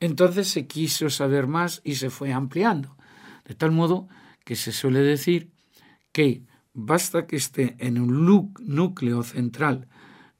entonces 0.00 0.48
se 0.48 0.66
quiso 0.66 1.08
saber 1.10 1.46
más 1.46 1.80
y 1.84 1.94
se 1.94 2.10
fue 2.10 2.32
ampliando. 2.32 2.96
De 3.44 3.54
tal 3.54 3.72
modo 3.72 4.08
que 4.44 4.56
se 4.56 4.72
suele 4.72 5.00
decir 5.00 5.50
que 6.12 6.42
basta 6.72 7.26
que 7.26 7.36
esté 7.36 7.76
en 7.78 7.98
un 7.98 8.26
núcleo 8.60 9.22
central 9.22 9.88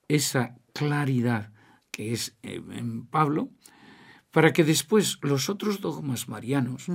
esa 0.09 0.57
claridad 0.73 1.53
que 1.91 2.13
es 2.13 2.37
en 2.43 3.07
Pablo, 3.07 3.51
para 4.37 4.53
que 4.53 4.65
después 4.65 5.19
los 5.23 5.49
otros 5.49 5.81
dogmas 5.81 6.29
marianos, 6.29 6.89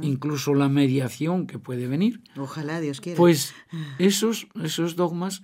incluso 0.00 0.54
la 0.54 0.70
mediación 0.70 1.46
que 1.46 1.58
puede 1.58 1.88
venir, 1.88 2.22
ojalá 2.38 2.80
Dios 2.80 3.02
quiera, 3.02 3.18
pues 3.18 3.54
esos, 3.98 4.48
esos 4.64 4.96
dogmas 4.96 5.42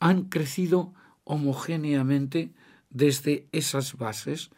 han 0.00 0.24
crecido 0.24 0.92
homogéneamente 1.22 2.52
desde 2.90 3.46
esas 3.52 3.96
bases 3.96 4.50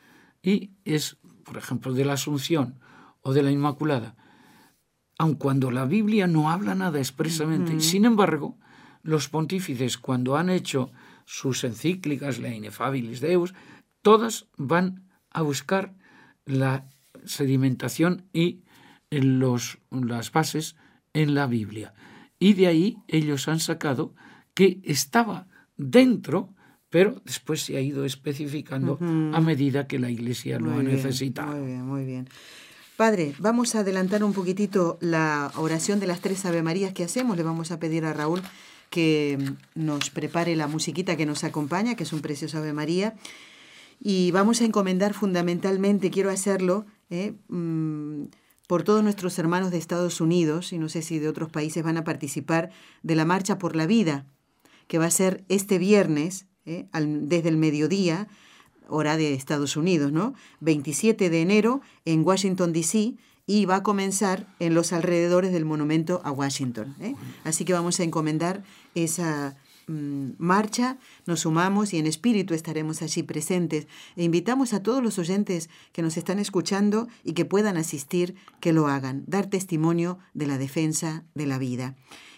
y 0.43 0.70
es, 0.86 1.18
por 1.45 1.59
ejemplo, 1.59 1.93
de 1.93 2.07
la 2.07 2.14
Asunción 2.14 2.80
o 3.20 3.34
de 3.34 3.43
la 3.43 3.51
Inmaculada, 3.51 4.16
aun 5.18 5.34
cuando 5.34 5.70
la 5.70 5.84
Biblia 5.84 6.26
no 6.26 6.49
habla 6.49 6.74
nada 6.74 7.01
expresamente, 7.01 7.78
sin 7.80 8.07
embargo, 8.07 8.57
los 9.03 9.28
pontífices 9.28 9.99
cuando 9.99 10.38
han 10.38 10.49
hecho 10.49 10.91
sus 11.26 11.64
encíclicas, 11.64 12.38
la 12.38 12.49
Inefabilis 12.49 13.20
Deus, 13.20 13.53
todas 14.01 14.47
van 14.57 15.05
a 15.28 15.43
buscar 15.43 15.99
la 16.47 16.86
sedimentación 17.24 18.24
y 18.32 18.61
los, 19.11 19.78
las 19.91 20.32
bases 20.32 20.76
en 21.12 21.34
la 21.34 21.47
Biblia. 21.47 21.95
Y 22.38 22.55
de 22.55 22.66
ahí 22.66 22.99
ellos 23.09 23.49
han 23.49 23.61
sacado 23.61 24.14
que 24.55 24.80
estaba 24.84 25.47
dentro, 25.76 26.55
pero 26.88 27.20
después 27.24 27.62
se 27.62 27.76
ha 27.76 27.80
ido 27.80 28.05
especificando 28.05 28.99
a 29.01 29.41
medida 29.41 29.86
que 29.86 29.99
la 29.99 30.11
Iglesia 30.11 30.59
lo 30.59 30.72
ha 30.72 30.82
necesitado. 30.82 31.57
Muy 31.57 31.66
bien, 31.66 31.86
muy 31.86 32.05
bien. 32.05 32.28
Padre, 32.97 33.34
vamos 33.38 33.74
a 33.74 33.80
adelantar 33.80 34.22
un 34.24 34.34
poquitito 34.34 34.99
la 35.01 35.53
oración 35.57 36.01
de 36.01 36.07
las 36.07 36.20
tres 36.20 36.45
Ave 36.45 36.62
Marías 36.62 36.93
que 36.93 37.05
hacemos. 37.05 37.36
Le 37.36 37.43
vamos 37.43 37.70
a 37.70 37.78
pedir 37.78 38.05
a 38.05 38.12
Raúl 38.12 38.43
que 38.91 39.38
nos 39.74 40.11
prepare 40.11 40.57
la 40.57 40.66
musiquita 40.66 41.16
que 41.16 41.24
nos 41.24 41.45
acompaña, 41.45 41.95
que 41.95 42.03
es 42.03 42.12
un 42.12 42.20
precioso 42.20 42.59
Ave 42.59 42.72
María 42.72 43.14
y 44.01 44.30
vamos 44.30 44.62
a 44.62 44.64
encomendar 44.64 45.12
fundamentalmente, 45.12 46.11
quiero 46.11 46.30
hacerlo, 46.30 46.86
eh, 47.11 47.34
mm, 47.48 48.24
por 48.66 48.82
todos 48.82 49.03
nuestros 49.03 49.38
hermanos 49.38 49.70
de 49.70 49.78
Estados 49.78 50.20
Unidos, 50.20 50.72
y 50.72 50.78
no 50.78 50.88
sé 50.88 51.03
si 51.03 51.18
de 51.18 51.28
otros 51.28 51.51
países 51.51 51.84
van 51.84 51.98
a 51.98 52.05
participar, 52.05 52.70
de 53.03 53.14
la 53.14 53.24
Marcha 53.24 53.59
por 53.59 53.76
la 53.76 53.86
Vida, 53.86 54.26
que 54.86 54.98
va 54.98 55.07
a 55.07 55.11
ser 55.11 55.44
este 55.48 55.78
viernes, 55.78 56.46
eh, 56.64 56.86
desde 56.92 57.48
el 57.51 57.57
mediodía, 57.57 58.28
hora 58.88 59.16
de 59.16 59.34
Estados 59.34 59.76
Unidos, 59.76 60.12
¿no? 60.12 60.34
27 60.61 61.30
de 61.30 61.42
enero 61.42 61.80
en 62.05 62.24
Washington, 62.26 62.72
D.C., 62.72 63.16
y 63.46 63.64
va 63.64 63.76
a 63.76 63.82
comenzar 63.82 64.46
en 64.61 64.74
los 64.74 64.92
alrededores 64.92 65.53
del 65.53 65.64
monumento 65.64 66.20
a 66.22 66.30
Washington. 66.30 66.94
¿eh? 67.01 67.16
Así 67.42 67.64
que 67.64 67.72
vamos 67.72 67.98
a 67.98 68.05
encomendar 68.05 68.62
esa 68.94 69.57
marcha, 69.87 70.99
nos 71.26 71.41
sumamos 71.41 71.93
y 71.93 71.99
en 71.99 72.07
espíritu 72.07 72.55
estaremos 72.55 73.03
allí 73.03 73.22
presentes. 73.22 73.87
E 74.16 74.24
invitamos 74.24 74.72
a 74.72 74.83
todos 74.83 75.03
los 75.03 75.18
oyentes 75.18 75.68
que 75.93 76.03
nos 76.03 76.16
están 76.16 76.39
escuchando 76.39 77.09
y 77.24 77.33
que 77.33 77.45
puedan 77.45 77.76
asistir, 77.76 78.35
que 78.61 78.72
lo 78.72 78.87
hagan, 78.87 79.24
dar 79.26 79.47
testimonio 79.49 80.18
de 80.35 80.47
la 80.47 80.59
defensa 80.59 81.24
de 81.35 81.47
la 81.47 81.59
vida. 81.59 81.97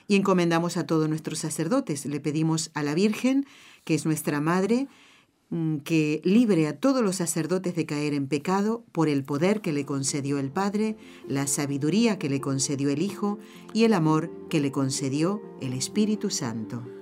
Y 0.09 0.16
encomendamos 0.16 0.76
a 0.76 0.86
todos 0.86 1.09
nuestros 1.09 1.38
sacerdotes. 1.38 2.05
Le 2.07 2.20
pedimos 2.20 2.70
a 2.74 2.82
la 2.82 2.95
Virgen, 2.95 3.47
que 3.84 3.95
es 3.95 4.05
nuestra 4.05 4.40
Madre, 4.40 4.88
mm, 5.51 5.78
que 5.78 6.20
libre 6.24 6.66
a 6.66 6.78
todos 6.78 7.03
los 7.03 7.16
sacerdotes 7.16 7.74
de 7.74 7.86
caer 7.86 8.14
en 8.14 8.26
pecado 8.26 8.84
por 8.93 9.09
el 9.09 9.24
poder 9.24 9.61
que 9.61 9.72
le 9.72 9.84
concedió 9.86 10.38
el 10.38 10.51
Padre, 10.51 10.97
la 11.28 11.47
sabiduría 11.47 12.18
que 12.18 12.28
le 12.28 12.40
concedió 12.40 12.90
el 12.90 13.03
Hijo 13.03 13.38
y 13.72 13.84
el 13.84 13.95
amor 13.95 14.30
que 14.49 14.61
le 14.61 14.72
concedió 14.72 15.40
el 15.61 15.72
Espíritu 15.72 16.30
Santo. 16.30 17.01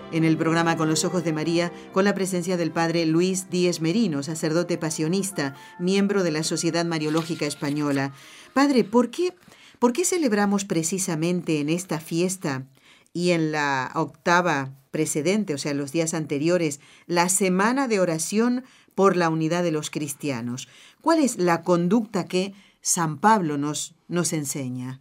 en 0.11 0.23
el 0.23 0.37
programa 0.37 0.77
Con 0.77 0.89
los 0.89 1.05
Ojos 1.05 1.23
de 1.23 1.33
María 1.33 1.71
con 1.93 2.03
la 2.03 2.13
presencia 2.13 2.57
del 2.57 2.71
padre 2.71 3.05
Luis 3.05 3.49
Díez 3.49 3.81
Merino, 3.81 4.23
sacerdote 4.23 4.77
pasionista, 4.77 5.55
miembro 5.79 6.23
de 6.23 6.31
la 6.31 6.43
Sociedad 6.43 6.85
Mariológica 6.85 7.45
Española. 7.45 8.13
Padre, 8.53 8.83
¿por 8.83 9.09
qué, 9.09 9.33
¿por 9.79 9.93
qué 9.93 10.05
celebramos 10.05 10.65
precisamente 10.65 11.59
en 11.59 11.69
esta 11.69 11.99
fiesta 11.99 12.65
y 13.13 13.31
en 13.31 13.51
la 13.51 13.91
octava 13.95 14.73
precedente, 14.91 15.53
o 15.53 15.57
sea, 15.57 15.73
los 15.73 15.91
días 15.91 16.13
anteriores, 16.13 16.81
la 17.07 17.29
semana 17.29 17.87
de 17.87 17.99
oración 17.99 18.63
por 18.95 19.15
la 19.15 19.29
unidad 19.29 19.63
de 19.63 19.71
los 19.71 19.89
cristianos? 19.89 20.67
¿Cuál 21.01 21.19
es 21.19 21.37
la 21.37 21.63
conducta 21.63 22.25
que 22.25 22.53
San 22.81 23.17
Pablo 23.17 23.57
nos, 23.57 23.95
nos 24.07 24.33
enseña? 24.33 24.99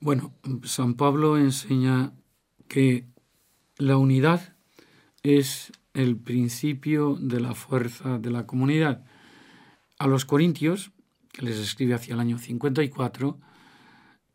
Bueno, 0.00 0.32
San 0.64 0.94
Pablo 0.94 1.36
enseña 1.36 2.12
que 2.68 3.04
la 3.80 3.96
unidad 3.96 4.54
es 5.22 5.72
el 5.94 6.16
principio 6.16 7.16
de 7.18 7.40
la 7.40 7.54
fuerza 7.54 8.18
de 8.18 8.30
la 8.30 8.46
comunidad. 8.46 9.04
A 9.98 10.06
los 10.06 10.24
corintios, 10.24 10.92
que 11.32 11.42
les 11.42 11.56
escribe 11.58 11.94
hacia 11.94 12.14
el 12.14 12.20
año 12.20 12.38
54, 12.38 13.40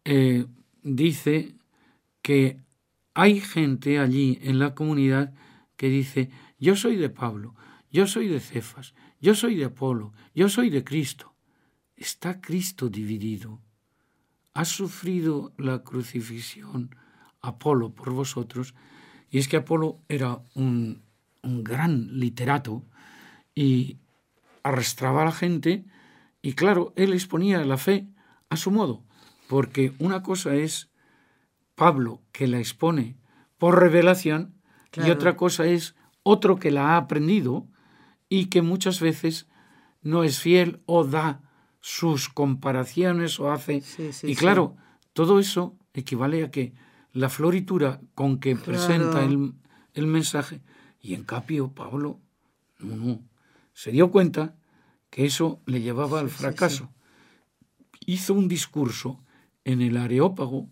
eh, 0.04 0.46
dice 0.82 1.56
que 2.22 2.60
hay 3.14 3.39
gente 3.39 4.00
allí 4.00 4.39
en 4.41 4.60
la 4.60 4.74
comunidad 4.74 5.34
que 5.78 5.89
dice, 5.89 6.30
yo 6.60 6.76
soy 6.76 6.96
de 6.96 7.10
Pablo, 7.10 7.56
yo 7.91 8.08
soy 8.08 8.28
de 8.28 8.39
Cefas, 8.39 8.93
yo 9.22 9.36
soy 9.36 9.56
de 9.56 9.66
Apolo, 9.66 10.14
yo 10.34 10.50
soy 10.50 10.70
de 10.70 10.84
Cristo. 10.84 11.36
Está 11.96 12.41
Cristo 12.41 12.89
dividido. 12.89 13.62
Ha 14.54 14.66
sufrido 14.66 15.54
la 15.58 15.84
crucifixión 15.84 16.96
Apolo 17.41 17.93
por 17.93 18.12
vosotros, 18.12 18.74
y 19.36 19.40
es 19.40 19.50
que 19.50 19.58
Apolo 19.58 20.00
era 20.08 20.40
un, 20.54 21.02
un 21.44 21.66
gran 21.66 22.22
literato 22.22 22.84
y 23.54 23.98
arrastraba 24.64 25.24
a 25.24 25.26
la 25.26 25.34
gente, 25.34 25.84
y 26.42 26.54
claro, 26.54 26.94
él 26.96 27.12
exponía 27.12 27.62
la 27.66 27.76
fe 27.76 28.08
a 28.50 28.56
su 28.56 28.72
modo, 28.72 29.04
porque 29.50 29.92
una 30.00 30.24
cosa 30.24 30.56
es 30.56 30.88
Pablo 31.76 32.22
que 32.32 32.48
la 32.48 32.60
expone 32.60 33.18
por 33.58 33.78
revelación 33.78 34.54
y 35.06 35.10
otra 35.10 35.36
cosa 35.36 35.66
es 35.66 35.96
otro 36.24 36.58
que 36.58 36.72
la 36.72 36.92
ha 36.92 36.96
aprendido 36.96 37.68
y 38.30 38.46
que 38.46 38.62
muchas 38.62 39.02
veces 39.02 39.48
no 40.02 40.24
es 40.24 40.40
fiel 40.40 40.80
o 40.86 41.04
da 41.04 41.42
sus 41.82 42.30
comparaciones 42.30 43.38
o 43.42 43.52
hace... 43.52 43.84
y 44.24 44.36
claro, 44.38 44.78
todo 45.12 45.40
eso 45.40 45.76
equivale 45.94 46.46
a 46.46 46.52
que 46.52 46.85
la 47.16 47.30
floritura 47.30 48.01
con 48.13 48.39
que 48.39 48.57
presenta 48.57 49.24
el, 49.24 49.53
el, 49.93 50.05
mensaje, 50.05 50.59
y 51.01 51.13
en 51.13 51.24
cambio 51.24 51.72
Pablo 51.72 52.20
no, 52.80 52.97
no, 52.97 53.22
se 53.74 53.91
dio 53.91 54.11
cuenta 54.11 54.55
que 55.09 55.26
eso 55.26 55.61
le 55.66 55.82
llevaba 55.82 56.20
al 56.20 56.30
fracaso. 56.30 56.91
Hizo 58.05 58.34
un 58.34 58.49
discurso 58.49 59.24
en 59.63 59.82
el 59.82 59.95
Areópago 59.95 60.70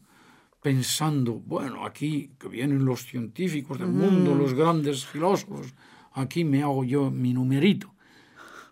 pensando, 0.61 1.35
bueno, 1.45 1.85
aquí 1.85 2.31
que 2.37 2.49
vienen 2.49 2.83
los 2.83 3.05
científicos 3.05 3.79
del 3.79 3.87
mundo, 3.87 4.35
los 4.35 4.53
grandes 4.53 5.05
filósofos, 5.05 5.73
aquí 6.11 6.43
me 6.43 6.61
hago 6.61 6.83
yo 6.83 7.09
mi 7.09 7.33
numerito. 7.33 7.95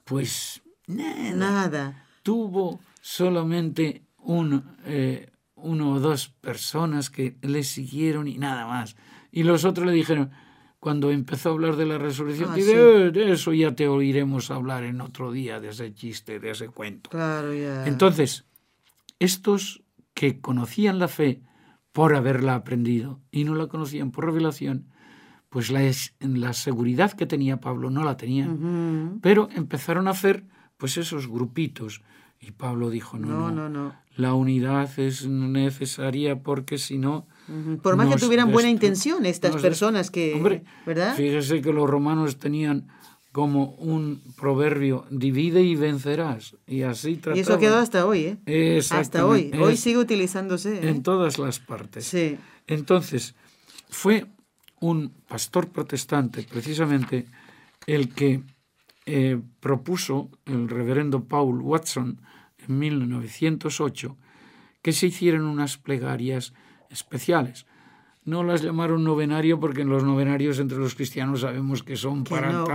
Pues 0.03 0.61
nada. 0.87 1.31
nada. 1.33 2.05
Tuvo 2.21 2.81
solamente 2.99 4.03
un, 4.17 4.61
eh, 4.83 5.30
uno 5.63 5.91
o 5.91 5.99
dos 5.99 6.29
personas 6.29 7.09
que 7.09 7.37
le 7.41 7.63
siguieron 7.63 8.27
y 8.27 8.37
nada 8.37 8.67
más. 8.67 8.95
Y 9.31 9.43
los 9.43 9.65
otros 9.65 9.85
le 9.87 9.93
dijeron, 9.93 10.31
cuando 10.79 11.11
empezó 11.11 11.49
a 11.49 11.51
hablar 11.53 11.75
de 11.75 11.85
la 11.85 11.97
resurrección, 11.97 12.49
ah, 12.51 12.57
eh, 12.57 13.11
de 13.13 13.31
eso 13.31 13.53
ya 13.53 13.75
te 13.75 13.87
oiremos 13.87 14.51
hablar 14.51 14.83
en 14.83 14.99
otro 15.01 15.31
día, 15.31 15.59
de 15.59 15.69
ese 15.69 15.93
chiste, 15.93 16.39
de 16.39 16.51
ese 16.51 16.69
cuento. 16.69 17.09
Claro. 17.09 17.51
Entonces, 17.53 18.45
estos 19.19 19.83
que 20.13 20.41
conocían 20.41 20.99
la 20.99 21.07
fe, 21.07 21.41
por 21.91 22.15
haberla 22.15 22.55
aprendido 22.55 23.19
y 23.31 23.43
no 23.43 23.55
la 23.55 23.67
conocían 23.67 24.11
por 24.11 24.25
revelación, 24.25 24.87
pues 25.49 25.69
la, 25.69 25.81
la 26.19 26.53
seguridad 26.53 27.11
que 27.11 27.25
tenía 27.25 27.59
Pablo 27.59 27.89
no 27.89 28.03
la 28.03 28.15
tenían. 28.17 29.19
Pero 29.21 29.49
empezaron 29.51 30.07
a 30.07 30.11
hacer 30.11 30.45
pues 30.77 30.97
esos 30.97 31.27
grupitos. 31.27 32.01
Y 32.43 32.51
Pablo 32.51 32.89
dijo, 32.89 33.19
no, 33.19 33.51
no, 33.51 33.69
no, 33.69 33.95
la 34.15 34.33
unidad 34.33 34.89
es 34.99 35.27
necesaria 35.27 36.41
porque 36.41 36.79
si 36.79 36.97
no... 36.97 37.27
Por 37.83 37.95
más 37.95 38.07
que 38.07 38.19
tuvieran 38.19 38.51
buena 38.51 38.69
intención 38.69 39.25
estas 39.25 39.61
personas 39.61 40.09
que... 40.09 40.33
Hombre, 40.33 40.63
¿verdad? 40.85 41.15
Fíjese 41.15 41.61
que 41.61 41.71
los 41.71 41.87
romanos 41.87 42.37
tenían 42.37 42.87
como 43.31 43.75
un 43.75 44.21
proverbio, 44.37 45.05
divide 45.09 45.61
y 45.61 45.75
vencerás. 45.75 46.57
Y 46.67 46.81
así 46.81 47.15
trataban. 47.15 47.37
Y 47.37 47.41
eso 47.41 47.59
quedó 47.59 47.77
hasta 47.77 48.05
hoy, 48.05 48.37
¿eh? 48.45 48.81
Hasta 48.89 49.25
hoy. 49.25 49.51
Hoy 49.59 49.77
sigue 49.77 49.99
utilizándose. 49.99 50.79
¿eh? 50.79 50.89
En 50.89 51.03
todas 51.03 51.37
las 51.37 51.59
partes. 51.59 52.05
Sí. 52.05 52.37
Entonces, 52.67 53.35
fue 53.89 54.25
un 54.79 55.13
pastor 55.27 55.69
protestante, 55.69 56.45
precisamente, 56.51 57.27
el 57.85 58.09
que 58.09 58.41
eh, 59.05 59.39
propuso, 59.59 60.29
el 60.45 60.69
reverendo 60.69 61.25
Paul 61.25 61.61
Watson, 61.61 62.21
en 62.67 62.79
1908, 62.79 64.17
que 64.81 64.93
se 64.93 65.07
hicieran 65.07 65.43
unas 65.43 65.77
plegarias 65.77 66.53
especiales 66.89 67.65
no 68.23 68.43
las 68.43 68.61
llamaron 68.61 69.03
novenario 69.03 69.59
porque 69.59 69.81
en 69.81 69.89
los 69.89 70.03
novenarios 70.03 70.59
entre 70.59 70.77
los 70.77 70.95
cristianos 70.95 71.41
sabemos 71.41 71.81
que 71.83 71.95
son 71.95 72.23
para 72.23 72.51
no, 72.51 72.65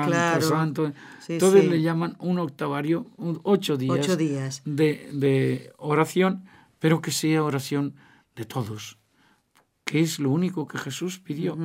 santo. 0.41 0.93
Entonces 1.29 1.68
le 1.68 1.81
llaman 1.81 2.16
un 2.18 2.39
octavario, 2.39 3.07
ocho 3.43 3.77
días, 3.77 4.18
días. 4.18 4.62
De, 4.64 5.09
de, 5.12 5.72
oración, 5.77 6.45
pero 6.79 7.01
que 7.01 7.12
sea 7.12 7.45
oración 7.45 7.95
de 8.35 8.45
todos, 8.45 8.99
que 9.87 10.01
es 10.01 10.18
lo 10.18 10.32
único 10.32 10.66
que 10.66 10.78
Jesús 10.78 11.20
pidió. 11.20 11.57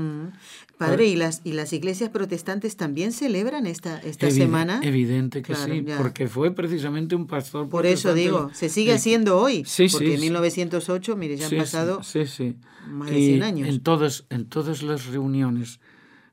Padre, 0.78 1.08
¿y 1.08 1.16
las, 1.16 1.42
¿y 1.44 1.54
las 1.54 1.74
iglesias 1.74 2.12
protestantes 2.12 2.78
también 2.78 3.14
celebran 3.14 3.66
esta, 3.66 3.98
esta 3.98 4.30
semana? 4.30 4.80
Evidente 4.84 5.42
que 5.42 5.56
sí, 5.56 5.84
porque 5.98 6.28
fue 6.28 6.52
precisamente 6.52 7.16
un 7.16 7.26
pastor 7.26 7.68
Por 7.68 7.88
eso 7.88 8.14
digo, 8.14 8.52
se 8.54 8.70
sigue 8.70 8.94
haciendo 8.94 9.40
hoy, 9.40 9.66
sí, 9.66 9.88
porque 9.92 10.14
en 10.14 10.22
1908, 10.22 11.16
mire, 11.16 11.36
ya 11.36 11.48
han 11.48 11.58
pasado 11.58 11.98
más 11.98 13.10
de 13.10 13.16
100 13.16 13.44
años. 13.44 13.68
En 13.68 13.82
todas, 13.82 14.26
en 14.30 14.46
todas 14.46 14.84
las 14.84 15.08
reuniones, 15.08 15.80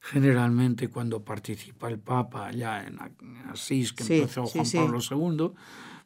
generalmente 0.02 0.88
cuando 0.88 1.24
participa 1.24 1.88
el 1.88 1.98
Papa 1.98 2.48
allá 2.48 2.86
en 2.86 2.98
Asís, 3.50 3.94
que 3.94 4.02
empezó 4.02 4.44
Juan 4.44 4.66
Pablo 4.70 4.98
II, 5.00 5.52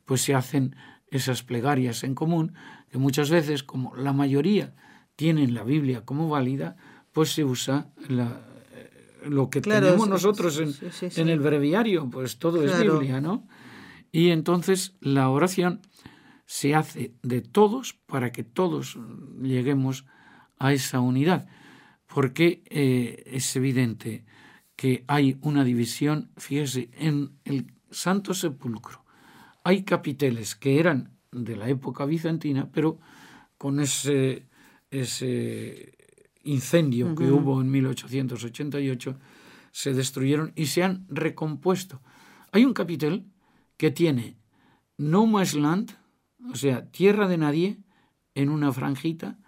pues 0.05 0.23
se 0.23 0.33
hacen 0.33 0.77
esas 1.11 1.43
plegarias 1.43 2.05
en 2.05 2.15
común, 2.15 2.55
que 2.89 2.99
muchas 2.99 3.31
veces, 3.31 3.65
como 3.65 3.97
la 3.97 4.13
mayoría 4.13 4.75
tienen 5.17 5.55
la 5.55 5.65
Biblia 5.65 6.05
como 6.05 6.29
válida, 6.29 6.77
pues 7.13 7.33
se 7.33 7.45
usa 7.45 7.91
la, 8.09 8.41
eh, 8.73 9.29
lo 9.29 9.51
que 9.51 9.61
tenemos 9.61 10.09
nosotros 10.09 10.59
en, 10.59 10.75
en, 11.17 11.29
el 11.29 11.41
breviario, 11.41 12.09
pues 12.11 12.39
todo 12.39 12.63
es 12.65 12.81
Biblia, 12.81 13.21
¿no? 13.21 13.47
Y 14.11 14.31
entonces 14.31 14.97
la 15.01 15.31
oración 15.31 15.81
se 16.47 16.75
hace 16.75 17.15
de 17.23 17.41
todos 17.41 17.95
para 18.07 18.31
que 18.31 18.45
todos 18.45 18.99
lleguemos 19.41 20.05
a 20.59 20.73
esa 20.73 21.01
unidad, 21.01 21.49
porque 22.07 22.63
eh, 22.69 23.23
es 23.27 23.57
evidente 23.57 24.25
que 24.77 25.05
hay 25.07 25.39
una 25.41 25.65
división, 25.65 26.31
fíjese, 26.37 26.91
en 26.93 27.39
el 27.45 27.73
Santo 27.91 28.35
Sepulcro. 28.35 29.05
Hay 29.65 29.85
capiteles 29.85 30.55
que 30.55 30.79
eran 30.79 31.17
de 31.31 31.57
la 31.57 31.69
época 31.69 32.05
bizantina, 32.05 32.71
pero 32.71 32.99
con 33.57 33.81
ese 33.81 34.47
ese 34.93 35.97
incendio 36.45 37.15
que 37.15 37.31
hubo 37.31 37.61
en 37.61 37.71
1888, 37.71 39.19
se 39.73 39.95
destruyeron 39.95 40.53
y 40.55 40.67
se 40.67 40.83
han 40.83 41.07
recompuesto. 41.09 42.03
Hay 42.53 42.65
un 42.65 42.75
capitel 42.75 43.25
que 43.77 43.91
tiene 43.91 44.37
No 44.99 45.27
Man's 45.27 45.55
Land, 45.55 45.97
o 46.51 46.55
sea, 46.55 46.87
tierra 46.91 47.27
de 47.27 47.39
nadie, 47.39 47.79
en 48.35 48.51
una 48.51 48.73
franjita, 48.73 49.39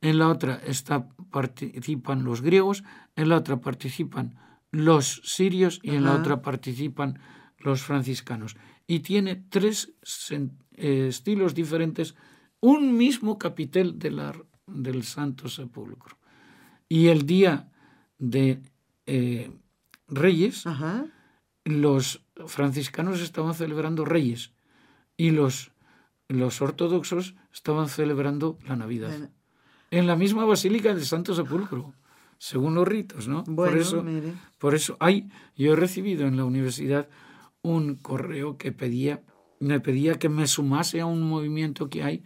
en 0.00 0.18
la 0.18 0.28
otra 0.28 0.60
está, 0.66 1.08
participan 1.30 2.24
los 2.24 2.40
griegos, 2.40 2.84
en 3.16 3.28
la 3.28 3.36
otra 3.36 3.60
participan 3.60 4.36
los 4.70 5.22
sirios 5.24 5.80
y 5.82 5.90
en 5.90 6.04
la 6.04 6.14
otra 6.14 6.42
participan 6.42 7.18
los 7.58 7.82
franciscanos. 7.82 8.56
Y 8.86 9.00
tiene 9.00 9.36
tres 9.36 9.94
eh, 10.30 11.06
estilos 11.08 11.54
diferentes, 11.54 12.14
un 12.60 12.96
mismo 12.96 13.38
capitel 13.38 13.98
de 13.98 14.10
la 14.10 14.34
del 14.74 15.04
Santo 15.04 15.48
Sepulcro. 15.48 16.16
Y 16.88 17.08
el 17.08 17.26
día 17.26 17.70
de 18.18 18.60
eh, 19.06 19.50
Reyes, 20.08 20.64
los 21.64 22.22
franciscanos 22.46 23.20
estaban 23.20 23.54
celebrando 23.54 24.04
Reyes 24.04 24.52
y 25.16 25.30
los, 25.30 25.72
los 26.28 26.60
ortodoxos 26.60 27.34
estaban 27.52 27.88
celebrando 27.88 28.58
la 28.66 28.76
Navidad. 28.76 29.30
En 29.90 30.06
la 30.06 30.16
misma 30.16 30.44
basílica 30.44 30.94
del 30.94 31.04
Santo 31.04 31.34
Sepulcro, 31.34 31.94
según 32.38 32.74
los 32.74 32.88
ritos, 32.88 33.28
¿no? 33.28 33.44
por, 33.44 33.76
eso, 33.76 34.04
por 34.58 34.74
eso 34.74 34.96
hay, 35.00 35.30
yo 35.56 35.72
he 35.72 35.76
recibido 35.76 36.26
en 36.26 36.36
la 36.36 36.44
universidad 36.44 37.08
un 37.62 37.94
correo 37.94 38.58
que 38.58 38.72
pedía 38.72 39.22
me 39.62 39.80
pedía 39.80 40.18
que 40.18 40.28
me 40.28 40.46
sumase 40.46 41.00
a 41.00 41.06
un 41.06 41.22
movimiento 41.22 41.88
que 41.88 42.02
hay 42.02 42.24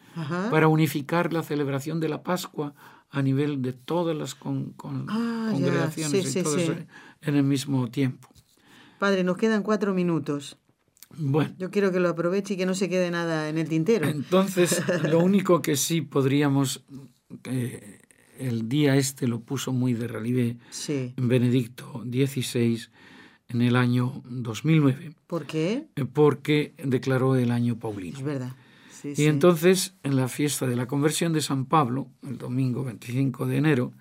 para 0.51 0.69
unificar 0.69 1.33
la 1.33 1.43
celebración 1.43 2.01
de 2.01 2.09
la 2.09 2.23
Pascua 2.23 2.75
a 3.11 3.23
nivel 3.23 3.63
de 3.63 3.73
todas 3.73 4.17
las 4.17 4.35
con, 4.35 4.75
ah, 5.09 5.49
congregaciones 5.53 6.35
y 6.35 6.43
todas 6.43 6.71
en 7.23 7.35
el 7.37 7.45
mismo 7.45 7.91
tiempo. 7.91 8.29
Padre, 8.99 9.23
nos 9.23 9.37
quedan 9.37 9.63
cuatro 9.63 9.93
minutos. 9.93 10.57
Bueno. 11.19 11.55
Yo 11.59 11.71
quiero 11.71 11.93
que 11.93 12.01
lo 12.01 12.09
aproveche 12.09 12.55
y 12.55 12.57
que 12.57 12.67
no 12.67 12.75
se 12.75 12.89
quede 12.89 13.11
nada 13.11 13.49
en 13.49 13.59
el 13.59 13.69
tintero. 13.69 14.09
Entonces, 14.09 14.83
lo 15.11 15.19
único 15.19 15.61
que 15.61 15.77
sí 15.77 16.01
podríamos, 16.01 16.85
eh, 17.45 18.01
el 18.39 18.69
día 18.69 18.97
este 18.97 19.29
lo 19.29 19.41
puso 19.41 19.73
muy 19.73 19.93
de 19.93 20.09
relieve 20.09 20.57
Benedicto 21.17 22.03
XVI, 22.05 22.89
en 23.49 23.63
el 23.63 23.77
año 23.77 24.23
2009. 24.25 25.15
¿Por 25.27 25.47
qué? 25.47 25.87
Eh, 25.97 26.05
porque 26.05 26.75
declaró 26.83 27.37
el 27.37 27.51
año 27.51 27.79
paulino. 27.79 28.19
Es 28.19 28.25
verdad. 28.25 28.53
y 29.05 29.25
entonces, 29.25 29.95
en 30.03 30.17
la 30.17 30.29
fiesta 30.29 30.67
de 30.67 30.77
la 30.77 30.87
conversión 30.87 31.33
de 31.33 31.41
San 31.41 31.67
Pablo, 31.67 32.09
el 32.23 32.39
domingo 32.39 32.85
25 32.85 33.47
de 33.47 33.57
enero 33.57 33.93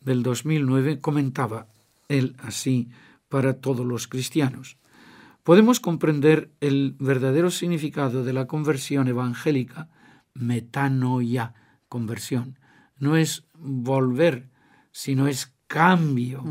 del 0.00 0.22
2009, 0.22 1.00
comentaba 1.00 1.66
él 2.08 2.36
así 2.38 2.88
para 3.28 3.54
todos 3.54 3.84
los 3.84 4.06
cristianos. 4.06 4.78
Podemos 5.42 5.80
comprender 5.80 6.50
el 6.60 6.94
verdadero 6.98 7.50
significado 7.50 8.22
de 8.22 8.32
la 8.32 8.46
conversión 8.46 9.08
evangélica, 9.08 9.88
metanoia, 10.34 11.54
conversión. 11.88 12.58
No 12.98 13.16
es 13.16 13.44
volver, 13.54 14.50
sino 14.92 15.26
es 15.26 15.54
cambio 15.66 16.44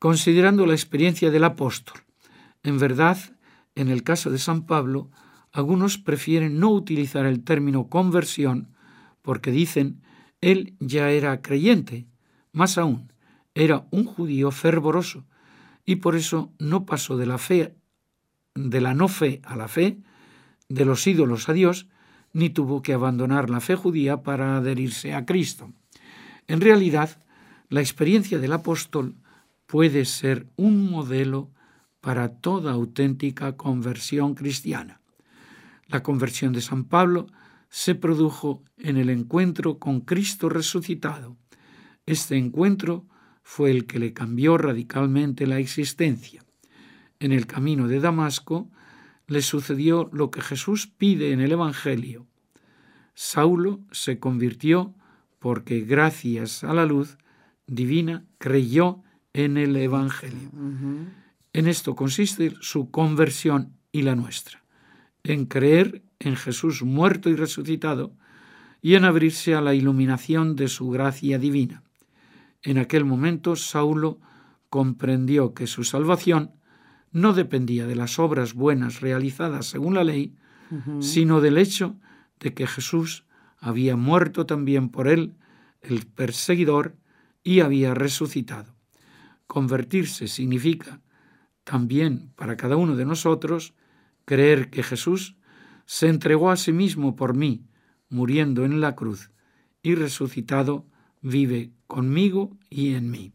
considerando 0.00 0.66
la 0.66 0.72
experiencia 0.72 1.30
del 1.30 1.44
apóstol. 1.44 2.00
En 2.64 2.78
verdad, 2.78 3.18
en 3.76 3.88
el 3.88 4.02
caso 4.02 4.30
de 4.30 4.38
San 4.38 4.66
Pablo, 4.66 5.10
algunos 5.52 5.98
prefieren 5.98 6.58
no 6.58 6.70
utilizar 6.70 7.26
el 7.26 7.44
término 7.44 7.88
conversión 7.88 8.74
porque 9.22 9.52
dicen 9.52 10.02
él 10.40 10.74
ya 10.80 11.10
era 11.10 11.42
creyente, 11.42 12.06
más 12.50 12.78
aún, 12.78 13.12
era 13.54 13.86
un 13.90 14.04
judío 14.04 14.50
fervoroso 14.50 15.26
y 15.84 15.96
por 15.96 16.16
eso 16.16 16.52
no 16.58 16.86
pasó 16.86 17.16
de 17.16 17.26
la 17.26 17.38
fe 17.38 17.76
de 18.54 18.80
la 18.80 18.94
no 18.94 19.06
fe 19.06 19.40
a 19.44 19.54
la 19.54 19.68
fe, 19.68 19.98
de 20.68 20.84
los 20.84 21.06
ídolos 21.06 21.48
a 21.48 21.52
Dios, 21.52 21.88
ni 22.32 22.50
tuvo 22.50 22.82
que 22.82 22.94
abandonar 22.94 23.50
la 23.50 23.60
fe 23.60 23.76
judía 23.76 24.22
para 24.22 24.56
adherirse 24.56 25.14
a 25.14 25.24
Cristo. 25.26 25.72
En 26.48 26.60
realidad, 26.60 27.22
la 27.68 27.80
experiencia 27.80 28.38
del 28.38 28.52
apóstol 28.52 29.14
puede 29.70 30.04
ser 30.04 30.48
un 30.56 30.90
modelo 30.90 31.52
para 32.00 32.40
toda 32.40 32.72
auténtica 32.72 33.56
conversión 33.56 34.34
cristiana. 34.34 35.00
La 35.86 36.02
conversión 36.02 36.52
de 36.52 36.60
San 36.60 36.86
Pablo 36.86 37.28
se 37.68 37.94
produjo 37.94 38.64
en 38.78 38.96
el 38.96 39.10
encuentro 39.10 39.78
con 39.78 40.00
Cristo 40.00 40.48
resucitado. 40.48 41.36
Este 42.04 42.36
encuentro 42.36 43.06
fue 43.44 43.70
el 43.70 43.86
que 43.86 44.00
le 44.00 44.12
cambió 44.12 44.58
radicalmente 44.58 45.46
la 45.46 45.60
existencia. 45.60 46.44
En 47.20 47.30
el 47.30 47.46
camino 47.46 47.86
de 47.86 48.00
Damasco 48.00 48.68
le 49.28 49.40
sucedió 49.40 50.10
lo 50.12 50.32
que 50.32 50.40
Jesús 50.40 50.88
pide 50.88 51.30
en 51.30 51.40
el 51.40 51.52
Evangelio. 51.52 52.26
Saulo 53.14 53.82
se 53.92 54.18
convirtió 54.18 54.96
porque 55.38 55.82
gracias 55.82 56.64
a 56.64 56.74
la 56.74 56.86
luz 56.86 57.18
divina 57.68 58.24
creyó 58.38 59.04
en 59.32 59.56
el 59.56 59.76
Evangelio. 59.76 60.50
En 61.52 61.66
esto 61.66 61.94
consiste 61.94 62.54
su 62.60 62.90
conversión 62.90 63.74
y 63.92 64.02
la 64.02 64.14
nuestra, 64.14 64.62
en 65.24 65.46
creer 65.46 66.02
en 66.18 66.36
Jesús 66.36 66.82
muerto 66.82 67.28
y 67.30 67.34
resucitado 67.34 68.12
y 68.82 68.94
en 68.94 69.04
abrirse 69.04 69.54
a 69.54 69.60
la 69.60 69.74
iluminación 69.74 70.56
de 70.56 70.68
su 70.68 70.90
gracia 70.90 71.38
divina. 71.38 71.82
En 72.62 72.78
aquel 72.78 73.04
momento 73.04 73.56
Saulo 73.56 74.20
comprendió 74.68 75.54
que 75.54 75.66
su 75.66 75.84
salvación 75.84 76.52
no 77.12 77.32
dependía 77.32 77.86
de 77.86 77.96
las 77.96 78.18
obras 78.18 78.54
buenas 78.54 79.00
realizadas 79.00 79.66
según 79.66 79.94
la 79.94 80.04
ley, 80.04 80.36
sino 81.00 81.40
del 81.40 81.58
hecho 81.58 81.96
de 82.38 82.54
que 82.54 82.68
Jesús 82.68 83.24
había 83.58 83.96
muerto 83.96 84.46
también 84.46 84.88
por 84.88 85.08
él, 85.08 85.34
el 85.82 86.06
perseguidor, 86.06 86.96
y 87.42 87.60
había 87.60 87.94
resucitado. 87.94 88.79
Convertirse 89.50 90.28
significa 90.28 91.00
también 91.64 92.30
para 92.36 92.56
cada 92.56 92.76
uno 92.76 92.94
de 92.94 93.04
nosotros 93.04 93.74
creer 94.24 94.70
que 94.70 94.84
Jesús 94.84 95.34
se 95.86 96.06
entregó 96.06 96.52
a 96.52 96.56
sí 96.56 96.70
mismo 96.70 97.16
por 97.16 97.34
mí, 97.34 97.66
muriendo 98.10 98.64
en 98.64 98.80
la 98.80 98.94
cruz, 98.94 99.32
y 99.82 99.96
resucitado 99.96 100.86
vive 101.20 101.72
conmigo 101.88 102.56
y 102.70 102.94
en 102.94 103.10
mí. 103.10 103.32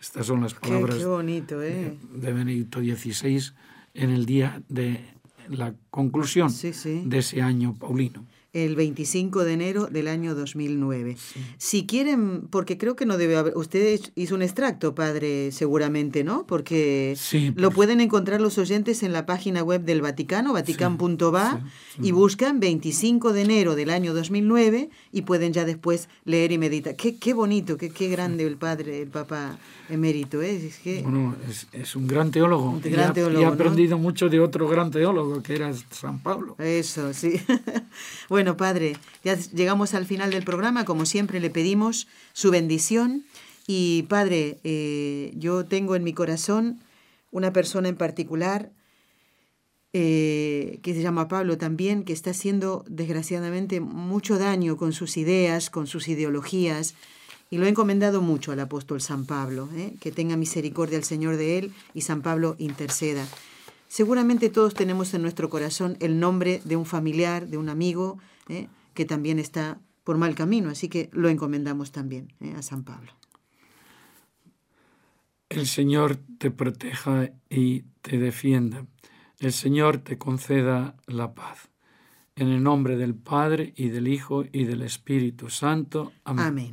Estas 0.00 0.26
son 0.26 0.42
las 0.42 0.54
palabras 0.54 0.98
¿eh? 1.00 1.98
de 2.14 2.32
Benedicto 2.32 2.78
XVI 2.78 3.50
en 3.94 4.10
el 4.10 4.26
día 4.26 4.62
de 4.68 5.04
la 5.48 5.74
conclusión 5.90 6.52
de 6.52 7.18
ese 7.18 7.42
año 7.42 7.74
paulino 7.74 8.28
el 8.52 8.76
25 8.76 9.44
de 9.44 9.52
enero 9.54 9.86
del 9.86 10.08
año 10.08 10.34
2009. 10.34 11.16
Si 11.56 11.86
quieren, 11.86 12.42
porque 12.50 12.76
creo 12.76 12.96
que 12.96 13.06
no 13.06 13.16
debe 13.16 13.36
haber, 13.36 13.56
usted 13.56 14.00
hizo 14.14 14.34
un 14.34 14.42
extracto, 14.42 14.94
padre, 14.94 15.52
seguramente, 15.52 16.22
¿no? 16.22 16.46
Porque 16.46 17.16
lo 17.56 17.68
pues. 17.68 17.74
pueden 17.74 18.00
encontrar 18.00 18.40
los 18.40 18.58
oyentes 18.58 19.02
en 19.02 19.12
la 19.12 19.24
página 19.24 19.62
web 19.62 19.84
del 19.84 20.02
Vaticano, 20.02 20.52
vatican.va, 20.52 21.60
y 22.00 22.12
buscan 22.12 22.60
25 22.60 23.32
de 23.32 23.42
enero 23.42 23.74
del 23.74 23.90
año 23.90 24.12
2009 24.12 24.90
y 25.12 25.22
pueden 25.22 25.52
ya 25.52 25.64
después 25.64 26.08
leer 26.24 26.52
y 26.52 26.58
meditar. 26.58 26.94
Qué, 26.94 27.16
qué 27.18 27.32
bonito, 27.32 27.76
qué, 27.78 27.90
qué 27.90 28.08
grande 28.08 28.46
el 28.46 28.58
padre, 28.58 29.00
el 29.00 29.08
Papa 29.08 29.58
emérito. 29.88 30.42
¿eh? 30.42 30.66
Es 30.66 30.78
que... 30.78 31.02
Bueno, 31.02 31.34
es, 31.72 31.96
un 31.96 32.06
gran 32.06 32.30
teólogo. 32.30 32.80
y, 32.84 32.94
ha, 32.94 33.48
aprendido 33.48 33.98
mucho 33.98 34.28
de 34.28 34.40
otro 34.40 34.68
gran 34.68 34.90
teólogo, 34.90 35.42
que 35.42 35.54
era 35.54 35.72
San 35.90 36.22
Pablo. 36.22 36.56
Eso, 36.58 37.12
sí. 37.12 37.40
bueno, 38.28 38.41
padre, 38.56 38.96
ya 39.24 39.36
llegamos 39.36 39.94
al 39.94 40.06
final 40.06 40.30
del 40.30 40.44
programa. 40.44 40.84
Como 40.84 41.06
siempre, 41.06 41.40
le 41.40 41.50
pedimos 41.50 42.08
su 42.32 42.50
bendición. 42.50 43.24
Y, 43.66 44.04
padre, 44.08 44.58
eh, 44.64 45.32
yo 45.36 45.64
tengo 45.64 45.96
en 45.96 46.04
mi 46.04 46.12
corazón 46.12 46.80
una 47.30 47.52
persona 47.52 47.88
en 47.88 47.96
particular 47.96 48.70
eh, 49.94 50.78
que 50.82 50.94
se 50.94 51.02
llama 51.02 51.28
Pablo 51.28 51.58
también, 51.58 52.04
que 52.04 52.14
está 52.14 52.30
haciendo 52.30 52.82
desgraciadamente 52.88 53.80
mucho 53.80 54.38
daño 54.38 54.78
con 54.78 54.94
sus 54.94 55.18
ideas, 55.18 55.68
con 55.68 55.86
sus 55.86 56.08
ideologías, 56.08 56.94
y 57.50 57.58
lo 57.58 57.66
he 57.66 57.68
encomendado 57.68 58.22
mucho 58.22 58.52
al 58.52 58.60
apóstol 58.60 59.02
San 59.02 59.26
Pablo, 59.26 59.68
¿eh? 59.76 59.92
que 60.00 60.10
tenga 60.10 60.38
misericordia 60.38 60.96
el 60.96 61.04
Señor 61.04 61.36
de 61.36 61.58
él 61.58 61.74
y 61.92 62.00
San 62.00 62.22
Pablo 62.22 62.56
interceda. 62.58 63.26
Seguramente 63.92 64.48
todos 64.48 64.72
tenemos 64.72 65.12
en 65.12 65.20
nuestro 65.20 65.50
corazón 65.50 65.98
el 66.00 66.18
nombre 66.18 66.62
de 66.64 66.76
un 66.76 66.86
familiar, 66.86 67.46
de 67.48 67.58
un 67.58 67.68
amigo, 67.68 68.16
¿eh? 68.48 68.68
que 68.94 69.04
también 69.04 69.38
está 69.38 69.82
por 70.02 70.16
mal 70.16 70.34
camino, 70.34 70.70
así 70.70 70.88
que 70.88 71.10
lo 71.12 71.28
encomendamos 71.28 71.92
también 71.92 72.32
¿eh? 72.40 72.54
a 72.56 72.62
San 72.62 72.84
Pablo. 72.84 73.12
El 75.50 75.66
Señor 75.66 76.16
te 76.38 76.50
proteja 76.50 77.32
y 77.50 77.82
te 78.00 78.16
defienda. 78.16 78.86
El 79.38 79.52
Señor 79.52 79.98
te 79.98 80.16
conceda 80.16 80.96
la 81.06 81.34
paz. 81.34 81.68
En 82.34 82.48
el 82.48 82.62
nombre 82.62 82.96
del 82.96 83.14
Padre 83.14 83.74
y 83.76 83.90
del 83.90 84.08
Hijo 84.08 84.46
y 84.52 84.64
del 84.64 84.80
Espíritu 84.80 85.50
Santo. 85.50 86.14
Amén. 86.24 86.46
Amén. 86.46 86.72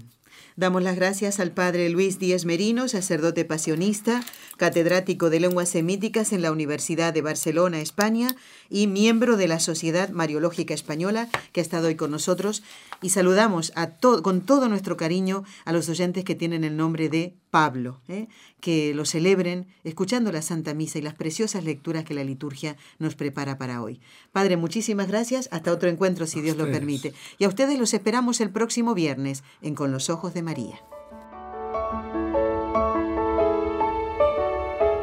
Damos 0.60 0.84
las 0.84 0.97
gracias 0.97 1.39
al 1.39 1.51
padre 1.51 1.89
Luis 1.89 2.20
Díez 2.20 2.43
Merino, 2.43 2.89
sacerdote 2.89 3.45
pasionista, 3.45 4.22
catedrático 4.57 5.30
de 5.30 5.39
lenguas 5.39 5.70
semíticas 5.70 6.34
en 6.34 6.41
la 6.41 6.51
Universidad 6.51 7.14
de 7.14 7.22
Barcelona, 7.22 7.80
España, 7.80 8.36
y 8.70 8.88
miembro 8.88 9.38
de 9.38 9.47
la 9.47 9.59
Sociedad 9.59 10.09
Mariológica 10.09 10.74
Española, 10.74 11.30
que 11.51 11.59
ha 11.59 11.63
estado 11.63 11.88
hoy 11.88 11.95
con 11.95 12.11
nosotros. 12.11 12.63
Y 13.01 13.09
saludamos 13.09 13.72
a 13.76 13.97
con 13.97 14.41
todo 14.41 14.67
nuestro 14.70 14.97
cariño 14.97 15.43
a 15.65 15.72
los 15.72 15.89
oyentes 15.89 16.24
que 16.24 16.36
tienen 16.36 16.63
el 16.63 16.76
nombre 16.78 17.09
de 17.09 17.34
Pablo, 17.49 18.01
¿eh? 18.07 18.28
que 18.59 18.93
lo 18.93 19.05
celebren 19.05 19.67
escuchando 19.84 20.32
la 20.32 20.41
Santa 20.41 20.74
Misa 20.74 20.99
y 20.99 21.01
las 21.01 21.15
preciosas 21.15 21.63
lecturas 21.63 22.03
que 22.03 22.13
la 22.13 22.24
liturgia 22.24 22.76
nos 22.99 23.15
prepara 23.15 23.57
para 23.57 23.82
hoy. 23.82 24.01
Padre, 24.32 24.57
muchísimas 24.57 25.07
gracias. 25.07 25.49
Hasta 25.51 25.72
otro 25.72 25.89
encuentro, 25.89 26.28
si 26.28 26.41
Dios 26.41 26.57
lo 26.57 26.70
permite. 26.70 27.13
Y 27.38 27.45
a 27.45 27.47
ustedes 27.47 27.80
los 27.80 27.93
esperamos 27.93 28.41
el 28.41 28.51
próximo 28.51 28.93
viernes 28.93 29.43
en 29.61 29.76
Con 29.76 29.91
los 29.91 30.09
Ojos 30.09 30.34
de 30.34 30.43
María. 30.43 30.80